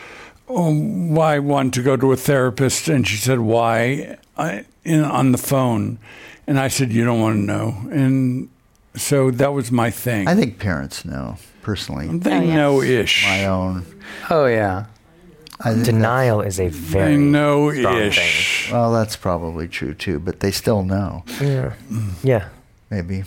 oh, 0.48 0.72
why 0.74 1.36
I 1.36 1.38
wanted 1.38 1.74
to 1.74 1.82
go 1.82 1.96
to 1.96 2.12
a 2.12 2.16
therapist, 2.16 2.88
and 2.88 3.06
she 3.06 3.16
said 3.16 3.40
why 3.40 4.18
I, 4.36 4.64
in, 4.84 5.02
on 5.02 5.32
the 5.32 5.38
phone, 5.38 5.98
and 6.46 6.58
I 6.58 6.68
said 6.68 6.92
you 6.92 7.04
don't 7.04 7.20
want 7.20 7.36
to 7.36 7.42
know, 7.42 7.74
and 7.90 8.48
so 8.94 9.30
that 9.30 9.52
was 9.52 9.70
my 9.72 9.90
thing. 9.90 10.28
I 10.28 10.34
think 10.34 10.58
parents 10.58 11.04
know 11.04 11.36
personally. 11.62 12.06
they 12.18 12.36
Oh, 12.38 12.40
yeah. 12.42 12.54
know 12.56 12.82
ish. 12.82 13.24
My 13.24 13.46
own. 13.46 13.84
Oh 14.30 14.46
yeah. 14.46 14.86
I 15.60 15.72
Denial 15.72 16.42
is 16.42 16.60
a 16.60 16.68
very 16.68 17.16
They 17.16 17.22
know 17.22 17.72
strong 17.72 17.96
ish. 17.98 18.70
Well, 18.70 18.92
that's 18.92 19.16
probably 19.16 19.68
true 19.68 19.94
too, 19.94 20.18
but 20.20 20.40
they 20.40 20.50
still 20.50 20.82
know. 20.84 21.24
Yeah. 21.40 21.72
Mm. 21.90 22.10
Yeah. 22.22 22.48
Maybe. 22.90 23.24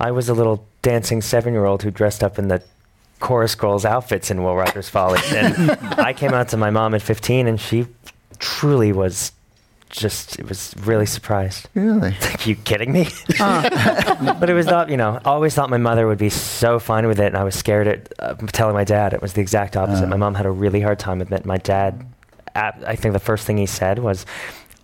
I 0.00 0.10
was 0.10 0.28
a 0.28 0.34
little 0.34 0.66
dancing 0.82 1.22
seven 1.22 1.52
year 1.54 1.64
old 1.64 1.82
who 1.84 1.90
dressed 1.92 2.24
up 2.24 2.36
in 2.38 2.48
the 2.48 2.62
chorus 3.20 3.54
girls' 3.54 3.84
outfits 3.84 4.30
in 4.32 4.42
Will 4.42 4.56
Rogers 4.56 4.88
Folly. 4.88 5.20
And 5.32 5.70
I 5.98 6.12
came 6.12 6.32
out 6.34 6.48
to 6.48 6.56
my 6.56 6.70
mom 6.70 6.94
at 6.94 7.02
15, 7.02 7.46
and 7.46 7.60
she 7.60 7.86
truly 8.40 8.92
was 8.92 9.30
just 9.92 10.38
it 10.38 10.48
was 10.48 10.74
really 10.80 11.06
surprised. 11.06 11.68
Really? 11.74 12.16
Like, 12.22 12.46
you 12.46 12.56
kidding 12.56 12.92
me? 12.92 13.08
but 13.38 14.48
it 14.50 14.54
was 14.54 14.66
not, 14.66 14.88
you 14.88 14.96
know, 14.96 15.20
I 15.24 15.30
always 15.30 15.54
thought 15.54 15.70
my 15.70 15.76
mother 15.76 16.06
would 16.06 16.18
be 16.18 16.30
so 16.30 16.78
fine 16.78 17.06
with 17.06 17.20
it, 17.20 17.26
and 17.26 17.36
I 17.36 17.44
was 17.44 17.54
scared 17.54 17.86
at 17.86 18.12
uh, 18.18 18.34
telling 18.52 18.74
my 18.74 18.84
dad. 18.84 19.12
It 19.12 19.22
was 19.22 19.34
the 19.34 19.40
exact 19.40 19.76
opposite. 19.76 20.04
Uh. 20.04 20.08
my 20.08 20.16
mom 20.16 20.34
had 20.34 20.46
a 20.46 20.50
really 20.50 20.80
hard 20.80 20.98
time 20.98 21.18
with 21.18 21.30
it. 21.30 21.44
My 21.44 21.58
dad, 21.58 22.04
I 22.54 22.96
think 22.96 23.12
the 23.12 23.20
first 23.20 23.46
thing 23.46 23.58
he 23.58 23.66
said 23.66 23.98
was, 23.98 24.26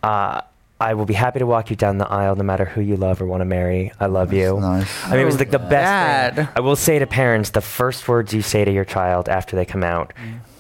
uh, 0.03 0.43
I 0.81 0.95
will 0.95 1.07
be 1.07 1.15
happy 1.15 1.41
to 1.41 1.47
walk 1.47 1.71
you 1.71 1.77
down 1.77 1.99
the 1.99 2.09
aisle 2.09 2.37
no 2.37 2.45
matter 2.45 2.65
who 2.65 2.81
you 2.81 2.97
love 2.97 3.21
or 3.21 3.27
want 3.27 3.41
to 3.41 3.45
marry. 3.45 3.91
I 3.99 4.07
love 4.07 4.33
you. 4.33 4.61
nice. 4.61 5.05
I 5.07 5.13
mean, 5.13 5.21
it 5.21 5.25
was 5.25 5.39
like 5.39 5.51
the 5.51 5.59
best 5.59 6.37
thing. 6.37 6.45
Dad. 6.45 6.53
I 6.55 6.61
will 6.61 6.77
say 6.77 7.01
to 7.01 7.07
parents, 7.07 7.51
the 7.51 7.61
first 7.61 8.07
words 8.07 8.33
you 8.33 8.43
say 8.43 8.65
to 8.65 8.71
your 8.71 8.85
child 8.85 9.29
after 9.29 9.57
they 9.57 9.65
come 9.65 9.83
out 9.83 10.13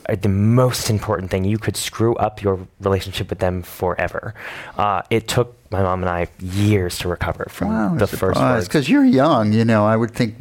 are 0.09 0.17
the 0.17 0.29
most 0.29 0.89
important 0.91 1.31
thing. 1.31 1.45
You 1.45 1.59
could 1.59 1.77
screw 1.77 2.15
up 2.17 2.43
your 2.43 2.67
relationship 2.81 3.29
with 3.31 3.41
them 3.41 3.63
forever. 3.63 4.35
Uh, 4.77 5.03
it 5.11 5.29
took 5.29 5.55
my 5.71 5.83
mom 5.83 6.03
and 6.03 6.09
I 6.11 6.29
years 6.41 6.99
to 7.01 7.09
recover 7.09 7.47
from 7.51 7.69
Wow, 7.69 7.95
the 7.97 8.07
first 8.07 8.41
words. 8.41 8.67
because 8.67 8.89
you're 8.89 9.05
young. 9.05 9.53
You 9.53 9.65
know, 9.67 9.85
I 9.85 9.97
would 9.97 10.13
think, 10.13 10.35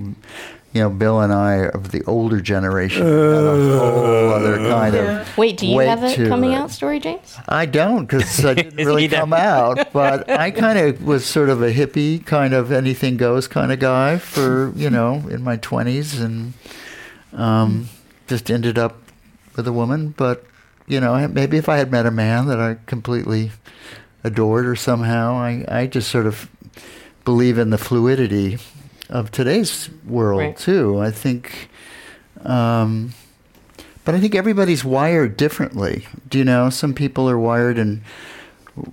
you 0.71 0.81
know, 0.81 0.89
Bill 0.89 1.19
and 1.19 1.33
I 1.33 1.55
are 1.55 1.69
of 1.69 1.91
the 1.91 2.01
older 2.05 2.39
generation 2.39 3.03
had 3.03 3.11
a 3.11 3.79
whole 3.79 4.29
other 4.31 4.57
kind 4.57 4.95
of. 4.95 5.37
Wait, 5.37 5.57
do 5.57 5.67
you 5.67 5.75
weight 5.75 5.87
have 5.89 6.03
a 6.03 6.27
coming 6.29 6.53
it. 6.53 6.55
out 6.55 6.71
story, 6.71 6.99
James? 7.01 7.35
I 7.49 7.65
don't 7.65 8.05
because 8.05 8.45
I 8.45 8.53
didn't 8.53 8.77
really 8.85 9.09
come 9.09 9.33
out, 9.33 9.91
but 9.91 10.29
I 10.45 10.51
kind 10.51 10.79
of 10.79 11.03
was 11.05 11.25
sort 11.25 11.49
of 11.49 11.61
a 11.61 11.73
hippie, 11.73 12.25
kind 12.25 12.53
of 12.53 12.71
anything 12.71 13.17
goes 13.17 13.47
kind 13.49 13.71
of 13.73 13.79
guy 13.79 14.17
for 14.17 14.71
you 14.77 14.89
know 14.89 15.25
in 15.29 15.43
my 15.43 15.57
twenties, 15.57 16.19
and 16.21 16.53
um, 17.33 17.89
just 18.27 18.49
ended 18.49 18.77
up 18.77 18.95
with 19.57 19.67
a 19.67 19.73
woman. 19.73 20.13
But 20.15 20.45
you 20.87 21.01
know, 21.01 21.27
maybe 21.27 21.57
if 21.57 21.67
I 21.67 21.77
had 21.77 21.91
met 21.91 22.05
a 22.05 22.11
man 22.11 22.47
that 22.47 22.59
I 22.61 22.77
completely 22.85 23.51
adored 24.23 24.65
or 24.65 24.75
somehow, 24.77 25.33
I 25.33 25.65
I 25.67 25.87
just 25.87 26.09
sort 26.09 26.25
of 26.27 26.49
believe 27.25 27.57
in 27.57 27.71
the 27.71 27.77
fluidity 27.77 28.57
of 29.09 29.31
today's 29.31 29.89
world 30.07 30.39
Right. 30.39 30.57
too. 30.57 30.99
I 31.01 31.11
think. 31.11 31.69
Um, 32.45 33.13
but 34.05 34.15
I 34.15 34.21
think 34.21 34.35
everybody's 34.35 34.85
wired 34.85 35.35
differently. 35.35 36.07
Do 36.29 36.37
you 36.37 36.45
know? 36.45 36.69
Some 36.69 36.93
people 36.93 37.29
are 37.29 37.37
wired 37.37 37.77
in 37.77 38.01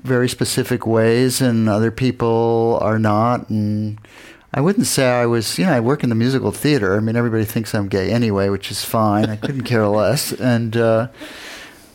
very 0.03 0.29
specific 0.29 0.87
ways, 0.87 1.41
and 1.41 1.69
other 1.69 1.93
people 1.93 2.79
are 2.83 2.99
not. 2.99 3.49
And 3.51 3.99
I 4.57 4.61
wouldn't 4.61 4.87
say 4.87 5.05
I 5.11 5.27
was, 5.27 5.59
you 5.59 5.67
know, 5.67 5.73
I 5.73 5.81
work 5.81 6.05
in 6.05 6.11
the 6.11 6.15
musical 6.15 6.53
theater. 6.53 6.97
I 6.97 7.01
mean, 7.01 7.17
everybody 7.17 7.45
thinks 7.45 7.75
I'm 7.75 7.89
gay 7.89 8.11
anyway, 8.13 8.49
which 8.51 8.71
is 8.71 8.85
fine. 8.85 9.27
I 9.29 9.35
couldn't 9.37 9.65
care 9.65 9.87
less. 9.89 10.33
And 10.33 10.77
uh, 10.77 11.09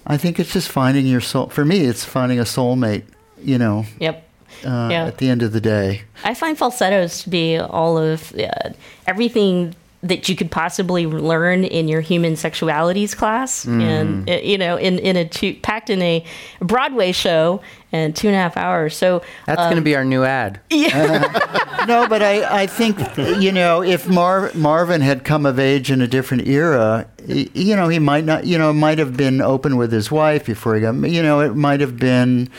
I 0.06 0.18
think 0.18 0.40
it's 0.40 0.52
just 0.52 0.70
finding 0.70 1.06
your 1.06 1.22
soul. 1.22 1.48
For 1.48 1.64
me, 1.64 1.86
it's 1.86 2.04
finding 2.04 2.38
a 2.38 2.44
soulmate, 2.44 3.04
you 3.42 3.58
know, 3.58 3.86
Yep. 4.00 4.28
uh, 4.66 4.90
Yeah. 4.92 5.06
at 5.06 5.20
the 5.20 5.30
end 5.30 5.42
of 5.42 5.54
the 5.54 5.62
day. 5.62 6.02
I 6.26 6.34
find 6.34 6.58
falsettos 6.58 7.24
to 7.24 7.30
be 7.30 7.58
all 7.58 7.98
of 7.98 8.34
uh, 8.36 8.72
everything 9.08 9.74
that 10.02 10.30
you 10.30 10.36
could 10.36 10.50
possibly 10.50 11.06
learn 11.06 11.66
in 11.66 11.90
your 11.90 12.00
human 12.02 12.34
sexualities 12.34 13.16
class, 13.16 13.66
and 13.66 14.30
uh, 14.30 14.34
you 14.36 14.58
know, 14.58 14.78
in 14.78 14.98
in 15.00 15.18
a 15.18 15.28
two, 15.28 15.56
packed 15.56 15.90
in 15.90 16.02
a 16.02 16.24
Broadway 16.62 17.12
show 17.12 17.62
and 17.92 18.16
two 18.16 18.28
and 18.28 18.36
a 18.36 18.40
half 18.40 18.56
hours. 18.56 18.96
So 18.96 19.22
That's 19.46 19.60
going 19.62 19.76
to 19.76 19.82
be 19.82 19.96
our 19.96 20.06
new 20.06 20.24
ad. 20.24 20.62
Yeah, 20.70 21.84
no, 21.88 22.08
but 22.08 22.22
I, 22.24 22.62
I 22.62 22.68
think 22.68 22.98
you 23.42 23.52
know 23.52 23.84
if 23.84 24.08
Mar- 24.08 24.52
Marvin 24.56 25.02
had 25.02 25.26
come 25.26 25.46
of 25.46 25.60
age 25.60 25.92
in 25.92 26.02
a 26.02 26.08
different 26.08 26.48
era, 26.48 27.06
you 27.28 27.76
know 27.76 27.90
he 27.90 28.00
might 28.00 28.24
not, 28.24 28.46
you 28.46 28.58
know, 28.58 28.72
might 28.72 29.00
have 29.00 29.18
been 29.18 29.42
open 29.42 29.76
with 29.76 29.92
his 29.92 30.10
wife 30.10 30.46
before 30.46 30.76
he 30.76 30.82
got, 30.82 30.96
you 30.96 31.22
know, 31.22 31.42
it 31.42 31.56
might 31.56 31.82
have 31.82 31.98
been 31.98 32.50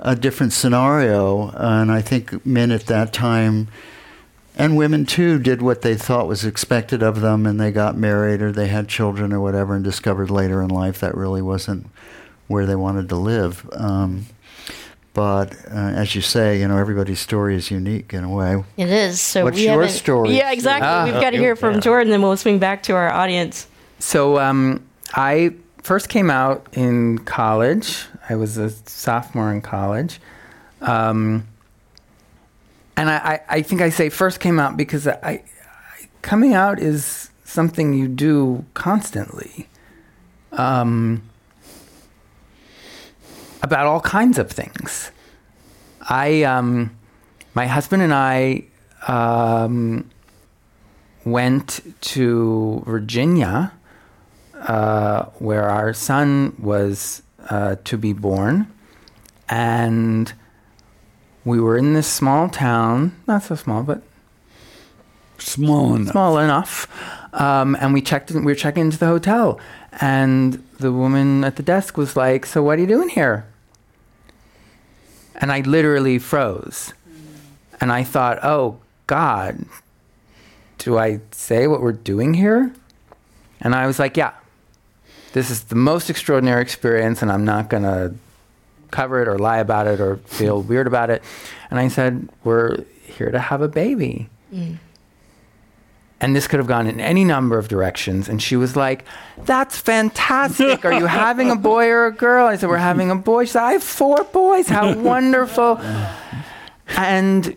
a 0.00 0.16
different 0.16 0.52
scenario, 0.52 1.50
and 1.50 1.92
I 1.92 2.00
think 2.00 2.44
men 2.44 2.72
at 2.72 2.86
that 2.86 3.12
time. 3.12 3.68
And 4.56 4.76
women 4.76 5.06
too 5.06 5.38
did 5.38 5.62
what 5.62 5.82
they 5.82 5.94
thought 5.94 6.26
was 6.26 6.44
expected 6.44 7.02
of 7.02 7.20
them, 7.20 7.46
and 7.46 7.58
they 7.58 7.70
got 7.70 7.96
married 7.96 8.42
or 8.42 8.52
they 8.52 8.68
had 8.68 8.88
children 8.88 9.32
or 9.32 9.40
whatever, 9.40 9.74
and 9.74 9.84
discovered 9.84 10.30
later 10.30 10.60
in 10.62 10.68
life 10.68 11.00
that 11.00 11.14
really 11.14 11.42
wasn't 11.42 11.86
where 12.46 12.66
they 12.66 12.74
wanted 12.74 13.08
to 13.08 13.16
live. 13.16 13.68
Um, 13.72 14.26
but 15.12 15.54
uh, 15.70 15.74
as 15.74 16.14
you 16.14 16.20
say, 16.20 16.60
you 16.60 16.68
know, 16.68 16.78
everybody's 16.78 17.20
story 17.20 17.56
is 17.56 17.70
unique 17.70 18.12
in 18.14 18.24
a 18.24 18.28
way. 18.28 18.62
it 18.76 18.88
is. 18.88 19.20
So 19.20 19.44
What's 19.44 19.56
we 19.56 19.64
your 19.64 19.88
story? 19.88 20.36
Yeah, 20.36 20.52
exactly. 20.52 20.88
Ah. 20.88 21.04
We've 21.04 21.20
got 21.20 21.30
to 21.30 21.38
hear 21.38 21.56
from 21.56 21.80
Jordan, 21.80 22.10
then 22.10 22.22
we'll 22.22 22.36
swing 22.36 22.58
back 22.58 22.82
to 22.84 22.94
our 22.94 23.10
audience. 23.10 23.66
So 23.98 24.38
um, 24.38 24.84
I 25.14 25.54
first 25.82 26.08
came 26.08 26.30
out 26.30 26.66
in 26.72 27.18
college. 27.18 28.06
I 28.28 28.36
was 28.36 28.56
a 28.56 28.70
sophomore 28.70 29.52
in 29.52 29.62
college. 29.62 30.20
Um, 30.80 31.46
and 33.00 33.08
I, 33.08 33.40
I, 33.48 33.62
think 33.62 33.80
I 33.80 33.88
say 33.88 34.10
first 34.10 34.40
came 34.40 34.60
out 34.60 34.76
because 34.76 35.08
I, 35.08 35.14
I, 35.22 35.42
coming 36.20 36.52
out 36.52 36.78
is 36.78 37.30
something 37.44 37.94
you 37.94 38.08
do 38.08 38.66
constantly 38.74 39.68
um, 40.52 41.22
about 43.62 43.86
all 43.86 44.02
kinds 44.02 44.38
of 44.38 44.50
things. 44.50 45.12
I, 46.10 46.42
um, 46.42 46.94
my 47.54 47.66
husband 47.66 48.02
and 48.02 48.12
I 48.12 48.64
um, 49.08 50.10
went 51.24 51.80
to 52.02 52.82
Virginia, 52.86 53.72
uh, 54.54 55.24
where 55.38 55.70
our 55.70 55.94
son 55.94 56.54
was 56.58 57.22
uh, 57.48 57.76
to 57.84 57.96
be 57.96 58.12
born, 58.12 58.70
and 59.48 60.34
we 61.44 61.60
were 61.60 61.76
in 61.76 61.94
this 61.94 62.06
small 62.06 62.48
town, 62.48 63.14
not 63.26 63.42
so 63.42 63.54
small, 63.54 63.82
but 63.82 64.02
Small 65.38 65.94
enough. 65.94 66.12
small 66.12 66.38
enough. 66.38 66.86
Um, 67.32 67.74
and 67.80 67.94
we 67.94 68.02
checked. 68.02 68.30
In, 68.30 68.44
we 68.44 68.52
were 68.52 68.56
checking 68.56 68.82
into 68.84 68.98
the 68.98 69.06
hotel, 69.06 69.58
and 70.00 70.62
the 70.78 70.92
woman 70.92 71.44
at 71.44 71.56
the 71.56 71.62
desk 71.62 71.96
was 71.96 72.14
like, 72.14 72.44
"So 72.44 72.62
what 72.62 72.76
are 72.78 72.82
you 72.82 72.86
doing 72.86 73.08
here?" 73.08 73.46
And 75.36 75.50
I 75.50 75.60
literally 75.60 76.18
froze, 76.18 76.92
and 77.80 77.90
I 77.90 78.04
thought, 78.04 78.38
"Oh 78.44 78.78
God, 79.06 79.64
do 80.78 80.98
I 80.98 81.20
say 81.30 81.66
what 81.66 81.80
we're 81.80 81.92
doing 81.92 82.34
here?" 82.34 82.72
And 83.62 83.74
I 83.74 83.86
was 83.86 83.98
like, 83.98 84.16
"Yeah, 84.18 84.32
this 85.32 85.48
is 85.50 85.64
the 85.64 85.74
most 85.76 86.10
extraordinary 86.10 86.60
experience, 86.60 87.22
and 87.22 87.32
I'm 87.32 87.44
not 87.46 87.70
gonna 87.70 88.12
cover 88.90 89.22
it 89.22 89.28
or 89.28 89.38
lie 89.38 89.58
about 89.58 89.86
it 89.86 90.00
or 90.00 90.16
feel 90.18 90.62
weird 90.70 90.86
about 90.86 91.10
it." 91.10 91.22
And 91.70 91.78
I 91.78 91.88
said, 91.88 92.28
"We're 92.44 92.84
here 93.04 93.30
to 93.30 93.38
have 93.38 93.62
a 93.62 93.68
baby." 93.68 94.28
And 96.22 96.36
this 96.36 96.46
could 96.46 96.58
have 96.58 96.66
gone 96.66 96.86
in 96.86 97.00
any 97.00 97.24
number 97.24 97.56
of 97.56 97.68
directions. 97.68 98.28
And 98.28 98.42
she 98.42 98.54
was 98.54 98.76
like, 98.76 99.04
That's 99.44 99.78
fantastic. 99.78 100.84
Are 100.84 100.92
you 100.92 101.06
having 101.24 101.50
a 101.50 101.56
boy 101.56 101.88
or 101.88 102.06
a 102.06 102.12
girl? 102.12 102.46
I 102.46 102.56
said, 102.56 102.68
We're 102.68 102.76
having 102.76 103.10
a 103.10 103.16
boy. 103.16 103.46
She 103.46 103.52
said, 103.52 103.62
I 103.62 103.72
have 103.72 103.82
four 103.82 104.24
boys. 104.24 104.68
How 104.68 104.94
wonderful. 104.98 105.78
And, 106.88 107.56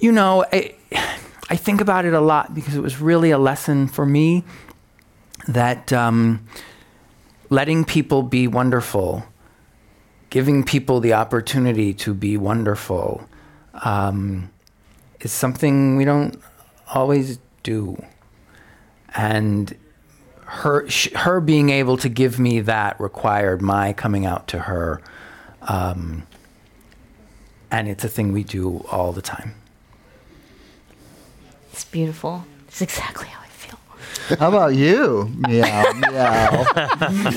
you 0.00 0.10
know, 0.10 0.44
I, 0.52 0.74
I 1.50 1.56
think 1.56 1.80
about 1.80 2.04
it 2.04 2.14
a 2.14 2.20
lot 2.20 2.52
because 2.52 2.74
it 2.74 2.82
was 2.82 3.00
really 3.00 3.30
a 3.30 3.38
lesson 3.38 3.86
for 3.86 4.04
me 4.04 4.42
that 5.46 5.92
um, 5.92 6.44
letting 7.48 7.84
people 7.84 8.24
be 8.24 8.48
wonderful, 8.48 9.24
giving 10.30 10.64
people 10.64 11.00
the 11.00 11.12
opportunity 11.14 11.94
to 11.94 12.14
be 12.14 12.36
wonderful, 12.36 13.28
um, 13.84 14.50
is 15.20 15.32
something 15.32 15.96
we 15.96 16.04
don't 16.04 16.40
always 16.92 17.38
do. 17.62 18.02
And 19.14 19.76
her 20.44 20.88
sh- 20.88 21.12
her 21.14 21.40
being 21.40 21.70
able 21.70 21.96
to 21.98 22.08
give 22.08 22.38
me 22.38 22.60
that 22.60 22.98
required 23.00 23.60
my 23.60 23.92
coming 23.92 24.26
out 24.26 24.48
to 24.48 24.60
her. 24.60 25.00
Um, 25.62 26.24
and 27.70 27.88
it's 27.88 28.04
a 28.04 28.08
thing 28.08 28.32
we 28.32 28.44
do 28.44 28.78
all 28.90 29.12
the 29.12 29.20
time. 29.22 29.54
It's 31.72 31.84
beautiful. 31.84 32.44
It's 32.66 32.80
exactly 32.80 33.28
how 33.28 33.42
I. 33.42 33.47
How 34.38 34.48
about 34.48 34.74
you? 34.74 35.30
Meow, 35.48 35.92
meow. 35.94 36.64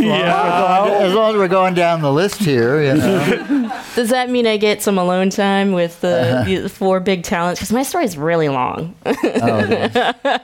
Yeah. 0.01 0.97
As 1.01 1.13
long 1.13 1.31
as 1.31 1.37
we're 1.37 1.47
going 1.47 1.73
down 1.73 2.01
the 2.01 2.11
list 2.11 2.35
here, 2.37 2.81
you 2.83 2.93
know. 2.95 3.81
Does 3.95 4.09
that 4.09 4.29
mean 4.29 4.47
I 4.47 4.57
get 4.57 4.81
some 4.81 4.97
alone 4.97 5.29
time 5.29 5.71
with 5.73 5.99
the, 6.01 6.43
the 6.63 6.69
four 6.69 6.99
big 6.99 7.23
talents? 7.23 7.59
Because 7.59 7.71
my 7.71 7.83
story 7.83 8.05
is 8.05 8.17
really 8.17 8.49
long. 8.49 8.95
it 9.05 10.39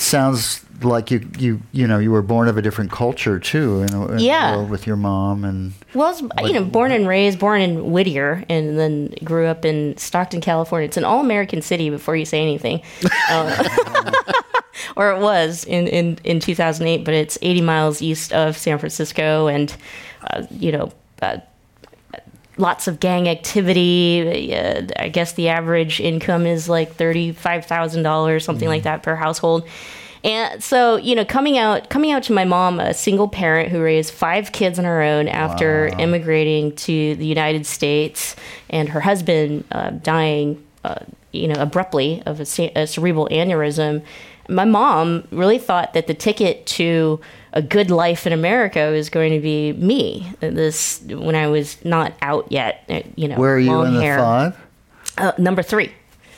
sounds 0.00 0.64
like 0.82 1.10
you, 1.10 1.28
you, 1.38 1.60
you 1.72 1.86
know, 1.86 1.98
you 1.98 2.10
were 2.10 2.22
born 2.22 2.48
of 2.48 2.56
a 2.56 2.62
different 2.62 2.90
culture 2.90 3.38
too. 3.38 3.84
You 3.88 3.96
know, 3.96 4.06
in 4.08 4.18
Yeah. 4.18 4.56
world 4.56 4.70
with 4.70 4.86
your 4.86 4.96
mom 4.96 5.44
and. 5.44 5.72
Well, 5.94 6.08
I 6.08 6.10
was, 6.10 6.22
you 6.48 6.52
know, 6.54 6.64
born 6.64 6.90
and 6.92 7.06
raised, 7.06 7.38
born 7.38 7.60
in 7.60 7.92
Whittier, 7.92 8.44
and 8.48 8.78
then 8.78 9.14
grew 9.24 9.46
up 9.46 9.64
in 9.64 9.96
Stockton, 9.96 10.40
California. 10.40 10.86
It's 10.86 10.96
an 10.96 11.04
all-American 11.04 11.62
city 11.62 11.90
before 11.90 12.16
you 12.16 12.24
say 12.24 12.40
anything, 12.40 12.82
uh, 13.28 13.64
or 14.96 15.12
it 15.12 15.20
was 15.20 15.64
in, 15.64 15.86
in, 15.88 16.18
in 16.24 16.40
2008. 16.40 17.04
But 17.04 17.14
it's 17.14 17.38
80 17.42 17.60
miles 17.62 18.02
east 18.02 18.32
of 18.32 18.56
San 18.56 18.78
Francisco, 18.78 19.46
and 19.46 19.74
uh, 20.30 20.44
you 20.50 20.72
know, 20.72 20.92
uh, 21.20 21.38
lots 22.56 22.88
of 22.88 23.00
gang 23.00 23.28
activity. 23.28 24.54
Uh, 24.54 24.86
I 24.98 25.08
guess 25.08 25.32
the 25.32 25.48
average 25.48 26.00
income 26.00 26.46
is 26.46 26.68
like 26.68 26.94
thirty-five 26.94 27.66
thousand 27.66 28.02
dollars, 28.02 28.44
something 28.44 28.68
like 28.68 28.84
that 28.84 29.02
per 29.02 29.16
household. 29.16 29.68
And 30.24 30.62
so, 30.62 30.96
you 30.96 31.16
know, 31.16 31.24
coming 31.24 31.58
out 31.58 31.88
coming 31.88 32.12
out 32.12 32.22
to 32.24 32.32
my 32.32 32.44
mom, 32.44 32.78
a 32.78 32.94
single 32.94 33.28
parent 33.28 33.70
who 33.70 33.82
raised 33.82 34.12
five 34.14 34.52
kids 34.52 34.78
on 34.78 34.84
her 34.84 35.02
own 35.02 35.26
after 35.26 35.88
immigrating 35.98 36.76
to 36.76 37.16
the 37.16 37.26
United 37.26 37.66
States, 37.66 38.36
and 38.70 38.88
her 38.88 39.00
husband 39.00 39.64
uh, 39.72 39.90
dying, 39.90 40.64
uh, 40.84 41.00
you 41.32 41.48
know, 41.48 41.60
abruptly 41.60 42.22
of 42.24 42.38
a, 42.38 42.78
a 42.78 42.86
cerebral 42.86 43.28
aneurysm. 43.32 44.04
My 44.48 44.64
mom 44.64 45.26
really 45.30 45.58
thought 45.58 45.94
that 45.94 46.06
the 46.06 46.14
ticket 46.14 46.66
to 46.66 47.20
a 47.52 47.62
good 47.62 47.90
life 47.90 48.26
in 48.26 48.32
America 48.32 48.90
was 48.90 49.10
going 49.10 49.32
to 49.32 49.40
be 49.40 49.72
me. 49.74 50.30
This 50.40 51.02
when 51.02 51.34
I 51.34 51.48
was 51.48 51.82
not 51.84 52.14
out 52.22 52.50
yet, 52.50 52.84
uh, 52.88 53.02
you 53.14 53.28
know, 53.28 53.36
Where 53.36 53.54
are 53.54 53.58
you 53.58 53.82
in 53.82 53.94
the 53.94 54.00
five? 54.00 54.56
Uh, 55.18 55.32
number 55.38 55.62
3 55.62 55.92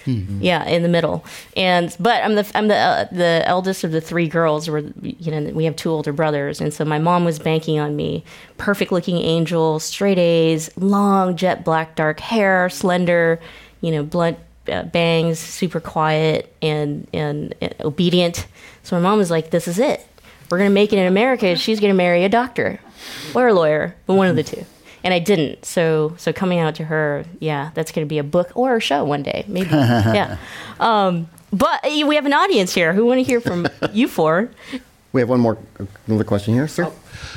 Yeah, 0.07 0.65
in 0.67 0.83
the 0.83 0.89
middle. 0.89 1.25
And 1.57 1.95
but 1.99 2.23
I'm 2.23 2.35
the 2.35 2.51
I'm 2.55 2.69
the 2.69 2.77
uh, 2.77 3.05
the 3.11 3.43
eldest 3.47 3.85
of 3.85 3.93
the 3.93 4.01
three 4.01 4.29
girls. 4.29 4.69
We're 4.69 4.93
you 5.01 5.31
know 5.31 5.51
we 5.55 5.65
have 5.65 5.77
two 5.77 5.91
older 5.91 6.13
brothers, 6.13 6.61
and 6.61 6.75
so 6.75 6.85
my 6.85 6.99
mom 6.99 7.25
was 7.25 7.39
banking 7.39 7.79
on 7.79 7.97
me. 7.97 8.23
Perfect 8.59 8.93
looking 8.93 9.17
angel, 9.19 9.81
straight 9.81 10.19
A's, 10.19 10.71
long 10.77 11.37
jet 11.37 11.65
black 11.65 11.97
dark 11.97 12.21
hair, 12.21 12.69
slender, 12.69 13.41
you 13.81 13.91
know 13.93 14.03
blunt 14.03 14.39
bangs, 14.65 15.39
super 15.39 15.81
quiet 15.81 16.55
and 16.63 17.07
and 17.13 17.55
uh, 17.61 17.69
obedient. 17.81 18.47
So 18.83 18.97
my 18.97 19.03
mom 19.03 19.19
was 19.19 19.31
like, 19.31 19.51
"This 19.51 19.69
is 19.69 19.79
it. 19.79 20.07
We're 20.51 20.59
gonna 20.59 20.71
make 20.71 20.93
it 20.93 20.99
in 20.99 21.07
America. 21.07 21.57
She's 21.57 21.81
gonna 21.81 21.95
marry 21.95 22.25
a 22.25 22.29
doctor 22.29 22.81
or 23.35 23.49
a 23.49 23.55
lawyer, 23.55 23.95
but 24.07 24.15
one 24.15 24.29
of 24.29 24.37
the 24.37 24.43
two." 24.43 24.65
And 25.03 25.13
I 25.13 25.19
didn't. 25.19 25.65
So 25.65 26.15
so 26.17 26.33
coming 26.33 26.59
out 26.59 26.75
to 26.77 26.85
her, 26.85 27.25
yeah, 27.41 27.71
that's 27.75 27.93
gonna 27.93 28.07
be 28.07 28.19
a 28.19 28.25
book 28.25 28.51
or 28.55 28.77
a 28.77 28.81
show 28.81 29.05
one 29.05 29.23
day, 29.23 29.45
maybe. 29.49 29.71
yeah. 29.71 30.39
Um, 30.81 31.29
but 31.53 31.85
uh, 31.85 32.07
we 32.07 32.15
have 32.17 32.27
an 32.27 32.33
audience 32.33 32.75
here 32.75 32.93
who 32.93 33.05
want 33.05 33.19
to 33.19 33.23
hear 33.23 33.41
from 33.41 33.69
you 33.93 34.09
four. 34.09 34.51
We 35.13 35.21
have 35.21 35.29
one 35.29 35.41
more 35.41 35.59
another 36.09 36.25
question 36.25 36.55
here, 36.55 36.67
sir. 36.67 36.91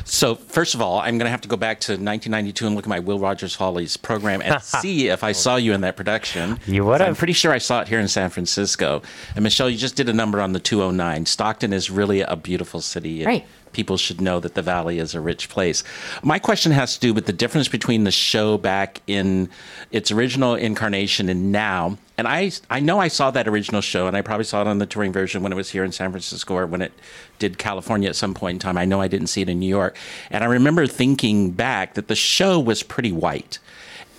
So, 0.06 0.36
first 0.36 0.76
of 0.76 0.82
all, 0.82 1.00
I'm 1.00 1.18
going 1.18 1.26
to 1.26 1.32
have 1.32 1.42
to 1.42 1.48
go 1.48 1.58
back 1.58 1.80
to 1.82 1.94
1992 1.94 2.68
and 2.68 2.76
look 2.76 2.86
at 2.86 2.90
my 2.90 3.00
Will 3.00 3.20
Rogers 3.20 3.56
Follies 3.56 3.98
program 3.98 4.42
and 4.42 4.62
see 4.82 5.10
if 5.10 5.24
I 5.24 5.32
saw 5.32 5.56
you 5.56 5.74
in 5.74 5.82
that 5.82 5.96
production. 5.96 6.60
You 6.66 6.86
would 6.86 7.02
I'm 7.02 7.16
pretty 7.16 7.34
sure 7.34 7.52
I 7.52 7.58
saw 7.58 7.82
it 7.82 7.88
here 7.88 8.00
in 8.00 8.08
San 8.08 8.30
Francisco. 8.30 9.02
And 9.36 9.44
Michelle, 9.44 9.70
you 9.70 9.78
just 9.78 9.96
did 9.96 10.10
a 10.10 10.14
number 10.14 10.42
on 10.42 10.54
the 10.54 10.60
209. 10.60 11.26
Stockton 11.26 11.74
is 11.74 11.90
really 11.90 12.22
a 12.22 12.36
beautiful 12.36 12.82
city. 12.82 13.26
Right. 13.26 13.46
People 13.74 13.98
should 13.98 14.22
know 14.22 14.40
that 14.40 14.56
the 14.56 14.62
Valley 14.62 14.98
is 14.98 15.14
a 15.14 15.22
rich 15.22 15.50
place. 15.50 15.84
My 16.24 16.40
question 16.40 16.72
has 16.72 16.96
to 16.96 17.00
do 17.00 17.14
with 17.14 17.26
the 17.26 17.34
difference 17.34 17.68
between 17.68 18.06
the 18.06 18.12
show 18.12 18.58
back 18.58 19.02
in 19.08 19.50
its 19.92 20.12
original 20.12 20.56
incarnation 20.56 21.30
and 21.30 21.52
now. 21.52 21.98
And 22.18 22.28
I, 22.28 22.52
I 22.72 22.80
know 22.80 23.00
I 23.00 23.10
saw 23.10 23.30
that 23.30 23.48
original 23.48 23.82
show, 23.82 24.08
and 24.08 24.18
I 24.18 24.24
probably 24.24 24.46
saw 24.46 24.62
it 24.62 24.68
on 24.68 24.80
the 24.80 24.88
touring 24.88 25.14
version 25.14 25.44
when 25.44 25.52
it 25.52 25.56
was 25.56 25.70
here 25.70 25.84
in 25.84 25.92
San 25.92 26.10
Francisco 26.10 26.56
or 26.56 26.66
when 26.66 26.82
it 26.82 26.92
did 27.38 27.60
California 27.60 28.10
at 28.10 28.16
some 28.16 28.34
point 28.34 28.56
in 28.56 28.60
time. 28.60 28.78
I 28.78 28.86
know 28.86 29.00
I 29.00 29.08
didn't 29.08 29.28
see 29.28 29.42
it 29.44 29.50
in 29.50 29.60
New 29.60 29.67
York. 29.68 29.98
And 30.30 30.44
I 30.44 30.48
remember 30.48 30.88
thinking 30.88 31.52
back 31.52 31.94
that 31.96 32.08
the 32.08 32.16
show 32.16 32.60
was 32.60 32.84
pretty 32.84 33.12
white. 33.12 33.60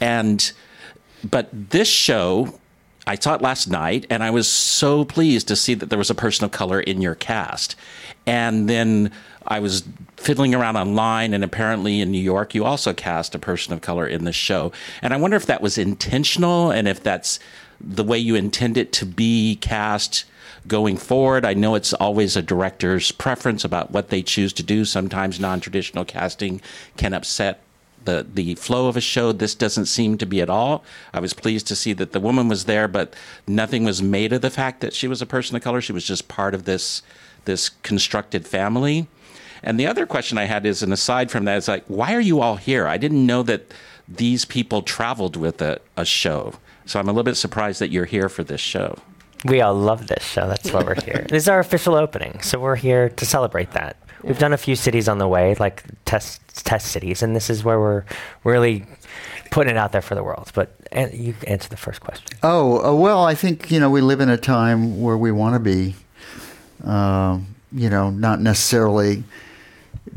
And 0.01 0.53
but 1.24 1.49
this 1.53 1.88
show 1.88 2.59
I 3.09 3.14
saw 3.14 3.34
it 3.34 3.40
last 3.40 3.68
night 3.68 4.07
and 4.11 4.22
I 4.22 4.30
was 4.30 4.46
so 4.46 5.07
pleased 5.07 5.49
to 5.49 5.57
see 5.57 5.72
that 5.72 5.88
there 5.88 5.99
was 5.99 6.11
a 6.11 6.14
person 6.14 6.44
of 6.44 6.51
color 6.51 6.78
in 6.78 7.01
your 7.01 7.14
cast. 7.14 7.74
And 8.26 8.68
then 8.68 9.11
I 9.46 9.61
was 9.61 9.82
fiddling 10.18 10.55
around 10.55 10.76
online 10.76 11.32
and 11.32 11.42
apparently 11.42 12.03
in 12.03 12.11
New 12.11 12.20
York 12.20 12.55
you 12.55 12.66
also 12.66 12.92
cast 12.92 13.34
a 13.34 13.38
person 13.38 13.72
of 13.72 13.80
color 13.80 14.07
in 14.07 14.24
the 14.24 14.32
show. 14.32 14.72
And 15.01 15.14
I 15.14 15.16
wonder 15.16 15.38
if 15.38 15.46
that 15.46 15.62
was 15.62 15.78
intentional 15.78 16.70
and 16.70 16.86
if 16.86 17.03
that's 17.03 17.40
the 17.80 18.05
way 18.05 18.18
you 18.18 18.34
intend 18.34 18.76
it 18.76 18.92
to 18.92 19.07
be 19.07 19.57
cast 19.57 20.26
going 20.68 20.96
forward. 20.96 21.44
I 21.44 21.54
know 21.54 21.74
it's 21.74 21.94
always 21.94 22.36
a 22.36 22.42
director's 22.42 23.10
preference 23.10 23.64
about 23.64 23.90
what 23.90 24.10
they 24.10 24.22
choose 24.22 24.52
to 24.54 24.62
do. 24.62 24.84
Sometimes 24.84 25.40
non-traditional 25.40 26.04
casting 26.04 26.60
can 26.96 27.14
upset 27.14 27.60
the 28.04 28.26
the 28.32 28.54
flow 28.54 28.88
of 28.88 28.96
a 28.96 29.00
show. 29.00 29.32
This 29.32 29.54
doesn't 29.54 29.86
seem 29.86 30.18
to 30.18 30.26
be 30.26 30.40
at 30.40 30.50
all. 30.50 30.84
I 31.12 31.20
was 31.20 31.34
pleased 31.34 31.66
to 31.68 31.76
see 31.76 31.92
that 31.94 32.12
the 32.12 32.20
woman 32.20 32.48
was 32.48 32.64
there, 32.64 32.88
but 32.88 33.14
nothing 33.46 33.84
was 33.84 34.00
made 34.02 34.32
of 34.32 34.40
the 34.40 34.50
fact 34.50 34.80
that 34.80 34.94
she 34.94 35.08
was 35.08 35.20
a 35.20 35.26
person 35.26 35.56
of 35.56 35.62
color. 35.62 35.80
She 35.80 35.92
was 35.92 36.04
just 36.04 36.28
part 36.28 36.54
of 36.54 36.64
this 36.64 37.02
this 37.44 37.70
constructed 37.82 38.46
family. 38.46 39.08
And 39.62 39.80
the 39.80 39.86
other 39.86 40.06
question 40.06 40.38
I 40.38 40.44
had 40.44 40.64
is, 40.64 40.82
and 40.82 40.92
aside 40.92 41.30
from 41.30 41.44
that, 41.46 41.56
is 41.56 41.66
like, 41.66 41.84
why 41.88 42.14
are 42.14 42.20
you 42.20 42.40
all 42.40 42.56
here? 42.56 42.86
I 42.86 42.96
didn't 42.96 43.26
know 43.26 43.42
that 43.42 43.74
these 44.06 44.44
people 44.44 44.82
traveled 44.82 45.34
with 45.34 45.60
a, 45.60 45.80
a 45.96 46.04
show. 46.04 46.54
So 46.86 47.00
I'm 47.00 47.08
a 47.08 47.12
little 47.12 47.24
bit 47.24 47.36
surprised 47.36 47.80
that 47.80 47.90
you're 47.90 48.04
here 48.04 48.28
for 48.28 48.44
this 48.44 48.60
show. 48.60 48.98
We 49.45 49.61
all 49.61 49.74
love 49.74 50.09
this 50.09 50.24
show. 50.24 50.49
That's 50.49 50.72
why 50.72 50.82
we're 50.82 51.01
here. 51.01 51.26
this 51.28 51.45
is 51.45 51.49
our 51.49 51.61
official 51.61 51.95
opening, 51.95 52.41
so 52.43 52.59
we're 52.59 52.76
here 52.76 53.09
to 53.11 53.24
celebrate 53.26 53.72
that. 53.72 53.97
We've 54.22 54.39
done 54.39 54.53
a 54.53 54.59
few 54.59 54.74
cities 54.74 55.09
on 55.09 55.18
the 55.18 55.28
way, 55.28 55.55
like 55.61 55.84
test 56.05 56.41
test 56.64 56.89
cities, 56.89 57.22
and 57.22 57.36
this 57.36 57.49
is 57.49 57.62
where 57.62 57.78
we're 57.78 58.05
really 58.43 58.84
putting 59.51 59.70
it 59.70 59.76
out 59.78 59.93
there 59.93 60.03
for 60.03 60.14
the 60.16 60.24
world. 60.24 60.51
But 60.55 60.74
an- 60.93 61.11
you 61.14 61.34
answer 61.47 61.68
the 61.68 61.76
first 61.76 62.01
question. 62.01 62.26
Oh, 62.43 62.84
uh, 62.84 62.95
well, 62.95 63.24
I 63.24 63.34
think, 63.34 63.70
you 63.70 63.78
know, 63.80 63.91
we 63.91 64.01
live 64.01 64.20
in 64.20 64.28
a 64.28 64.36
time 64.36 65.01
where 65.01 65.16
we 65.16 65.30
want 65.30 65.55
to 65.55 65.61
be, 65.61 65.95
um, 66.84 67.55
you 67.72 67.89
know, 67.89 68.11
not 68.11 68.41
necessarily 68.41 69.22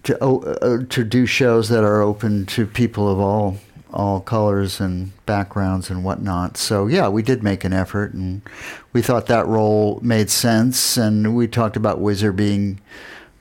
to, 0.04 0.18
uh, 0.20 0.84
to 0.90 1.04
do 1.04 1.26
shows 1.26 1.70
that 1.70 1.84
are 1.84 2.02
open 2.02 2.46
to 2.48 2.66
people 2.66 3.08
of 3.08 3.20
all 3.20 3.58
all 3.94 4.22
colors 4.22 4.80
and 4.80 5.12
backgrounds 5.26 5.90
and 5.90 6.04
whatnot. 6.04 6.58
So 6.58 6.88
yeah, 6.88 7.08
we 7.10 7.22
did 7.22 7.44
make 7.44 7.64
an 7.64 7.74
effort, 7.74 8.14
and 8.14 8.42
we 8.94 9.02
thought 9.02 9.28
that 9.28 9.48
role 9.48 10.00
made 10.02 10.30
sense. 10.30 10.98
And 10.98 11.36
we 11.36 11.48
talked 11.48 11.76
about 11.76 12.00
Whizzer 12.00 12.32
being 12.32 12.80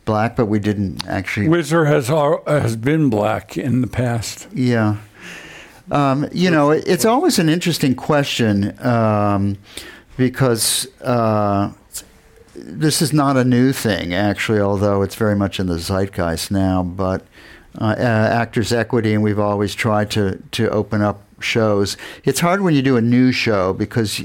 black, 0.04 0.36
but 0.36 0.46
we 0.46 0.58
didn't 0.58 1.06
actually. 1.06 1.48
Whizzer 1.48 1.84
has 1.86 2.08
has 2.08 2.76
been 2.76 3.10
black 3.10 3.56
in 3.56 3.80
the 3.80 3.86
past. 3.86 4.48
Yeah. 4.52 4.96
Um, 5.90 6.28
you 6.32 6.50
know, 6.50 6.70
it, 6.70 6.84
it's 6.86 7.04
always 7.04 7.38
an 7.38 7.48
interesting 7.48 7.94
question 7.94 8.78
um, 8.84 9.58
because 10.16 10.86
uh, 11.00 11.72
this 12.54 13.02
is 13.02 13.12
not 13.12 13.36
a 13.36 13.44
new 13.44 13.72
thing, 13.72 14.14
actually, 14.14 14.60
although 14.60 15.02
it's 15.02 15.16
very 15.16 15.34
much 15.34 15.58
in 15.58 15.66
the 15.66 15.78
zeitgeist 15.78 16.50
now. 16.50 16.82
But 16.82 17.24
uh, 17.78 17.94
uh, 17.98 18.02
actors' 18.02 18.72
equity, 18.72 19.14
and 19.14 19.22
we've 19.22 19.38
always 19.38 19.74
tried 19.74 20.10
to, 20.12 20.42
to 20.52 20.68
open 20.70 21.02
up 21.02 21.22
shows. 21.40 21.96
It's 22.24 22.40
hard 22.40 22.60
when 22.62 22.74
you 22.74 22.82
do 22.82 22.96
a 22.96 23.00
new 23.00 23.32
show 23.32 23.72
because 23.72 24.24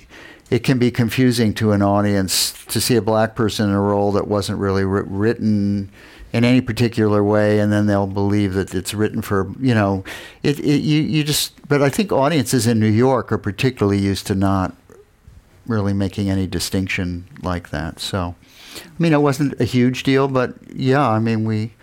it 0.49 0.59
can 0.59 0.77
be 0.77 0.91
confusing 0.91 1.53
to 1.55 1.71
an 1.71 1.81
audience 1.81 2.65
to 2.65 2.79
see 2.79 2.95
a 2.95 3.01
black 3.01 3.35
person 3.35 3.69
in 3.69 3.75
a 3.75 3.81
role 3.81 4.11
that 4.13 4.27
wasn't 4.27 4.59
really 4.59 4.83
wri- 4.83 5.05
written 5.07 5.91
in 6.33 6.43
any 6.43 6.59
particular 6.59 7.23
way, 7.23 7.59
and 7.59 7.71
then 7.71 7.85
they'll 7.85 8.07
believe 8.07 8.53
that 8.53 8.75
it's 8.75 8.93
written 8.93 9.21
for 9.21 9.51
you 9.59 9.73
know, 9.73 10.03
it, 10.43 10.59
it 10.59 10.81
you 10.81 11.01
you 11.01 11.23
just. 11.23 11.53
But 11.67 11.81
I 11.81 11.89
think 11.89 12.11
audiences 12.11 12.67
in 12.67 12.79
New 12.79 12.89
York 12.89 13.31
are 13.31 13.37
particularly 13.37 13.99
used 13.99 14.27
to 14.27 14.35
not 14.35 14.75
really 15.65 15.93
making 15.93 16.29
any 16.29 16.45
distinction 16.45 17.27
like 17.41 17.69
that. 17.69 17.99
So, 17.99 18.35
I 18.77 18.81
mean, 18.99 19.13
it 19.13 19.21
wasn't 19.21 19.59
a 19.59 19.63
huge 19.63 20.03
deal, 20.03 20.27
but 20.27 20.55
yeah, 20.75 21.07
I 21.09 21.19
mean, 21.19 21.45
we 21.45 21.73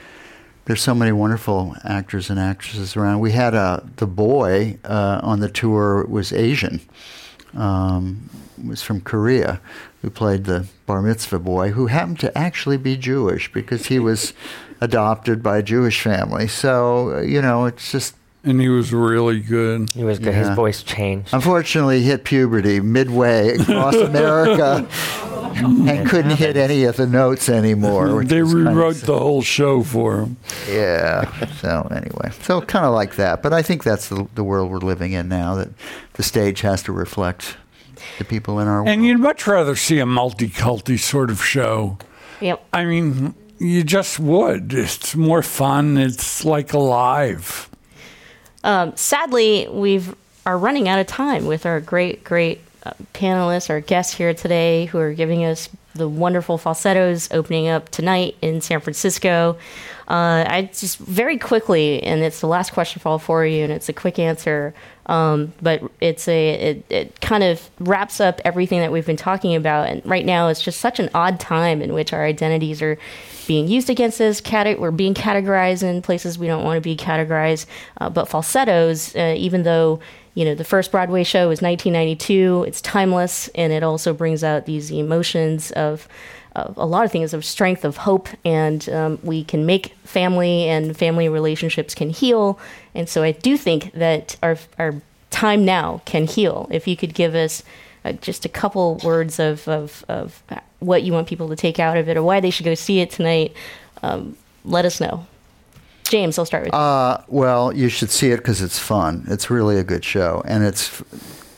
there's 0.64 0.80
so 0.82 0.94
many 0.94 1.12
wonderful 1.12 1.74
actors 1.84 2.30
and 2.30 2.38
actresses 2.38 2.96
around. 2.96 3.20
We 3.20 3.32
had 3.32 3.54
a 3.54 3.88
the 3.96 4.06
boy 4.06 4.78
uh, 4.84 5.20
on 5.22 5.40
the 5.40 5.48
tour 5.48 6.04
was 6.06 6.32
Asian, 6.32 6.80
um, 7.54 8.30
was 8.66 8.82
from 8.82 9.00
Korea, 9.00 9.60
who 10.02 10.10
played 10.10 10.44
the 10.44 10.66
bar 10.86 11.02
mitzvah 11.02 11.38
boy, 11.40 11.70
who 11.70 11.86
happened 11.88 12.20
to 12.20 12.36
actually 12.38 12.76
be 12.76 12.96
Jewish 12.96 13.52
because 13.52 13.86
he 13.86 13.98
was 13.98 14.32
adopted 14.80 15.42
by 15.42 15.58
a 15.58 15.62
Jewish 15.62 16.00
family. 16.00 16.48
So 16.48 17.16
uh, 17.16 17.20
you 17.22 17.42
know, 17.42 17.66
it's 17.66 17.90
just 17.92 18.14
And 18.44 18.60
he 18.60 18.68
was 18.68 18.92
really 18.92 19.40
good. 19.40 19.90
He 19.90 20.04
was 20.04 20.18
good. 20.18 20.34
His 20.34 20.48
voice 20.50 20.82
changed. 20.82 21.32
unfortunately 21.32 22.00
he 22.00 22.06
hit 22.06 22.24
puberty 22.24 22.80
midway 22.80 23.56
across 23.58 23.94
America. 24.10 24.86
And 25.92 26.08
couldn't 26.08 26.36
hit 26.36 26.56
any 26.56 26.84
of 26.84 26.96
the 26.96 27.06
notes 27.06 27.48
anymore. 27.48 28.24
They 28.24 28.42
was 28.42 28.52
kind 28.52 28.68
of 28.68 28.74
rewrote 28.74 28.96
the 28.96 29.18
whole 29.18 29.42
show 29.42 29.82
for 29.82 30.22
him. 30.22 30.36
Yeah. 30.68 31.46
So 31.56 31.88
anyway, 31.90 32.30
so 32.42 32.60
kind 32.60 32.84
of 32.84 32.94
like 32.94 33.16
that. 33.16 33.42
But 33.42 33.52
I 33.52 33.62
think 33.62 33.84
that's 33.84 34.08
the, 34.08 34.28
the 34.34 34.44
world 34.44 34.70
we're 34.70 34.78
living 34.78 35.12
in 35.12 35.28
now. 35.28 35.54
That 35.56 35.68
the 36.14 36.22
stage 36.22 36.60
has 36.60 36.82
to 36.84 36.92
reflect 36.92 37.56
the 38.18 38.24
people 38.24 38.60
in 38.60 38.68
our 38.68 38.78
world. 38.78 38.88
And 38.88 39.04
you'd 39.04 39.20
much 39.20 39.46
rather 39.46 39.76
see 39.76 39.98
a 39.98 40.06
multi-culti 40.06 40.98
sort 40.98 41.30
of 41.30 41.44
show. 41.44 41.98
Yep. 42.40 42.64
I 42.72 42.84
mean, 42.84 43.34
you 43.58 43.84
just 43.84 44.18
would. 44.18 44.72
It's 44.72 45.14
more 45.14 45.42
fun. 45.42 45.96
It's 45.96 46.44
like 46.44 46.72
alive. 46.72 47.68
Um, 48.64 48.96
sadly, 48.96 49.68
we've 49.68 50.14
are 50.44 50.58
running 50.58 50.88
out 50.88 50.98
of 50.98 51.06
time 51.06 51.46
with 51.46 51.66
our 51.66 51.80
great, 51.80 52.24
great 52.24 52.60
panelists, 53.14 53.70
our 53.70 53.80
guests 53.80 54.14
here 54.14 54.34
today, 54.34 54.86
who 54.86 54.98
are 54.98 55.12
giving 55.12 55.44
us 55.44 55.68
the 55.94 56.08
wonderful 56.08 56.58
falsettos 56.58 57.30
opening 57.32 57.68
up 57.68 57.88
tonight 57.90 58.36
in 58.40 58.60
San 58.60 58.80
Francisco. 58.80 59.58
Uh, 60.08 60.44
I 60.46 60.70
just 60.72 60.98
very 60.98 61.38
quickly, 61.38 62.02
and 62.02 62.22
it's 62.22 62.40
the 62.40 62.46
last 62.46 62.72
question 62.72 63.00
for 63.00 63.10
all 63.10 63.18
four 63.18 63.44
of 63.44 63.52
you, 63.52 63.64
and 63.64 63.72
it's 63.72 63.88
a 63.88 63.92
quick 63.92 64.18
answer. 64.18 64.74
Um, 65.06 65.52
but 65.60 65.82
it's 66.00 66.28
a 66.28 66.50
it, 66.50 66.84
it 66.88 67.20
kind 67.20 67.42
of 67.42 67.68
wraps 67.80 68.20
up 68.20 68.40
everything 68.44 68.80
that 68.80 68.92
we've 68.92 69.06
been 69.06 69.16
talking 69.16 69.54
about. 69.54 69.88
And 69.88 70.04
right 70.06 70.24
now, 70.24 70.48
it's 70.48 70.62
just 70.62 70.80
such 70.80 71.00
an 71.00 71.10
odd 71.14 71.40
time 71.40 71.82
in 71.82 71.92
which 71.92 72.12
our 72.12 72.24
identities 72.24 72.80
are 72.82 72.98
being 73.46 73.66
used 73.66 73.90
against 73.90 74.20
us. 74.20 74.40
Cate- 74.40 74.78
we're 74.78 74.90
being 74.92 75.14
categorized 75.14 75.82
in 75.82 76.02
places 76.02 76.38
we 76.38 76.46
don't 76.46 76.64
want 76.64 76.76
to 76.76 76.80
be 76.80 76.96
categorized. 76.96 77.66
Uh, 78.00 78.10
but 78.10 78.28
falsettos, 78.28 79.14
uh, 79.16 79.34
even 79.36 79.64
though 79.64 79.98
you 80.34 80.44
know 80.44 80.54
the 80.54 80.64
first 80.64 80.92
Broadway 80.92 81.24
show 81.24 81.48
was 81.48 81.60
1992, 81.60 82.64
it's 82.68 82.80
timeless, 82.80 83.48
and 83.48 83.72
it 83.72 83.82
also 83.82 84.14
brings 84.14 84.44
out 84.44 84.66
these 84.66 84.90
emotions 84.90 85.72
of. 85.72 86.08
a 86.54 86.84
lot 86.84 87.02
of 87.02 87.10
things 87.10 87.32
of 87.32 87.46
strength, 87.46 87.82
of 87.82 87.96
hope, 87.96 88.28
and 88.44 88.86
um, 88.90 89.18
we 89.22 89.42
can 89.42 89.64
make 89.64 89.94
family 90.04 90.68
and 90.68 90.94
family 90.94 91.26
relationships 91.26 91.94
can 91.94 92.10
heal. 92.10 92.58
And 92.94 93.08
so 93.08 93.22
I 93.22 93.32
do 93.32 93.56
think 93.56 93.92
that 93.92 94.36
our 94.42 94.58
our 94.78 95.00
time 95.30 95.64
now 95.64 96.02
can 96.04 96.26
heal. 96.26 96.68
If 96.70 96.86
you 96.86 96.96
could 96.96 97.14
give 97.14 97.34
us 97.34 97.62
uh, 98.04 98.12
just 98.12 98.44
a 98.44 98.48
couple 98.48 99.00
words 99.02 99.38
of, 99.38 99.66
of, 99.66 100.04
of 100.08 100.42
what 100.80 101.02
you 101.02 101.12
want 101.12 101.26
people 101.26 101.48
to 101.48 101.56
take 101.56 101.78
out 101.80 101.96
of 101.96 102.08
it 102.08 102.16
or 102.16 102.22
why 102.22 102.40
they 102.40 102.50
should 102.50 102.66
go 102.66 102.74
see 102.74 103.00
it 103.00 103.10
tonight, 103.10 103.54
um, 104.02 104.36
let 104.64 104.84
us 104.84 105.00
know. 105.00 105.26
James, 106.04 106.38
I'll 106.38 106.44
start 106.44 106.64
with 106.64 106.72
you. 106.74 106.78
Uh, 106.78 107.22
well, 107.28 107.72
you 107.72 107.88
should 107.88 108.10
see 108.10 108.30
it 108.32 108.38
because 108.38 108.60
it's 108.60 108.78
fun. 108.78 109.24
It's 109.28 109.48
really 109.50 109.78
a 109.78 109.84
good 109.84 110.04
show, 110.04 110.42
and 110.44 110.62
it's 110.62 111.02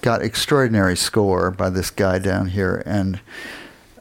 got 0.00 0.22
extraordinary 0.22 0.96
score 0.96 1.50
by 1.50 1.70
this 1.70 1.90
guy 1.90 2.18
down 2.18 2.46
here, 2.46 2.82
and 2.86 3.20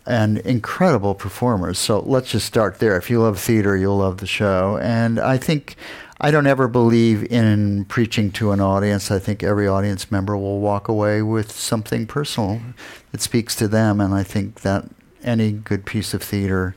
and 0.06 0.40
incredible 0.40 1.16
performers. 1.16 1.80
So 1.80 2.02
let's 2.02 2.30
just 2.30 2.46
start 2.46 2.80
there. 2.80 2.98
If 2.98 3.10
you 3.10 3.22
love 3.22 3.40
theater, 3.40 3.78
you'll 3.78 3.98
love 3.98 4.18
the 4.18 4.28
show. 4.28 4.78
And 4.82 5.18
I 5.18 5.38
think 5.38 5.76
I 6.22 6.32
don't 6.32 6.48
ever 6.48 6.68
believe 6.68 7.24
in 7.32 7.86
preaching 7.86 8.32
to 8.34 8.52
an 8.52 8.62
audience. 8.62 9.12
I 9.12 9.20
think 9.20 9.44
every 9.44 9.68
audience 9.68 10.12
member 10.12 10.38
will 10.38 10.60
walk 10.60 10.88
away 10.88 11.22
with 11.22 11.52
something 11.52 12.06
personal 12.06 12.62
that 13.12 13.22
speaks 13.22 13.56
to 13.56 13.68
them. 13.68 14.00
And 14.00 14.14
I 14.14 14.24
think 14.24 14.62
that 14.62 14.86
any 15.24 15.52
good 15.52 15.86
piece 15.86 16.14
of 16.14 16.22
theater 16.22 16.76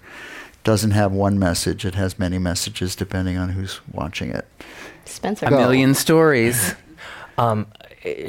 doesn't 0.64 0.93
have 0.93 1.12
one 1.12 1.39
message, 1.39 1.84
it 1.84 1.95
has 1.95 2.18
many 2.18 2.39
messages 2.39 2.97
depending 2.97 3.37
on 3.37 3.51
who's 3.51 3.80
watching 3.93 4.30
it. 4.30 4.47
Spencer. 5.05 5.47
A 5.47 5.51
million 5.51 5.95
stories. 5.95 6.74
Um, 7.39 7.66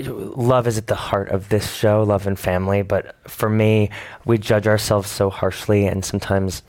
love 0.05 0.68
is 0.68 0.78
at 0.78 0.88
the 0.88 0.95
heart 0.95 1.30
of 1.30 1.47
this 1.47 1.74
show, 1.74 2.03
love 2.03 2.28
and 2.28 2.38
family. 2.38 2.82
But 2.82 3.16
for 3.26 3.49
me, 3.49 3.89
we 4.26 4.38
judge 4.38 4.68
ourselves 4.68 5.10
so 5.10 5.30
harshly 5.30 5.86
and 5.86 6.03
sometimes 6.03 6.62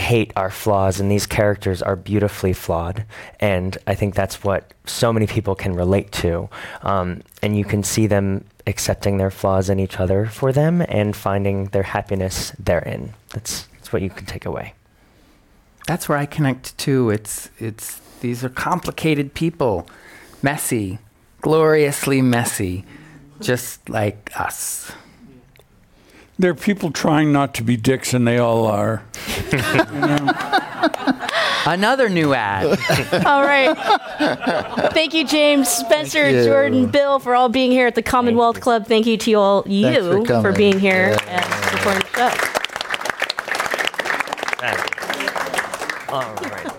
hate 0.00 0.32
our 0.36 0.50
flaws, 0.50 0.98
and 1.00 1.10
these 1.10 1.26
characters 1.26 1.82
are 1.82 1.96
beautifully 1.96 2.52
flawed. 2.52 3.04
And 3.38 3.78
I 3.86 3.94
think 3.94 4.14
that's 4.14 4.42
what 4.42 4.72
so 4.84 5.12
many 5.12 5.26
people 5.26 5.54
can 5.54 5.74
relate 5.74 6.10
to. 6.12 6.48
Um, 6.82 7.22
and 7.42 7.56
you 7.56 7.64
can 7.64 7.82
see 7.82 8.06
them 8.06 8.44
accepting 8.66 9.18
their 9.18 9.30
flaws 9.30 9.70
in 9.70 9.78
each 9.78 10.00
other 10.00 10.26
for 10.26 10.52
them 10.52 10.82
and 10.88 11.14
finding 11.14 11.66
their 11.66 11.84
happiness 11.84 12.52
therein. 12.58 13.14
That's, 13.30 13.66
that's 13.74 13.92
what 13.92 14.02
you 14.02 14.10
can 14.10 14.26
take 14.26 14.44
away. 14.44 14.74
That's 15.86 16.08
where 16.08 16.18
I 16.18 16.26
connect 16.26 16.76
too. 16.78 17.10
It's 17.10 17.50
it's 17.58 18.00
these 18.20 18.44
are 18.44 18.48
complicated 18.48 19.34
people, 19.34 19.88
messy, 20.42 20.98
gloriously 21.40 22.22
messy, 22.22 22.84
just 23.40 23.88
like 23.88 24.30
us. 24.38 24.92
There 26.40 26.52
are 26.52 26.54
people 26.54 26.90
trying 26.90 27.32
not 27.32 27.52
to 27.56 27.62
be 27.62 27.76
dicks, 27.76 28.14
and 28.14 28.26
they 28.26 28.38
all 28.38 28.64
are. 28.66 29.02
Another 31.66 32.08
new 32.08 32.32
ad. 32.32 32.64
All 33.26 33.42
right. 33.42 33.76
Thank 34.94 35.12
you, 35.12 35.26
James, 35.26 35.68
Spencer, 35.68 36.30
you. 36.30 36.42
Jordan, 36.44 36.86
Bill, 36.86 37.18
for 37.18 37.34
all 37.34 37.50
being 37.50 37.70
here 37.70 37.86
at 37.86 37.94
the 37.94 38.00
Commonwealth 38.02 38.62
Club. 38.62 38.86
Thank 38.86 39.04
you 39.04 39.18
to 39.18 39.34
all 39.34 39.64
you 39.66 40.24
for 40.24 40.24
coming. 40.24 40.54
being 40.56 40.80
here 40.80 41.10
Yeah. 41.10 41.18
and 41.28 41.44
supporting 41.78 42.08
the 42.14 42.16
show. 42.16 42.30
All 46.14 46.34
right. 46.36 46.69